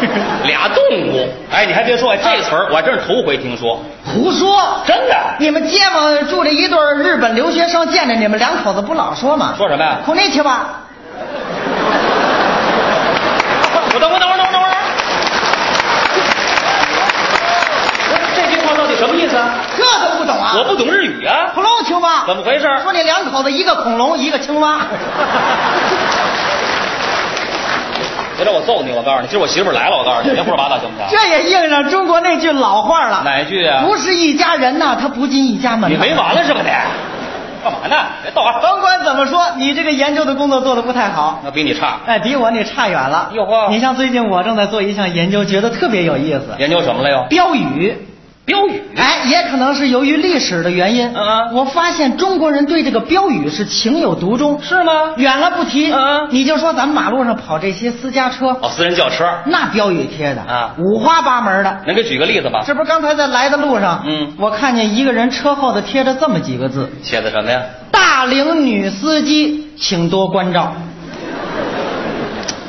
[0.43, 1.27] 俩动物。
[1.51, 3.83] 哎，你还别说，这词儿我还真是头回听说。
[4.05, 4.79] 胡说！
[4.85, 5.15] 真的？
[5.37, 9.53] 你们街坊住着一对日本留学生，见着你们两口子不老说吗？
[9.57, 9.97] 说什么呀？
[10.05, 10.67] 孔尼去吧。
[13.93, 14.73] 我等会儿，等会儿，等会儿，等会儿。
[18.33, 19.55] 这句话到底什么意思啊？
[19.75, 20.53] 这都不懂啊？
[20.55, 21.49] 我不懂日语啊。
[21.55, 22.67] 恐龙青蛙怎么回事？
[22.83, 24.77] 说你两口子一个恐龙，一个青蛙。
[28.37, 28.91] 回来我揍你！
[28.91, 31.07] 我告诉你，今儿我媳妇来了，我告诉你， 别胡说八道，行不行？
[31.09, 33.23] 这也应上中国那句老话了。
[33.25, 33.81] 哪句啊？
[33.83, 35.89] 不是一家人呐，他不进一家门。
[35.91, 36.69] 你没完了是吧你？
[37.63, 37.95] 干嘛呢？
[38.21, 38.59] 别逗啊！
[38.61, 41.41] 甭管怎么说，你这个研究的工作做的不太好。
[41.43, 41.97] 那比你差。
[42.05, 43.29] 哎，比我你差远了。
[43.33, 46.55] 哟呵你像最近我正在做一项研究，觉得特别有意思。
[46.59, 47.23] 研究什么了又？
[47.29, 48.07] 标语。
[48.45, 48.81] 标语。
[48.95, 51.07] 哎，也可能是由于历史的原因。
[51.07, 54.59] 嗯嗯我发现中国人对这个标语是情有独钟。
[54.61, 55.13] 是吗？
[55.17, 55.91] 远了不提。
[55.91, 59.25] 嗯嗯你就说咱们马路上跑这些私家车，哦，私人轿车。
[59.45, 61.81] 那标语贴的啊五花八门的。
[61.85, 62.63] 能给举个例子吧？
[62.65, 67.61] 这不是刚才在来的路上，嗯我看见一个人车后头贴着这么几个字：写的什么呀？
[67.91, 70.73] 大龄女司机，请多关照。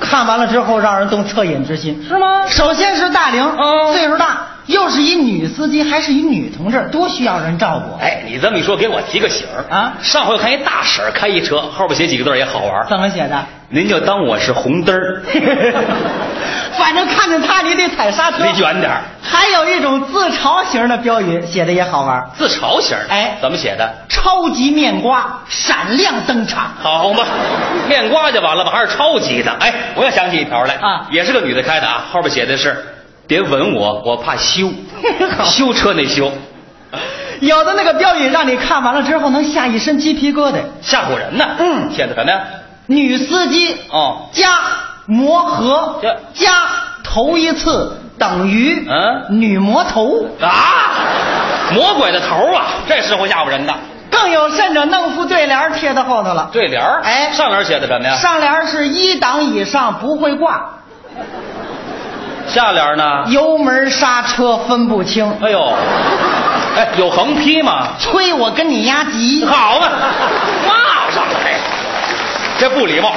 [0.00, 2.04] 看完了之后，让人动恻隐之心。
[2.06, 2.46] 是吗？
[2.46, 8.00] 首先是大龄，嗯岁数大，又是一女司机，还是一女同志，多需要人照顾。
[8.02, 12.86] 哎，你这么一说，给我提个醒儿啊上回我看一大婶儿开一车，后边写几个字也好玩。
[12.88, 13.44] 怎么写的？
[13.68, 15.22] 您就当我是红灯儿，
[16.76, 18.44] 反正看见他，你得踩刹车。
[18.44, 19.00] 离远点儿。
[19.22, 22.22] 还有一种自嘲型的标语，写的也好玩。
[22.36, 23.90] 自嘲型儿哎怎么写的？
[24.10, 26.70] 超级面瓜闪亮登场。
[26.82, 27.24] 好嘛，
[27.88, 28.70] 面瓜就完了吧？
[28.70, 29.50] 还是超级的。
[29.58, 32.76] 哎，我又想起一条来啊也是个女的开的啊，后边写的是
[33.32, 34.70] “别吻我，我怕羞”，
[35.42, 36.30] 修车那修，
[37.40, 40.56] 有的那个标语让你看完了之后能吓一身鸡皮疙瘩。
[40.82, 41.46] 吓唬人呢。
[41.58, 42.42] 嗯写的什么呀？
[42.88, 44.58] 女司机哦，加
[45.06, 45.98] 磨合
[46.34, 46.50] 加
[47.02, 50.26] 头一次等于嗯女魔头。
[50.38, 50.50] 啊，
[51.72, 53.72] 魔鬼的头啊，这时候吓唬人的。
[54.10, 56.50] 更有甚者，弄副对联贴在后头了。
[56.52, 58.14] 对联儿，哎上联写的什么呀？
[58.16, 60.74] 上联是一档以上不会挂，
[62.52, 63.24] 下联呢？
[63.28, 65.24] 油门刹车分不清。
[65.40, 65.72] 哎呦，
[66.76, 67.88] 哎，有横批吗？
[67.98, 69.88] 催我跟你压急，好嘛，
[70.68, 71.54] 骂上来，
[72.58, 73.12] 这不礼貌。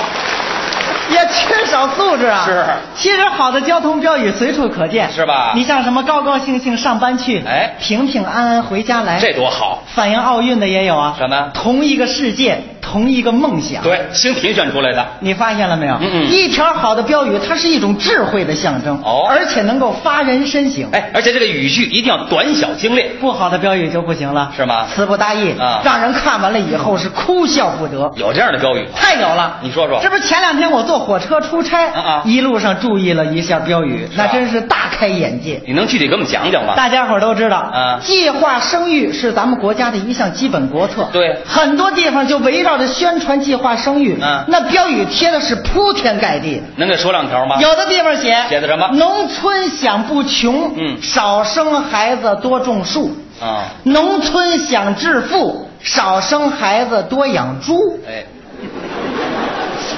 [1.08, 2.42] 也缺少素质啊！
[2.46, 9.84] 是其实好的交通标语随处可见，是吧你像什么高高兴兴上班去，哎平平安安回家来，这多好！
[9.94, 11.14] 反映奥运的也有啊。
[11.18, 15.06] 什么同一个世界，同一个梦想。，对，新评选出来的。
[15.20, 15.96] 你发现了没有？
[15.96, 20.88] 嗯嗯一条好的标语，它是一种智慧的象征，哦而且能够发人深省。
[20.92, 28.12] 哎，而且这个语句一定要短小精炼，不好的标语就不行了，是吗词不达意啊让人看完了以后是哭笑不得。
[28.16, 28.88] 有这样的标语。
[28.96, 35.62] 太有了，你说说这不是前两天我坐火车出差，啊啊一路上注意了一下标语，那真是大开眼界。
[35.66, 36.76] 你能具体给我们讲讲吗？
[36.76, 41.10] 大家伙儿都知道，啊计划生育是咱们国家的一项基本国策。
[41.12, 46.62] 对很多地方就围绕着宣传计划生育，嗯那标语贴的是铺天盖地。
[46.76, 47.58] 能给说两条吗？
[47.60, 53.10] 有的地方写写的什么农村想不穷，嗯少生孩子多种树；
[53.42, 58.00] 啊，农村想致富，少生孩子多养猪。
[58.08, 58.24] 哎，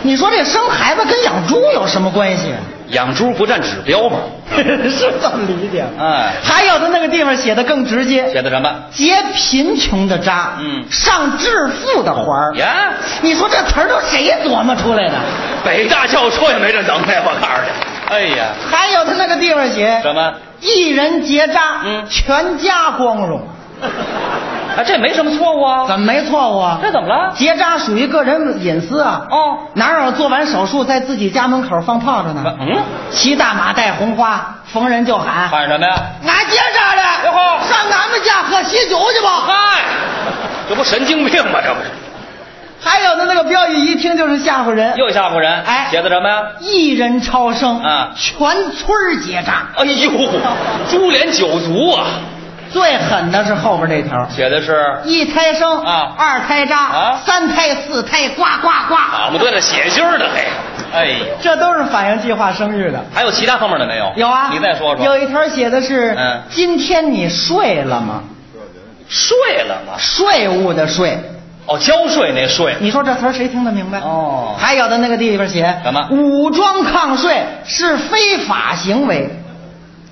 [0.04, 2.54] 你说这生孩子跟养猪有什么关系？
[2.90, 4.18] 养猪不占指标吗？
[4.56, 5.84] 是这么理解。
[6.00, 8.74] 哎，还有的那个地方写的更直接，写的什么？
[8.92, 12.56] 结贫穷的渣，嗯上致富的环儿。
[12.56, 15.14] 呀，你说这词儿都谁琢磨出来的？
[15.66, 18.16] 北大教授也没这能耐，我告诉你。
[18.16, 20.34] 哎呀，还有的那个地方写什么？
[20.62, 23.42] 一人结扎，嗯全家光荣。
[23.82, 25.86] 啊，这没什么错误啊。
[25.88, 26.80] 怎么没错误啊？
[26.82, 27.34] 这怎么了？
[27.36, 29.26] 结扎属于个人隐私啊。
[29.30, 32.44] 哦哪有做完手术在自己家门口放炮仗呢？
[32.60, 32.76] 嗯，
[33.12, 35.48] 骑大马带红花，逢人就喊。
[35.50, 35.96] 喊什么呀？
[36.26, 37.02] 俺结扎了，
[37.68, 39.44] 上俺们家喝喜酒去吧。
[39.48, 39.82] 嗨，
[40.70, 41.60] 这不神经病吗？
[41.64, 41.90] 这不是，
[42.82, 45.62] 还有的那个标语一听就是吓唬人，又吓唬人。
[45.64, 46.44] 哎写的什么呀？
[46.60, 48.38] 一人超生啊全
[48.72, 49.68] 村结扎。
[49.76, 50.12] 哎呦，
[50.90, 52.06] 株连九族啊！
[52.72, 60.48] 最狠的是后边这条，写的是一胎生啊二胎扎啊三胎四胎呱呱呱，好嘛，对了，写信儿的嘿，
[60.94, 63.04] 哎呀，这都是反映计划生育的。
[63.14, 64.12] 还有其他方面的没有？
[64.16, 65.06] 有啊，你再说说。
[65.06, 68.24] 有一条写的是，嗯今天你睡了吗？
[69.10, 69.94] 睡了吗？
[69.98, 71.18] 税务的税，
[71.66, 72.76] 哦，交税那税。
[72.82, 74.00] 你说这词儿谁听得明白？
[74.00, 79.30] 哦，还有的那个地方写什么武装抗税是非法行为，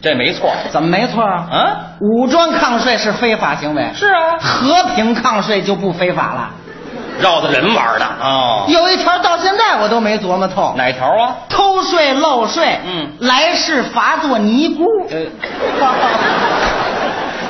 [0.06, 0.54] 这没错。
[0.70, 1.48] 怎么没错啊？
[1.52, 6.50] 嗯，武装抗税是非法行为，是啊，和平抗税就不非法了。
[7.20, 8.66] 绕着人玩的啊。
[8.68, 11.36] 有一条到现在我都没琢磨透，哪条啊？
[11.50, 14.86] 偷税漏税，嗯来世罚做尼姑。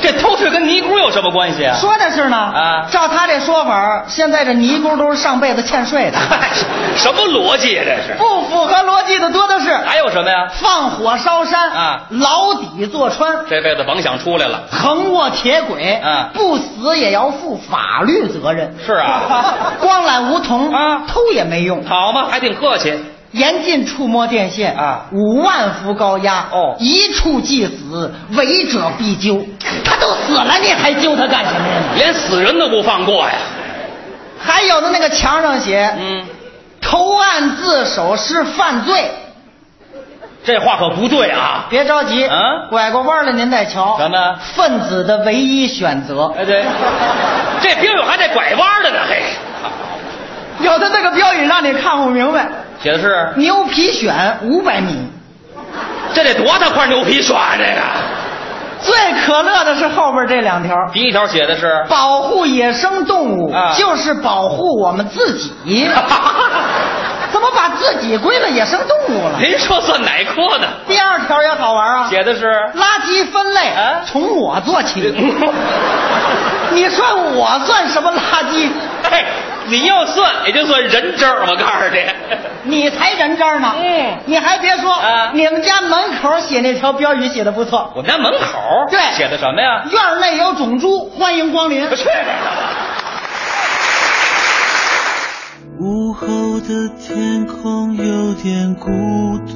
[0.06, 1.76] 这偷税跟尼姑有什么关系啊？
[1.80, 6.18] 说的是呢，啊照他这说法，现在这尼姑都是上辈子欠税的，
[6.96, 7.84] 什么逻辑啊？
[7.84, 8.14] 这是？
[8.20, 9.76] 不符合逻辑的多的是。
[9.86, 10.48] 还有什么呀？
[10.62, 14.62] 放火烧山啊牢底坐穿，这辈子甭想出来了。
[14.70, 18.76] 横卧铁轨，嗯不死也要负法律责任。
[18.86, 21.84] 是啊， 光揽梧桐啊偷也没用。
[21.86, 22.94] 好嘛，还挺客气。
[23.36, 29.46] 严禁触摸电线啊五万伏高压哦一触即死，违者必究。
[29.84, 31.82] 他都死了，你还揪他干什么呀？
[31.94, 33.34] 你连死人都不放过呀。
[34.40, 36.24] 还有的那个墙上写，嗯，
[36.80, 39.12] 投案自首是犯罪。
[40.46, 41.66] 这话可不对啊。
[41.70, 43.98] 别着急，嗯拐过弯了您再瞧。
[43.98, 46.32] 什么分子的唯一选择。
[46.38, 46.64] 哎，对，
[47.62, 49.24] 这兵友还带拐弯了呢，嘿。
[50.60, 52.48] 有的那个标语让你看不明白。
[52.82, 55.08] 写的是牛皮癣五百米。
[56.14, 57.56] 这得多大块牛皮癣啊？
[57.58, 57.82] 这个
[58.86, 58.96] 最
[59.26, 65.54] 可乐的是后边这两条，第一条写的是保护野生动物、啊就是保护我们自己。
[67.32, 69.38] 怎么把自己归了野生动物了？
[69.40, 70.68] 您说算哪科的？
[70.88, 75.02] 第二条也好玩啊，写的是垃圾分类啊从我做起。
[76.72, 78.70] 你说我算什么垃圾？
[79.12, 79.26] 哎，
[79.66, 82.00] 你要算也就算人渣儿，我告诉你。
[82.68, 83.74] 你才人渣呢！
[83.78, 88.58] 嗯你还别说，啊你们家门口写那条标语写的不错，我们家门口
[88.90, 89.86] 对写的什么呀？
[89.92, 91.88] 院内有种猪，欢迎光临。
[91.90, 92.10] 不去！
[95.78, 96.26] 午后
[96.62, 98.90] 的天空有点孤
[99.46, 99.54] 独，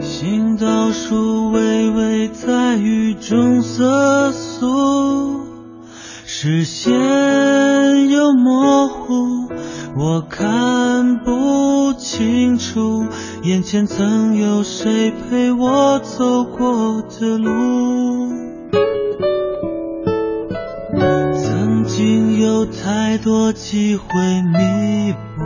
[0.00, 5.47] 行道树微微在雨中瑟缩，
[6.40, 6.94] 视线
[8.08, 9.48] 又模糊，
[9.96, 13.06] 我看不清楚
[13.42, 17.50] 眼前曾有谁陪我走过的路。
[21.34, 24.06] 曾经有太多机会
[24.40, 25.42] 弥补，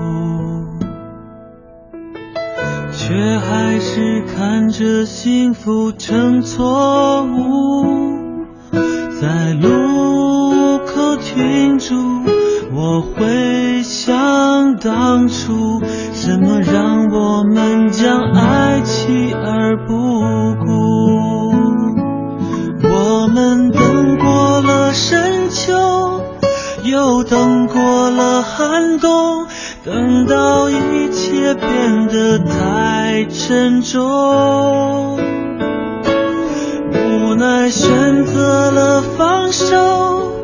[2.92, 8.21] 却还是看着幸福成错误。
[8.72, 11.94] 在路口停住，
[12.74, 15.80] 我会想当初，
[16.12, 19.94] 什么让我们将爱弃而不
[20.64, 21.52] 顾。
[22.88, 26.22] 我们等过了深秋，
[26.82, 29.46] 又等过了寒冬，
[29.84, 35.18] 等到一切变得太沉重，
[36.94, 40.42] 无奈选择了放手，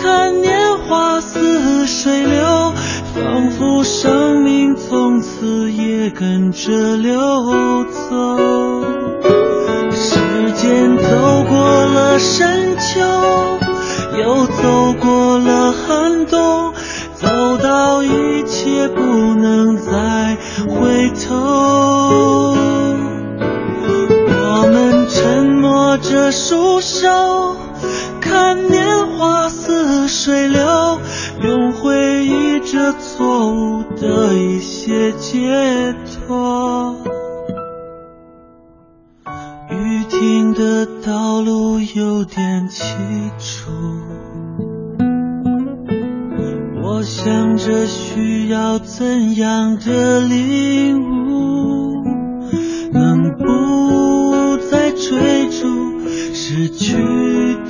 [0.00, 2.72] 看年华似水流，
[3.14, 8.84] 仿佛生命从此也跟着流走。
[9.90, 10.18] 时
[10.54, 13.00] 间走过了深秋，
[14.18, 15.17] 又走过
[26.48, 27.56] 束手，
[28.22, 30.98] 看年华似水流，
[31.44, 36.96] 用回忆这错误的一些解脱。
[39.68, 43.70] 雨停的道路有点凄楚，
[46.82, 51.17] 我想着需要怎样的领悟，
[56.68, 56.94] 去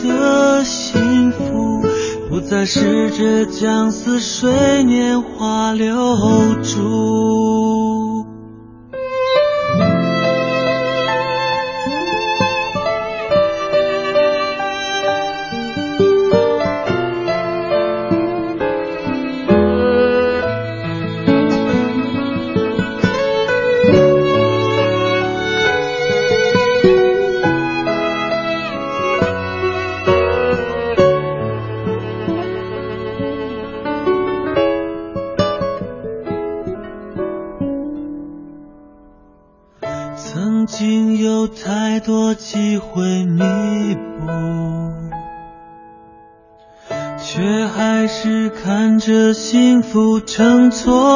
[0.02, 1.82] 的幸福，
[2.28, 5.94] 不再试着将似水年华留
[6.62, 7.67] 住。
[50.28, 51.07] 乘坐。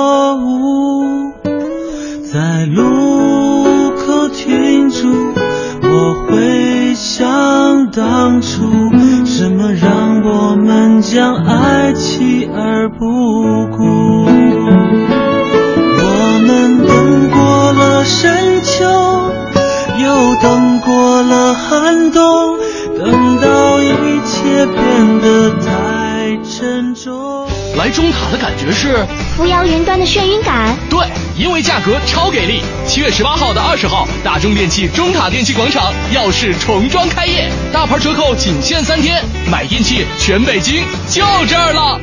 [33.02, 39.20] 月十八号的二十号，大中电器中塔电器广场耀世重装开业，大牌折扣仅限三天，
[39.50, 42.00] 买电器全北京就这儿了。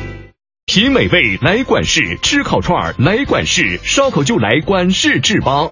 [0.66, 5.70] 品美味来管事，吃烤串儿来管事，烧烤就来管事制吧。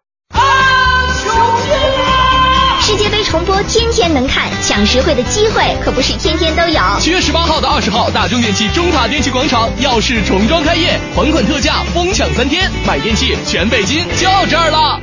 [2.81, 6.81] 世界杯重播天天能看，抢实惠的机会可不是天天都有。
[7.01, 14.99] 七月十八号到二十号，大中电器中塔电器广场耀世重装开业，还款特价疯抢三天，买电器全北京就这儿了。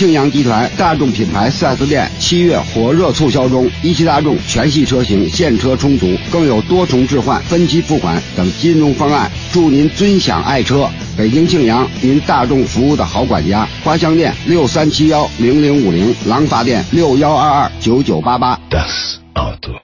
[0.00, 10.88] 庆阳集团大众品牌 4S 店七月火热促销中，一汽大众全系车型现车充足，更有多重置换、分期付款等金融方案，祝您尊享爱车。
[11.18, 13.68] 北京庆阳，您大众服务的好管家。
[13.84, 18.58] 花乡店六三七幺零零五零，廊坊店六幺二二九九八八。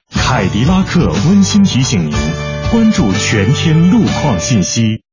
[0.09, 2.17] 凯迪拉克温馨提醒您，
[2.71, 5.06] 关注全天路况信息。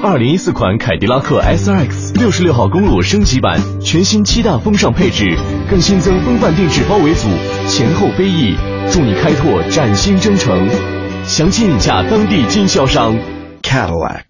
[0.00, 5.36] 二零一四款凯迪拉克 SRX 六十六号公路升级版，全新七大风尚配置，
[5.68, 7.26] 更新增风范定制包围组，
[7.68, 8.56] 前后飞翼，
[8.92, 10.68] 助你开拓崭新征程。
[11.26, 13.16] 详情请洽当地经销商
[13.60, 14.22] Cadillac。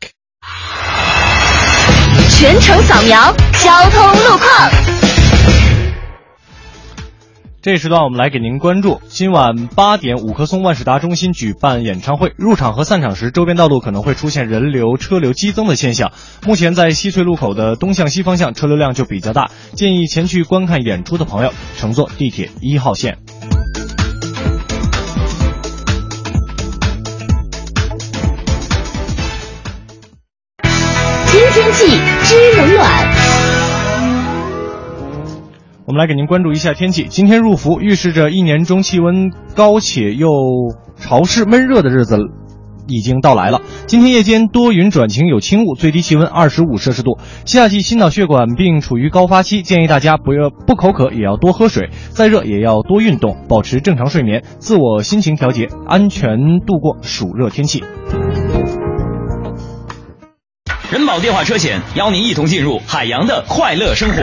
[2.31, 4.98] 全程扫描交通路况。
[7.69, 16.11] 这一时段我们来给您关注，今晚八点五棵松万事达中心举办演唱会，入场和散场时周边道路可能会出现人流车流激增的现象。
[16.47, 23.19] 目前在西翠路口的东向西方向车流量就比较大，建议前去观看演出的朋友乘坐地铁一号线。
[30.63, 33.18] 听天气知冷暖。
[35.89, 37.07] 我们来给您关注一下天气。
[37.09, 40.29] 今天入伏，预示着一年中气温高且又
[40.99, 42.19] 潮湿闷热的日子
[42.87, 43.63] 已经到来了。
[43.87, 47.17] 今天夜间多云转晴，有轻雾，最低气温二十五摄氏度。
[47.47, 57.83] 夏季心脑血管病处于高发期，建议大家不要不口渴也要多喝水，再热也要多运动，保持正常睡眠，自我心情调节，安全度过暑热天气。
[60.93, 64.23] 人保电话车险邀您一同进入海洋的快乐生活。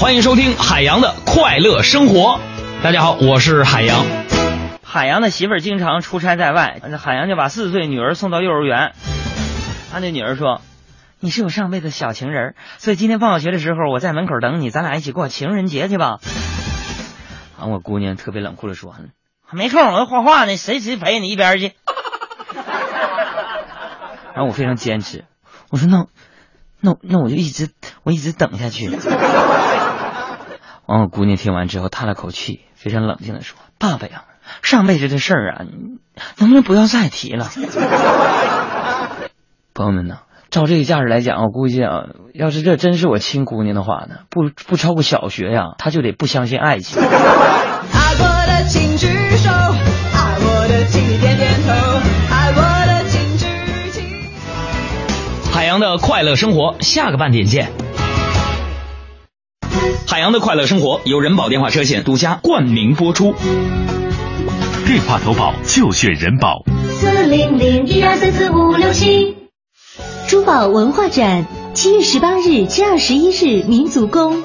[0.00, 2.40] 欢迎收听海洋的快乐生活。
[2.82, 4.06] 大家好，我是海洋。
[4.82, 8.94] 海洋的媳妇儿经常出差在外，海洋就把四岁女儿送到幼儿园。
[9.92, 10.62] 他那女儿说
[11.20, 16.18] ：“你是我上辈子小情人，所以今天放学的时候我在门口等你，咱俩一起过情人节去吧。”
[17.60, 18.94] 啊，我姑娘特别冷酷的说
[19.52, 21.72] ：“没空，我要画画呢，谁谁陪你一边去。”
[24.32, 25.26] 然后我非常坚持，
[25.70, 26.06] 我说：“那
[26.80, 27.68] 那那我就一直
[28.02, 28.88] 我一直等下去。”
[30.90, 34.24] 完，我姑娘听完之后叹了口气，非常冷静的说：“爸爸呀，
[34.62, 35.64] 上辈子的事儿啊，
[36.38, 37.48] 能不能不要再提了？”
[39.72, 40.18] 朋友们呢，
[40.50, 47.00] 照这个架势来讲，我估计啊，要是这真是我亲姑娘的话呢，不不超过小学呀，她就得不相信爱情。
[47.00, 47.06] 爱
[48.16, 49.06] 过的请举
[49.36, 51.70] 手，爱我的请你点点头，
[52.34, 52.56] 爱我
[52.86, 53.46] 的请举
[53.90, 54.02] 起。
[55.52, 57.70] 海洋的快乐生活，下个半点见。
[60.06, 63.34] 海洋的快乐生活由人保电话车险独家冠名播出。
[64.86, 66.64] 电话投保就选人保。
[66.90, 69.36] 四零零一二三四五六七。
[70.28, 74.42] 珠宝文化展，七月十八日至二十一日民族宫。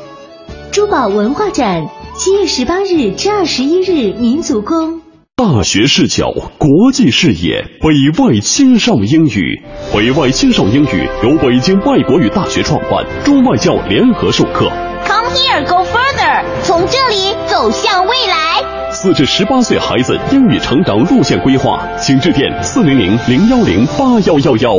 [0.72, 5.02] 珠宝文化展，七月十八日至二十一日民族宫。
[5.36, 9.62] 大学视角，国际视野，北外青少英语。
[9.94, 14.72] 北外青少英语由北京外国语大学创办，中外教联合授课。
[15.06, 17.36] Come here, go further 从这里。
[17.48, 18.92] 走向未来。
[18.92, 24.76] 四至十八岁孩子英语成长路线规划，请致电四零零零幺零八幺幺幺。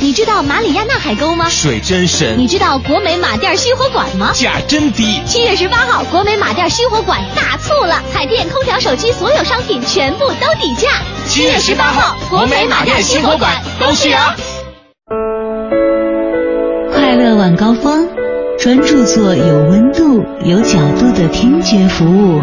[0.00, 1.50] 你知道马里亚纳海沟吗？
[1.50, 2.38] 水真深。
[2.38, 4.30] 你知道国美马甸熄火管吗？
[4.32, 5.20] 价真低。
[5.26, 10.88] 七月十八号，国美马甸熄火管大促了，彩电、空调、手机所有商品全部都底价。
[11.26, 14.34] 七月十八号，国美马甸熄火管都是啊。
[16.90, 18.08] 快乐晚高峰，
[18.62, 22.40] 专注做有温度、有角度的听觉服务。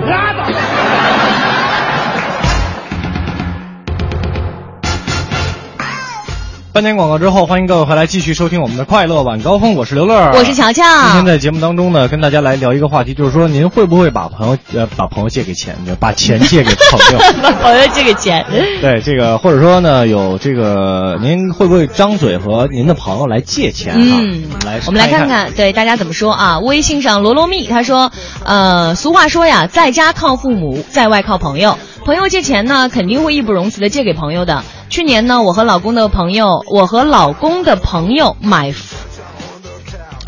[6.71, 10.83] 半年广告之后，欢迎各位回来继续收听我们的快乐晚高峰，我是刘乐，我是乔乔。
[11.07, 18.45] 今天在节目当中呢，跟大家来聊一个话题，就是说您会不会把朋友呃把朋友借给钱，把钱借给朋友，把朋友借给钱？
[18.81, 23.95] 对这个，或者说呢，有这个，您会不会张嘴和您的朋友来借钱？
[23.97, 26.59] 嗯，来，我们来看看，对大家怎么说啊？
[26.59, 28.11] 微信上罗罗蜜他说，
[28.45, 31.79] 呃，俗话说呀，在家靠父母，在外靠朋友。
[32.05, 34.63] 朋友借钱呢，肯定会义不容辞的借给朋友的。
[34.89, 38.73] 去年呢，我和老公的朋友，我和老公的朋友买，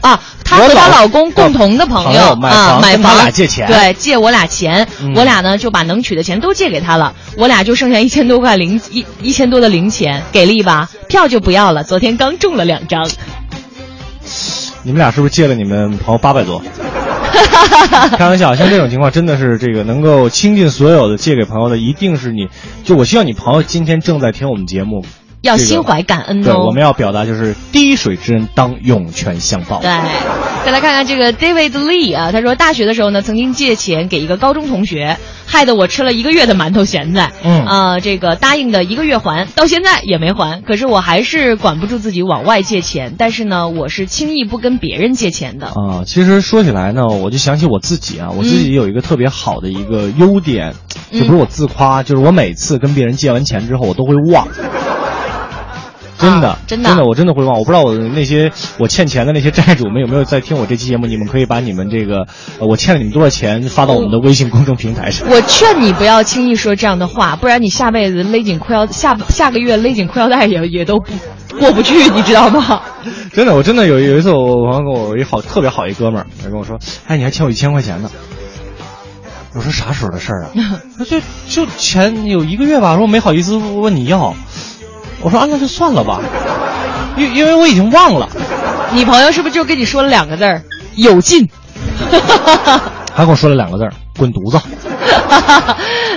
[0.01, 10.89] 啊，她和她老公共同的朋友啊买房，俩借钱，对，借我俩钱，我俩呢就把能取的钱都借给他了，我俩就剩下一千多块零一一千多的零钱，给力吧？
[11.07, 13.09] 票就不要了，昨天刚中了两张。
[14.83, 16.61] 你们俩是不是借了你们朋友八百多？
[18.17, 22.47] 开玩笑，像这种情况真的是这个能够倾尽所有的借给朋友的，一定是你。
[22.83, 25.05] 就我希望你朋友今天正在听我们节目，
[25.41, 26.43] 要心怀感恩哦。
[26.43, 29.79] 对，我们要表达就是滴水之恩当涌泉相报。
[29.81, 29.89] 对，
[30.65, 37.31] 再来看看这个 David Lee 啊，他说大学的时候呢，曾经借钱给一个高中同学，害得我吃了一个月的馒头咸菜。
[37.43, 40.61] 嗯啊，这个答应的一个月还，到现在也没还。
[40.61, 45.67] 可是我还是管不住自己往外借钱，但是呢，我是轻易不跟别人借钱的。
[45.67, 50.75] 啊，其实说起来呢，我就想起我自己啊，我自己有一个特别好的一个优点，
[51.11, 54.47] 嗯就不是我自夸，就是我每次跟别人借完钱之后，我都会忘。
[56.21, 57.57] 真的，真的真的，我真的会忘。
[57.57, 61.07] 我不知道我的那些我欠钱的那些债主们有没有在听我这期节目？
[61.07, 62.27] 你们可以把你们这个
[62.59, 65.27] 呃我欠了你们多少钱发到我们的微信公众平台上。
[65.29, 72.81] 我劝你不要轻易说这样的话，不然你下辈子勒紧裤腰，下下个月勒紧裤腰带也也都不过不去，你知道吗？
[73.33, 76.77] 真的，我真的有有一次，我朋友跟我一好特别好一哥们儿，他跟我说
[77.07, 78.09] ：“哎，你还欠我一千块钱呢。”
[79.53, 80.51] 我说啥时候的事儿啊？
[80.97, 81.19] 他就
[81.49, 84.33] 就前有一个月吧，说没好意思问你要。
[85.21, 86.19] 我说啊，那就算了吧，
[87.17, 88.27] 因因为我已经忘了。
[88.93, 90.61] 你朋友是不是就跟你说了两个字儿
[90.95, 91.47] “有劲”？
[93.13, 94.59] 还跟我说了两个字儿“滚犊子”。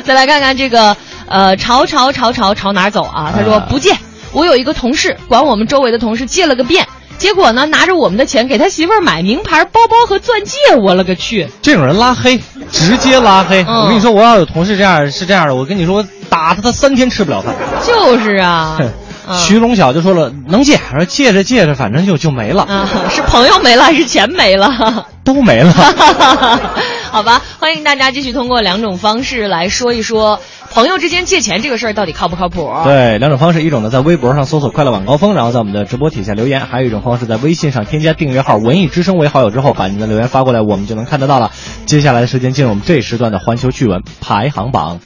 [0.05, 3.33] 再来看看这个，呃，朝朝朝朝朝哪儿走啊？
[3.35, 3.95] 他说不借。
[4.33, 6.85] 我有一个同事，管我们周围的同事借了个遍，
[7.19, 11.49] 结果呢，拿着我们的钱给他媳妇儿买名牌包包和钻戒，我了个去！
[11.63, 12.41] 这种人拉黑，
[12.73, 13.63] 直接拉黑。
[13.69, 17.55] 嗯我跟你说，我要有同事这样是这样的，我跟你说，打他他三天吃不了饭。
[17.87, 18.79] 就是啊，
[19.27, 25.07] 嗯徐龙晓就说了，能借，说借着借着，反正就就没了，啊，是朋友没了还是钱没了？
[25.25, 25.73] 都没了。
[27.11, 30.41] 好吧，欢迎大家继续通过两种方式来说一说
[30.73, 32.71] 朋友之间借钱这个事儿到底靠不靠谱？
[32.85, 41.51] 对，两种方式，一种呢在微博上搜索“快乐晚高峰”，然后在我们的直播底下留言；还有一种方式在微信上添加订阅号“文艺之声”为好友之后，把您的留言发过来，我们就能看得到了。
[41.87, 45.01] 接下来的时间进入我们这一时段的环球趣闻排行榜。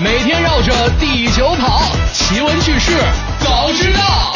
[0.00, 1.80] 每天绕着地球跑，
[2.12, 2.92] 奇闻趣事
[3.38, 4.34] 早知道。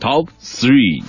[0.00, 1.02] Top Three，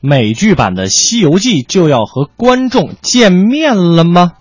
[0.00, 4.32] 美剧版的《西游记》就要和观众见面了吗？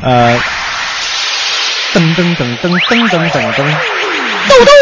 [0.00, 0.38] 呃，
[1.92, 3.74] 噔噔噔噔噔噔噔噔，
[4.48, 4.72] 豆豆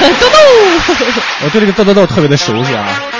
[0.00, 0.36] 豆豆，
[1.44, 3.11] 我对这个豆豆豆特别的熟悉啊。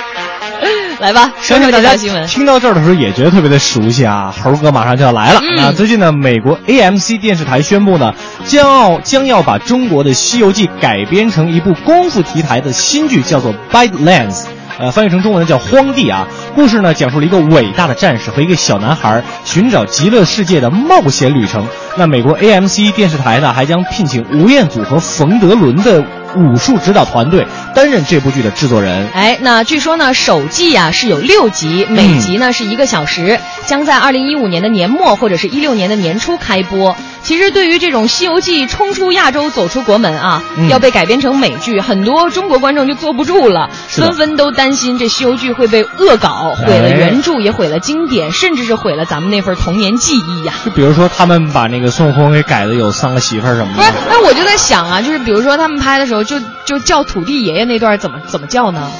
[1.03, 2.27] 来吧，说说大家这条新闻。
[2.29, 5.41] 听到这儿的时候也觉得特别的熟悉啊，猴哥马上就要来了。
[5.43, 8.15] 嗯那最近呢，美国 AMC 电视台宣布呢，
[8.47, 14.43] 将要将要把中国的《西游记》改编成一部功夫题材的新剧，叫做《Badlands》。
[14.79, 16.29] 呃，翻译成中文叫《荒地》啊。
[16.55, 21.66] 故事呢，讲述了一个伟大的战士和一个小男孩寻找极乐世界的冒险旅程。
[21.97, 26.05] 那美国 AMC 电视台呢，还将聘请吴彦祖和冯德伦的
[26.36, 29.09] 武术指导团队担任这部剧的制作人。
[29.14, 36.96] 哎，那据说呢，首季啊是有六集，每集呢是一个小时，将在二零一五年的年末或者是一六年的年初开播。
[37.22, 58.90] 其实对于这种《西游记》冲出亚洲走出国门啊，嗯要被改编成美剧，很多中国观众就坐不住了，纷纷都担心这《西游记》会被恶搞，毁了哎原著，也毁了经典，甚至是毁了咱们那份童年记忆呀、就比如说，他们把那个孙悟空给改的有三个媳妇儿什么的不是的。，那我就在想啊，就是比如说他们拍的时候就就叫土地爷爷爷那段怎么怎么叫呢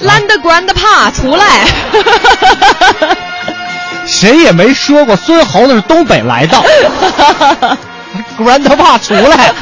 [0.00, 1.66] ？Land Grandpa 出来。
[4.06, 6.56] 谁也没说过孙猴子是东北来的。
[8.38, 9.52] Grandpa 出来。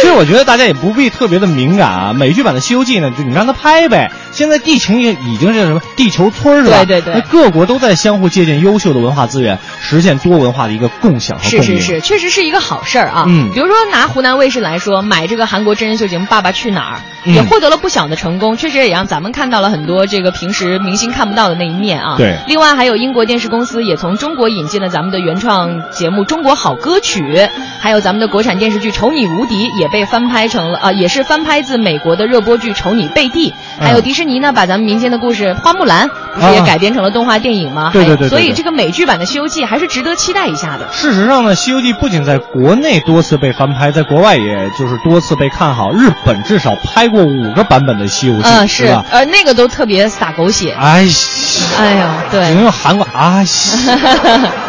[0.00, 2.12] 其实我觉得大家也不必特别的敏感啊。
[2.12, 4.10] 美剧版的《西游记》呢，就你让他拍呗。
[4.36, 6.84] 现在地球也已经是什么地球村是吧？
[6.84, 7.22] 对对对。
[7.22, 11.64] 各国都在相互借鉴优秀的文化资源，实现多文化的一个共享和共赢。
[11.64, 13.24] 是是是，确实是一个好事儿啊。
[13.26, 13.50] 嗯。
[13.54, 17.00] 比如说拿湖南卫视来说，买这个韩国真人秀节目《爸爸去哪儿》，
[17.32, 18.58] 也获得了不小的成功。
[18.58, 22.16] 确实也让咱们看到了很多这个平时明星看不到的那一面啊。
[22.18, 22.36] 对。
[22.46, 27.22] 另外还有英国电视公司也从中国引进了咱们的原创节目《中国好歌曲》，
[27.80, 33.50] 还有咱们的国产电视剧《丑女无敌》也被翻拍成了，呃，也是翻拍自美国的热播剧《丑女贝蒂》。
[33.80, 37.90] 还有迪士尼呢，把咱们民间的故事《花木兰》不是也改编成了动画电影吗？
[37.92, 38.28] 对对对。
[38.28, 40.88] 所以这个美剧版的《西游记》还是值得期待一下的。
[40.92, 45.90] 事实上呢，《西游记》不仅在国内多次被翻拍，在国外也就是多次被看好。
[45.92, 49.04] 日本至少拍过五个版本的《西游记》，嗯，是吧？
[49.10, 50.72] 呃，那个都特别洒狗血。
[50.78, 51.06] 哎，
[51.78, 52.50] 哎呀，对。
[52.52, 53.42] 因为韩国啊，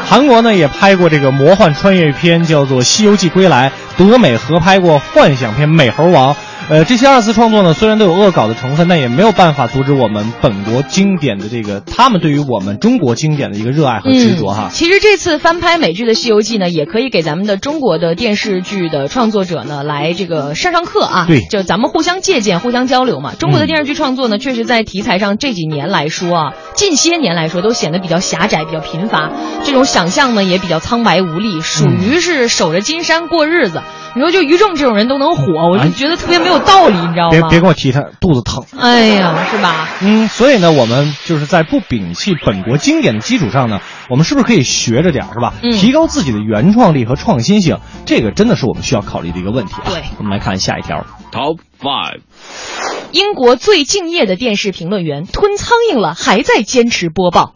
[0.06, 3.70] 韩国呢也拍过这个魔幻穿越片，叫做《西游记归来》。
[3.98, 6.34] 德美合拍过幻想片《美猴王》。
[6.70, 14.70] 呃，这些二次创作呢，虽然都有恶搞的成分，但也没有办法阻止我们本国经典的这个他们对于我们中国经典的一个热爱和执着哈。
[14.74, 21.26] 其实这次翻拍美剧的《西游记》呢，也可以给咱们的中国的电视剧的创作者呢来这个上上课啊。
[21.26, 23.34] 对，就咱们互相借鉴、互相交流嘛。
[23.34, 29.32] 中国的电视剧创作呢，确实在题材上这几年来说啊，近些年来说都显得比较狭窄、比较贫乏，
[29.64, 33.82] 这种想象呢也比较苍白无力，属于是守着金山过日子。
[34.16, 37.30] 你说就于正这种人都能火，我就觉得特别没有道理，你知道吗？
[37.32, 38.64] 别别跟我提他，肚子疼。
[38.80, 39.88] 哎呀，是吧？
[40.02, 43.80] 嗯，所以呢，我们就是在不摒弃本国经典的基础上呢，
[44.10, 45.54] 我们是不是可以学着点是吧？
[45.64, 45.72] 嗯。
[45.72, 49.84] 提高自己的原创力和创新性，这个真的是我们需要考虑的一个问题啊。
[49.86, 52.22] 对，我们来看下一条，Top Five。
[53.12, 57.54] 英国最敬业的电视评论员吞苍蝇了，还在坚持播报。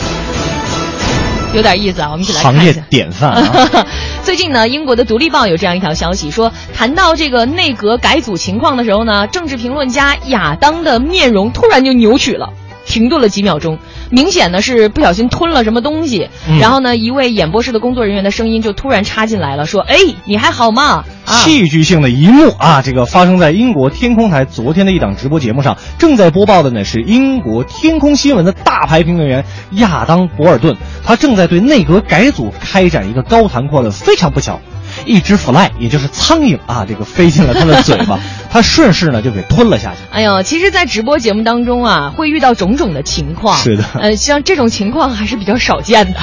[1.53, 3.85] 有点意思啊，我们一起来看行业典范啊！
[4.23, 12.53] 最近呢，英国的《独立报》有这样一条消息，说谈到这个内阁改组情况的时候呢，政治评论家亚当的面容突然就扭曲了，
[12.85, 13.79] 停顿了几秒钟，
[14.11, 16.29] 明显呢是不小心吞了什么东西。
[16.47, 22.81] 嗯、然后呢，一位演播室的工作人员的声音就突然插进来了，说：“哎，你还好吗？”戏剧性的一幕啊！
[22.81, 30.75] 这个发生在英国天空台昨天的一档直播节目上，正在播报的呢是英国天空新闻的大牌评论员亚当·博尔顿，
[31.05, 33.91] 他正在对内阁改组开展一个高谈阔论。
[33.91, 34.59] 非常不巧，
[35.05, 38.19] 一只 fly，也就是苍蝇啊，这个飞进了他的嘴巴，
[38.51, 39.99] 他顺势呢就给吞了下去。
[40.11, 43.57] 哎呦，其实，在直播节目当中啊，会遇到种种的情况。
[43.57, 46.19] 是的，呃，像这种情况还是比较少见的。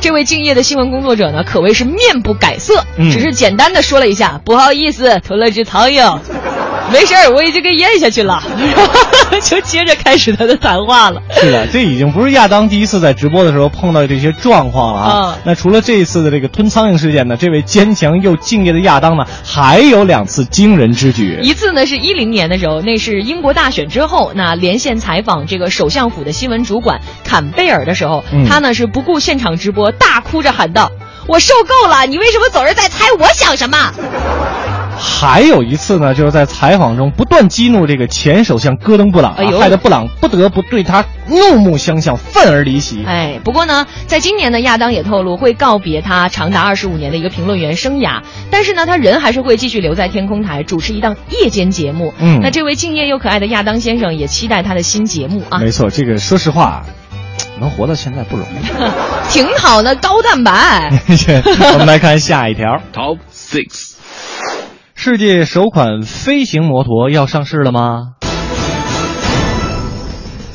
[0.00, 4.40] 这位敬业的新闻工作者呢，可谓是面不改色，嗯、只是简单的说了一下。
[4.44, 6.20] 不好意思，吞了只苍蝇，
[6.92, 8.42] 没事儿，我已经给咽下去了，
[9.42, 11.22] 就接着开始他的谈话了。
[11.30, 15.34] 是的，这已经不是亚当第一次在直播的时候碰到这些状况了啊。
[15.34, 21.38] 嗯、那除了这一次的这个吞苍蝇事件呢，这位坚强又敬业的亚当呢，还有两次惊人之举。
[21.42, 30.90] 一次呢是一零年的时候，那是英国大选之后，那连线采访这个首相府的新闻主管坎贝尔的时候，嗯、他呢是不顾现场直播，大哭着喊道。
[31.28, 32.04] 我受够了！
[32.04, 33.92] 你为什么总是在猜我想什么？
[35.04, 43.04] 还有一次呢，就是在采访中不断激怒这个前首相戈登布朗，哎、害得布朗不得不对他怒目相向，愤而离席。
[43.04, 52.14] 哎，不过呢，在今年呢，亚当也透露会告别他长达二十五年的一个评论员生涯，但是呢，他人还是会继续留在天空台主持一档夜间节目。
[52.20, 55.58] 嗯，那这位敬业又可爱的亚当先生也期待他的新节目啊。
[55.58, 56.84] 没错，这个说实话。
[57.60, 58.66] 能活到现在不容易，
[59.30, 60.90] 挺好的，高蛋白。
[61.72, 63.91] 我们来看下一条，Top Six，
[65.04, 68.12] 世界首款飞行摩托要上市了吗？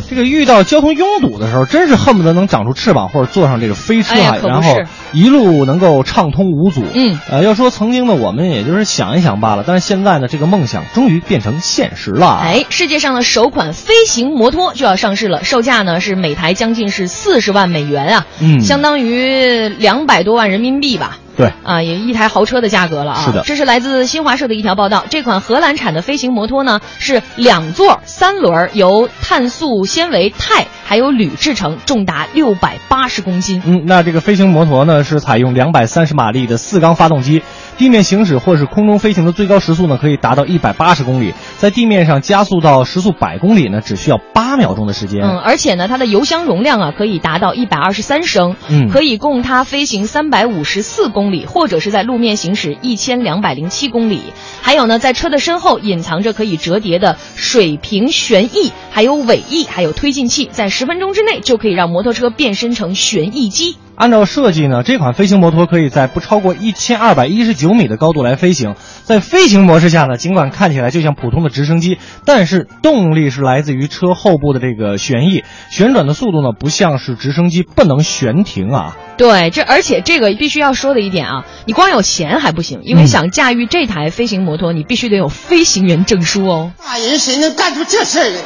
[0.09, 4.73] 这个遇到交通拥堵的时候，真是恨不得能长出翅膀或者坐上这个飞车，哎、然后
[5.11, 6.81] 一路能够畅通无阻。
[6.93, 12.39] 嗯，呃，要说曾经的，我们也就是想一想罢了，但是现在呢，这个梦想终于变成现实了。
[12.41, 21.17] 哎，世界上的首款飞行摩托就要上市了，售价呢是每台将近是四十万美元啊，嗯，相当于两百多万人民币吧。
[21.37, 23.21] 对啊，也一台豪车的价格了啊！
[23.23, 25.05] 是的，这是来自新华社的一条报道。
[25.09, 33.61] 这款荷兰产的飞行摩托呢，是两座三轮，由碳素纤维钛还有铝制成，重达六百八十公斤。
[33.65, 37.43] 嗯，那这个飞行摩托呢，是采用两百三十马力的四缸发动机，
[37.77, 45.21] 地面行驶或是空中飞行的最高时速呢，可以达到一百八十公里，在地面上加速到时速百公里呢，只需要八八秒钟的时间。
[45.21, 54.21] 嗯，而且呢，它的油箱容量啊可以达到一百二十三升，嗯可以供它飞行三百五十四公里，或者是在路面行驶一千两百零七公里。
[54.61, 63.75] 还有呢，在车的身后隐藏着可以折叠的水平旋翼，还有尾翼，还有推进器，在十分钟之内就可以让摩托车变身成旋翼机。
[63.97, 68.75] 按照设计呢，这款飞行摩托可以在不超过一千二百一十九米的高度来飞行。
[69.03, 78.95] 在飞行模式下呢，尽管看起来就像普通的直升机，但是动力是来自于车后部的这个旋翼，旋转的速度呢不像是直升机，不能悬停啊。
[79.17, 86.71] 对，这而且这个必须要说的一点啊，你光有钱还不行，因为嗯想驾驭这台飞行摩托，你必须得有飞行员证书哦。
[86.85, 88.39] 大人谁能干出这事儿来？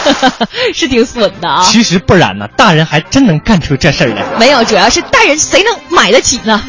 [0.74, 1.62] 是挺损的啊。
[1.62, 4.24] 其实不然呢，大人还真能干出这事儿来。
[4.38, 6.62] 没有，主要是大人谁能买得起呢？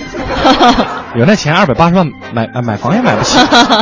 [1.15, 3.37] 有那钱，二百八十万买买买房也买不起。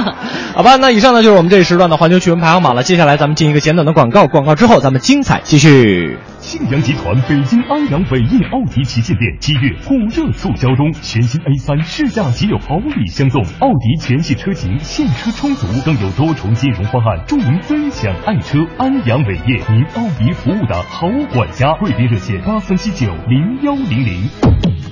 [0.54, 2.84] 好吧，那以上呢就是我们这一时段的环球趣闻排行榜了。
[2.84, 6.20] 接下来咱们进一个简短的广告，广告之后咱们精彩继续。
[6.40, 18.66] 信阳集团北京安阳伟业奥迪旗舰店七月火热促销中，全新 A 三试驾即有好礼相送，奥迪全系车型现车充足，更有多重金融方案助您分享爱车。
[18.78, 24.89] 安阳伟业，您奥迪服务的好管家，贵宾热线八三七九零幺零零。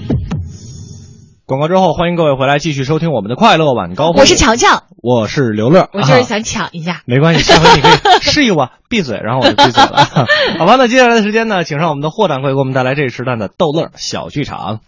[1.48, 4.20] 广告之后，欢迎各位回来继续收听我们的快乐晚高峰。
[4.20, 7.04] 我是乔乔，我是刘乐，啊我就是想抢一下。
[7.06, 10.28] 没关系，下回你可以示意我闭嘴，然后我就闭嘴了。
[10.60, 14.82] 好吧，那接下来的时间呢，请上我们的霍掌柜给我们带来这一时段的逗乐小剧场。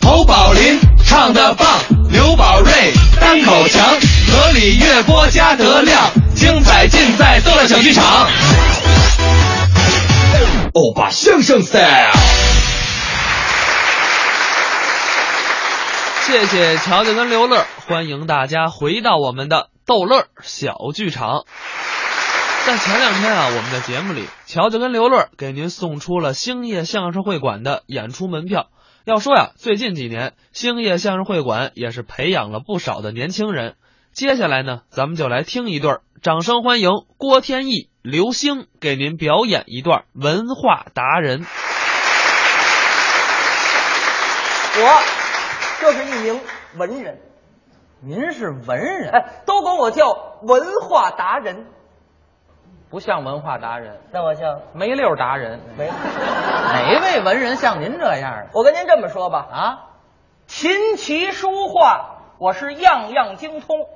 [0.00, 1.68] 侯宝林唱的棒，
[2.10, 2.72] 刘宝瑞
[3.20, 3.84] 单口强，
[4.32, 8.26] 河里月波加德亮，精彩尽在逗乐小剧场。
[10.74, 12.10] 欧巴相声赛。
[16.22, 21.44] 谢谢乔乔跟刘乐，欢迎大家回到我们的逗乐小剧场。
[22.66, 28.66] 在前两天啊，我们的节目里，乔乔跟刘乐给您送出了兴业相声会馆的演出门票。
[29.04, 33.76] 要说呀，最近几年兴业相声会馆也是培养了不少的年轻人。
[34.12, 41.44] 接下来呢，咱们就来听一段，掌声欢迎郭天意、刘星给您表演一段文化达人。
[44.78, 45.02] 我
[45.80, 46.40] 就是一名
[46.76, 47.20] 文人。
[48.00, 49.10] 您是文人？
[49.10, 51.66] 哎，都管我叫文化达人。
[52.88, 55.60] 不像文化达人，那我像没溜达人。
[55.76, 58.50] 没哪位文人像您这样的？
[58.54, 59.78] 我跟您这么说吧，啊，
[60.46, 63.86] 琴棋书画我是样样精通。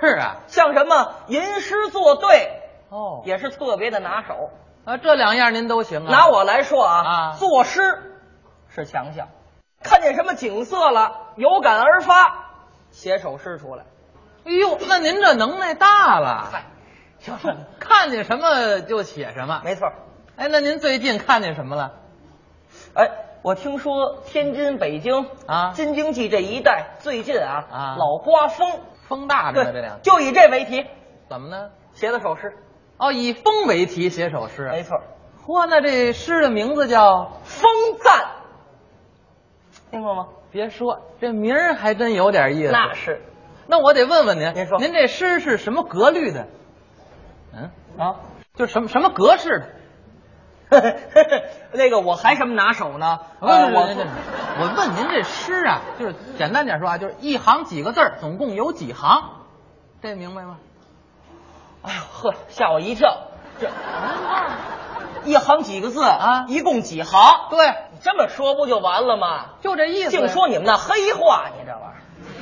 [0.00, 2.60] 是啊，像什么吟诗作对，
[2.90, 4.50] 哦，也是特别的拿手。
[4.84, 6.10] 啊，这两样您都行啊。
[6.10, 7.80] 拿我来说啊，啊作诗
[8.68, 9.28] 是强项，
[9.82, 12.50] 看见什么景色了，有感而发，
[12.90, 13.84] 写首诗出来。
[14.44, 16.48] 哎呦，那您这能耐大了。
[16.50, 16.64] 嗨，
[17.18, 19.60] 就是 看见什么就写什么。
[19.64, 19.92] 没错。
[20.36, 21.92] 哎，那您最近看见什么了？
[22.94, 23.10] 哎，
[23.42, 30.86] 我听说天津、北京啊京津冀这一带最近啊啊老刮风，风大着呢，这对两，天就以这为题
[31.28, 31.70] 怎么呢？
[31.94, 32.56] 写的首诗。
[32.98, 34.68] 哦，以风为题写首诗。
[34.70, 35.00] 没错，
[35.46, 37.70] 嚯，那这诗的名字叫《风
[38.02, 38.26] 赞，
[39.90, 40.28] 听过吗？
[40.50, 42.72] 别说，这名儿还真有点意思。
[42.72, 43.22] 那是。
[43.66, 46.46] 那我得问问您，您说您这诗是什么格律的？
[47.54, 48.16] 嗯，啊，
[48.54, 49.66] 就什么什么格式的？
[51.72, 53.20] 那个我还什么拿手呢？
[53.40, 53.86] 我我
[54.60, 59.22] 我问您这诗啊，就是简单点说啊，就是一行几个字儿，总共有几行？
[60.02, 60.58] 这明白吗？
[61.82, 63.16] 哎呦呵，吓我一跳！
[63.60, 63.68] 这
[65.24, 67.20] 一行几个字啊一共几行？
[67.50, 69.46] 对，你这么说不就完了吗？
[69.60, 70.10] 就这意思。
[70.10, 71.98] 净说你们那黑话，你这玩意儿。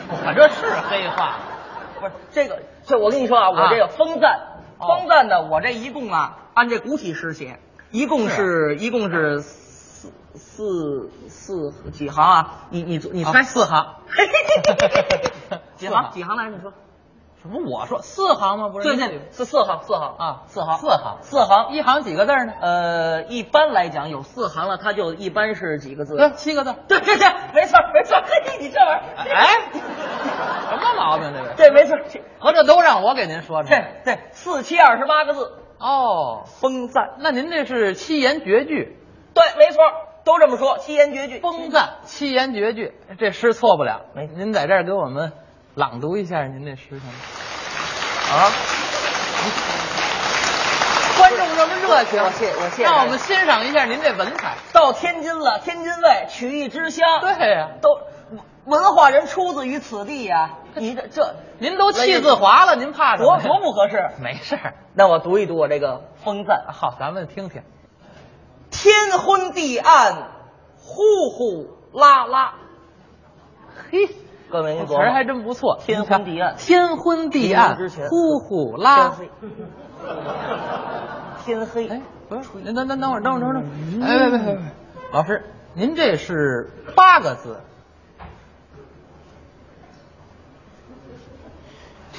[0.08, 1.36] 我这是黑话。
[2.00, 4.40] 不是这个，这我跟你说啊，我这个风赞，
[4.78, 7.58] 哦风赞呢，我这一共啊，按这古体诗写，
[7.90, 12.50] 一共是一共是四四四几行啊？
[12.70, 13.86] 你你你猜啊四行？
[15.76, 16.12] 几四行行？
[16.12, 16.50] 几行来？
[16.50, 16.72] 你说？
[17.42, 17.60] 什么？
[17.64, 18.68] 我说四行吗？
[18.70, 18.88] 不是？
[18.88, 21.72] 对您对，是四行，四行啊，四行，四行，四行。
[21.72, 22.52] 一行几个字呢？
[22.60, 26.16] 呃，一般来讲有四行了，它就一般是几个字？
[26.16, 26.74] 对，七个字。
[26.88, 28.16] 对对对，没错没错。
[28.24, 29.54] 嘿，你这玩意儿，哎，
[30.70, 31.54] 什么毛病这个？
[31.56, 31.96] 这没错，
[32.40, 34.00] 合着都让我给您说出这来。
[34.04, 37.16] 对四七二十八个字，哦，风赞。
[37.18, 38.96] 那您这是七言绝句，
[39.34, 39.82] 对，没错，
[40.24, 41.38] 都这么说，七言绝句。
[41.40, 44.02] 风赞七言绝句，这诗错不了。
[44.14, 45.32] 没您在这儿给我们
[45.74, 47.14] 朗读一下您这诗行吗？
[48.32, 48.50] 啊，
[51.18, 54.54] 观众这么热情，我谢我谢让我们欣赏一下您这文采。
[54.72, 57.20] 到天津了，天津卫曲艺之乡。
[57.20, 58.00] 对呀、都
[58.64, 63.38] 文化人出自于此地呀、你这这您都气字划了，您怕什么？
[63.38, 64.10] 多多不合适。
[64.22, 66.66] 没事儿，那我读一读我这个风赞。
[66.68, 67.62] 好，咱们听听。
[68.70, 70.28] 天昏地暗，
[70.76, 72.54] 呼呼啦啦。
[73.90, 74.08] 嘿，
[74.50, 75.78] 各位，您词儿还真不错。
[75.80, 77.76] 天昏地暗，天昏地暗，
[78.10, 79.16] 呼呼啦。
[81.44, 81.88] 天黑。
[81.88, 83.64] 哎，不是，您等等等会儿，等会儿，等会儿。
[84.04, 84.62] 哎，别别别别，
[85.12, 85.44] 老师，
[85.74, 87.60] 您这是八个字。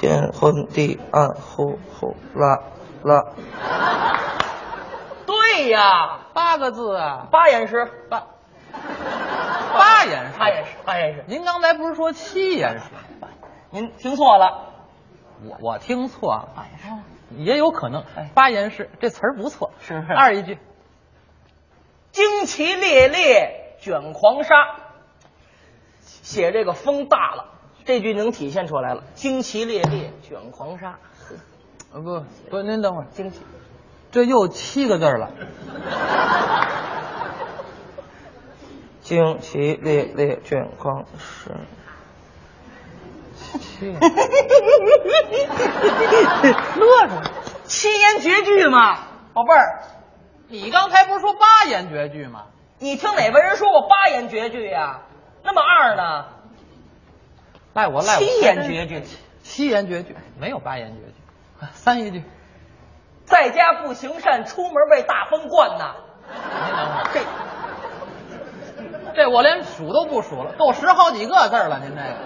[0.00, 2.62] 天昏地暗，呼呼啦
[3.02, 3.32] 啦。
[5.26, 8.26] 对呀，八个字啊，八言诗，八。
[9.74, 10.04] 八。
[10.04, 11.24] 言诗，八言诗，八言诗。
[11.26, 12.84] 您刚才不是说七言诗？
[13.70, 14.66] 您听错了，
[15.44, 16.88] 我我听错了，八言诗
[17.36, 18.04] 也有可能。
[18.34, 20.58] 八言诗这词儿不错，是二一句，
[22.12, 24.76] 旌旗猎猎卷狂沙，
[26.00, 27.57] 写这个风大了。
[27.88, 30.98] 这句能体现出来了，旌旗猎猎卷狂沙。
[31.90, 33.40] 啊不不，您等会儿，旌旗，
[34.12, 35.30] 这又七个字了。
[39.02, 41.54] 旌旗猎猎卷狂沙，
[46.76, 47.22] 乐？
[47.64, 48.98] 七言绝句嘛，
[49.32, 49.80] 宝贝儿，
[50.48, 52.48] 你刚才不是说八言绝句吗？
[52.80, 55.00] 你听哪位人说过八言绝句呀？
[55.42, 56.26] 那么二呢？
[57.78, 59.02] 赖我赖我，七言绝句，
[59.44, 61.14] 七言绝句没有八言绝句，
[61.74, 62.24] 三一句，
[63.24, 65.94] 在家不行善，出门被大风灌呐。
[67.14, 67.20] 这
[69.14, 71.78] 这我连数都不数了，够十好几个字了。
[71.78, 72.16] 您这个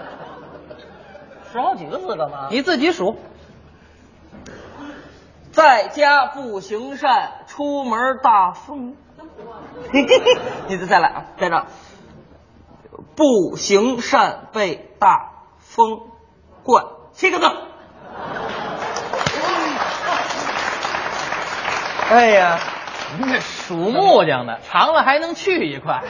[1.52, 2.48] 十好几个字干嘛？
[2.50, 3.18] 你自己数。
[5.52, 8.96] 在家不行善，出门大风。
[10.66, 11.66] 你再来啊，在这
[13.14, 15.31] 不行善被大
[15.74, 16.02] 风
[16.62, 17.46] 冠，七个字。
[22.10, 22.58] 哎呀，
[23.18, 26.02] 您这属木匠的，长了还能去一块。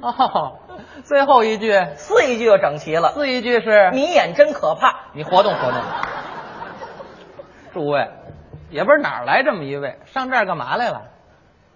[0.00, 0.60] 哦，
[1.04, 3.10] 最后一句，四一句就整齐了。
[3.10, 5.10] 四一句是你眼真可怕。
[5.12, 5.82] 你活动活动。
[7.74, 8.08] 诸位，
[8.70, 11.02] 也不知哪儿来这么一位，上这儿干嘛来了？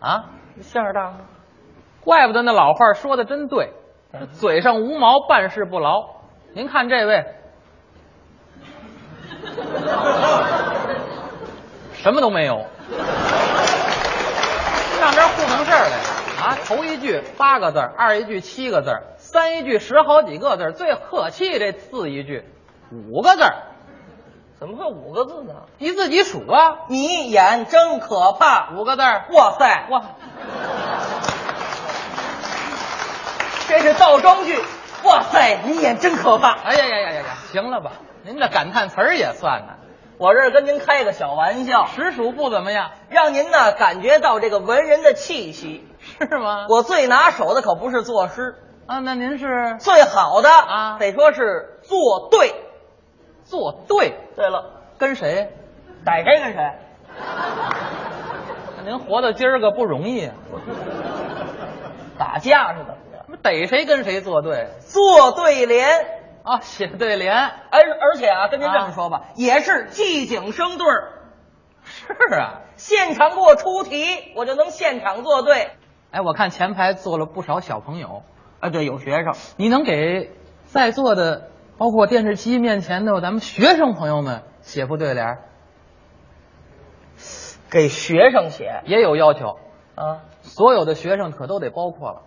[0.01, 0.25] 啊，
[0.63, 1.13] 相声大。
[2.03, 3.75] 怪不得那老话说的真对，
[4.33, 6.19] 嘴上无毛，办事不牢。
[6.53, 7.25] 您看这位，
[11.95, 12.67] 什么都没有，
[14.99, 16.05] 上这糊弄事儿来了
[16.43, 16.59] 啊！
[16.67, 22.45] 头一句八个字，二一句七个字，三一句十好几个字，最客气这四一句
[22.91, 23.45] 五个字。
[24.59, 25.55] 怎么会五个字呢？
[25.79, 26.79] 你自己数啊！
[26.89, 29.03] 你眼真可怕，五个字。
[29.03, 30.03] 哇塞，哇！
[33.69, 34.59] 这是倒装句。
[35.05, 36.53] 哇塞，你演真可怕！
[36.65, 37.25] 哎呀呀呀呀呀！
[37.53, 39.75] 行了吧，您这感叹词儿也算呢。
[40.19, 45.87] 我这儿跟您开个小玩笑，实属不怎么样，让您呢感觉到这个文人的气息，
[46.19, 46.67] 是吗？
[46.69, 48.57] 我最拿手的可不是作诗
[48.87, 52.55] 啊，那您是最好的啊，得说是作对。
[53.45, 55.51] 作对，对了，跟谁？
[56.05, 56.73] 逮谁跟谁？
[58.85, 60.35] 您活到今儿个不容易啊！
[62.19, 63.00] 打架是怎么着？
[63.43, 64.69] 逮谁跟谁作对？
[64.81, 65.89] 作对联
[66.43, 67.35] 啊，写对联。
[67.35, 71.13] 而而且啊，跟您这么说吧，啊、也是即景生对儿。
[71.83, 74.05] 是啊，现场给我出题，
[74.37, 75.71] 我就能现场作对。
[76.11, 78.23] 哎，我看前排坐了不少小朋友，
[78.61, 79.33] 啊，对，有学生。
[79.57, 80.31] 你能给
[80.65, 81.49] 在座的？
[81.79, 85.39] 包括电视机面前的咱们学生朋友们写副对联，
[87.71, 89.57] 给学生写也有要求
[89.95, 92.23] 啊，所有的学生可都得包括了，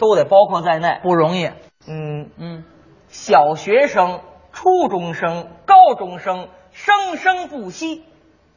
[0.00, 1.50] 都得包括在内，不容易。
[1.86, 2.64] 嗯嗯，
[3.06, 4.20] 小学生、
[4.50, 8.02] 初中生、高中生，生生不息。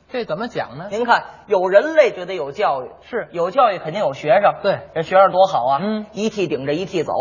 [0.10, 0.88] 这怎么讲呢？
[0.90, 4.56] 您看，有人类就得有教育，是有教育肯定有学生。
[4.64, 5.80] 对，这学生多好啊！
[5.82, 7.14] 嗯，一屉顶着一屉走，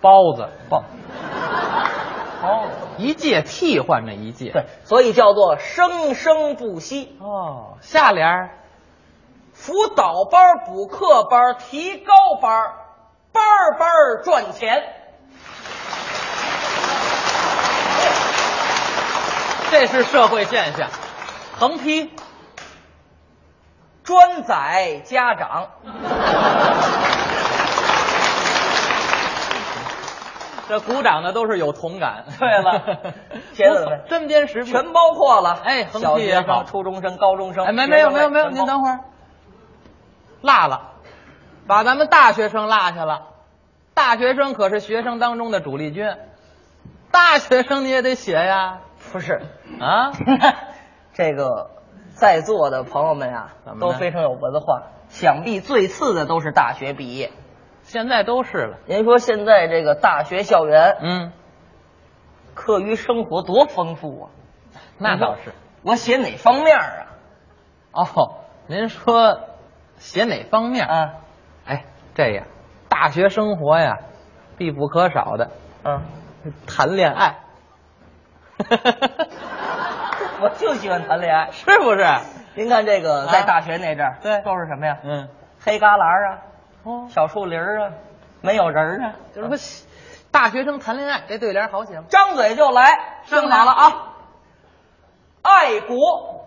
[0.00, 0.84] 包子包。
[2.44, 2.68] 哦，
[2.98, 7.16] 一届替换着一届，对，所以叫做生生不息。
[7.18, 8.50] 哦，下联儿，
[9.52, 12.74] 辅导班、补课班、提高班，
[13.34, 13.42] 班
[13.78, 13.88] 班
[14.22, 14.82] 赚钱。
[19.70, 20.88] 这是社会现象。
[21.58, 22.12] 横批，
[24.04, 25.68] 专宰家长。
[30.66, 32.24] 这鼓掌的都是有同感。
[32.38, 33.12] 对了，
[33.52, 35.58] 写怎么针砭时弊全包括了。
[35.62, 37.66] 哎，小学生、初中生、高中生。
[37.66, 39.00] 哎，没没有没有没有，您等会儿，
[40.40, 40.93] 落了，
[41.66, 43.28] 把咱们大学生落下了。
[43.94, 46.16] 大学生可是学生当中的主力军，
[47.10, 48.80] 大学生你也得写呀。
[49.12, 49.40] 不是
[49.80, 50.10] 啊，
[51.14, 51.70] 这个
[52.10, 57.30] 在座的朋友们呀、都非常有文化，想必最次的都是大学毕业。
[57.82, 58.78] 现在都是了。
[58.86, 61.32] 您说现在这个大学校园，嗯，
[62.54, 64.30] 课余生活多丰富啊！
[64.98, 65.52] 那倒是。
[65.82, 67.06] 我写哪方面啊？
[67.92, 68.36] 哦，
[68.66, 69.40] 您说
[69.98, 70.86] 写哪方面？
[70.86, 71.23] 啊，哎，
[72.14, 72.46] 这样，
[72.88, 73.98] 大学生活呀，
[74.56, 75.50] 必不可少的，
[75.84, 76.02] 嗯，
[76.66, 77.38] 谈恋爱，
[80.40, 82.06] 我就喜欢谈恋爱，是不是？
[82.56, 84.98] 您看这个啊在大学那阵儿，对都是什么呀？
[85.02, 85.28] 嗯，
[85.60, 86.38] 黑旮旯啊，
[86.84, 87.90] 哦，小树林啊，
[88.42, 89.88] 没有人啊，就是说，
[90.30, 92.04] 大学生谈恋爱这对联好写吗？
[92.08, 94.12] 张嘴就来，听好了啊！
[95.42, 96.46] 爱国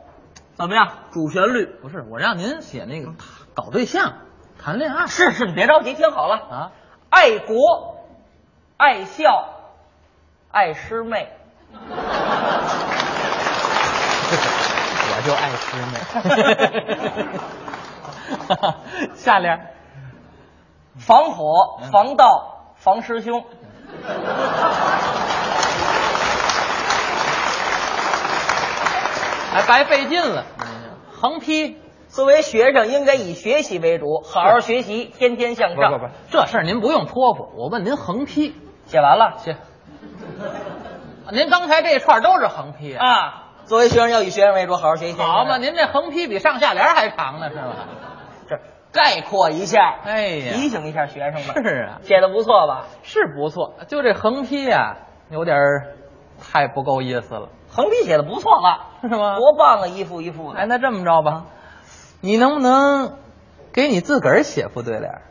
[0.56, 0.88] 怎么样？
[1.12, 3.12] 主旋律不是，我让您写那个
[3.54, 4.14] 搞对象、
[4.64, 5.08] 谈恋爱。
[5.08, 6.72] 是是，你别着急，听好了啊！
[7.10, 7.98] 爱国，
[8.78, 9.50] 爱笑，
[10.52, 11.32] 爱师妹。
[15.10, 15.98] 我就爱师妹。
[19.16, 19.74] 下联，
[20.98, 23.46] 防火、防盗、防师兄。
[29.54, 30.46] 还白费劲了。
[31.20, 31.82] 横批，
[32.18, 35.92] 作为学生，应该以学习为主，好好学习，天天向上。
[35.92, 38.56] 不不不，这事儿您不用托付，我问您横批，
[38.88, 39.36] 写完了。
[39.38, 39.56] 写。
[41.32, 43.08] 您刚才这一串都是横批啊？
[43.08, 45.22] 啊，作为学生要以学生为主，好好学习。
[45.22, 47.88] 好嘛，您这横批比上下联还长呢，是吧？
[48.50, 48.60] 这
[48.92, 51.44] 概括一下，哎呀，提醒一下学生们。
[51.44, 52.86] 是啊，写的不错吧？
[53.04, 54.98] 是不错，就这横批呀、
[55.30, 55.56] 有点
[56.42, 59.38] 太不够意思了，横批写的不错了，是吗？
[59.38, 60.58] 多棒啊，一幅一幅的。
[60.62, 61.46] 哎，那这么着吧，
[62.22, 63.18] 你能不能
[63.74, 65.22] 给你自个儿写副对联？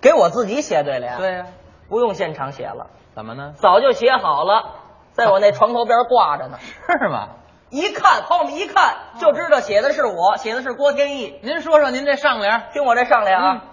[0.00, 1.16] 给我自己写对联。
[1.18, 1.46] 对呀、
[1.88, 3.52] 不用现场写了，怎么呢？
[3.56, 4.74] 早就写好了，
[5.12, 6.58] 在我那床头边挂着呢。
[6.88, 7.28] 是吗？
[7.70, 11.38] 一看，朋友们一看就知道写的是我，写的是郭天意。
[11.42, 13.64] 您说说您这上联，听我这上联啊，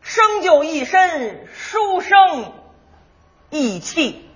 [0.00, 2.52] 生就一身，书生
[3.50, 4.28] 意气。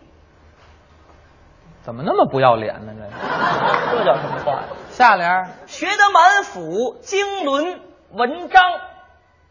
[1.82, 2.92] 怎么那么不要脸呢？
[2.96, 3.02] 这
[3.98, 4.62] 这叫什么话？
[5.00, 8.62] 下联，学得满腹经纶文章。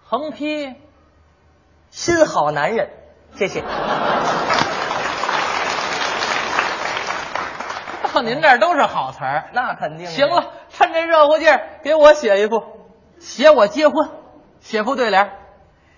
[0.05, 0.75] 横批，
[1.89, 2.91] 心好男人。
[3.33, 3.61] 谢谢。
[8.13, 9.45] 到 您这儿都是好词儿。
[9.53, 10.05] 那肯定。
[10.05, 12.61] 行了，趁这热乎劲儿，给我写一副，
[13.17, 14.07] 写我结婚，
[14.59, 15.31] 写副对联，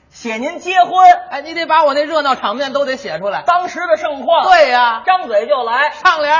[0.08, 0.92] 写您结婚。
[1.30, 3.44] 哎，你得把我那热闹场面都得写出来。
[3.46, 4.44] 当时的盛况。
[4.44, 5.92] 对呀、张嘴就来。
[5.92, 6.38] 上联，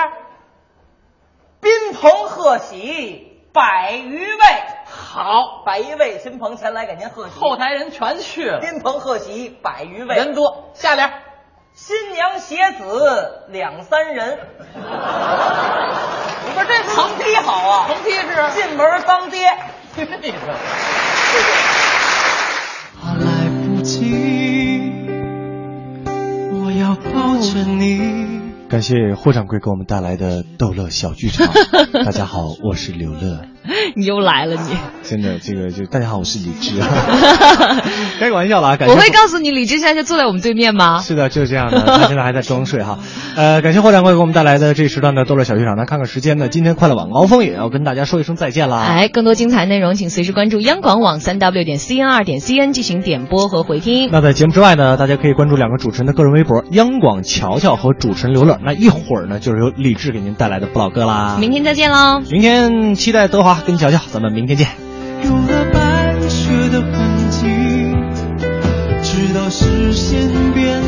[1.62, 4.40] 宾朋贺喜百余位。
[4.86, 7.40] 好，百余位亲朋前来给您贺喜。
[7.40, 10.72] 后台人全去了，宾朋贺喜百余位，人多。
[10.74, 11.14] 下联，
[11.74, 14.40] 新娘携子两三人。
[14.74, 18.26] 你说这横批好啊，横批是
[18.56, 19.48] 进门当爹。
[19.96, 20.18] 这个。
[23.04, 24.82] 怕来不及，
[26.54, 28.21] 我要抱着你。
[28.72, 31.46] 感谢霍掌柜给我们带来的逗乐小剧场。
[32.06, 33.42] 大家好，我是刘乐。
[33.96, 36.80] 你又来了你， 真的，这个就 大家好，我是李志。
[38.20, 41.00] 开个玩笑啦，感谢我会告诉你，李志现在就坐在我们对面吗？
[41.00, 41.82] 是的，就是这样的。
[41.82, 43.00] 他现在还在装睡哈。
[43.36, 45.76] 呃，感谢霍掌柜给我们带来的这一时段的逗乐小剧场。
[45.78, 48.80] 那看看时间呢，今天快乐晚高峰也要跟大家说一声再见啦。
[48.82, 54.10] 哎，更多精彩内容，请随时关注央广网三 w 点 cn 二点 cn 进行点播和回听。
[54.12, 58.58] 那在节目之外呢，大家可以关注两个主持人的个人微博：央广乔乔和主持人刘乐。
[58.64, 61.38] 那一会儿呢，就是由李志给您带来的不老歌啦。
[61.40, 62.22] 明天再见喽！
[62.30, 64.68] 明天期待德华跟乔乔，咱们明天见。
[65.24, 67.48] 有了白雪的痕迹，
[69.04, 70.82] 直到视线变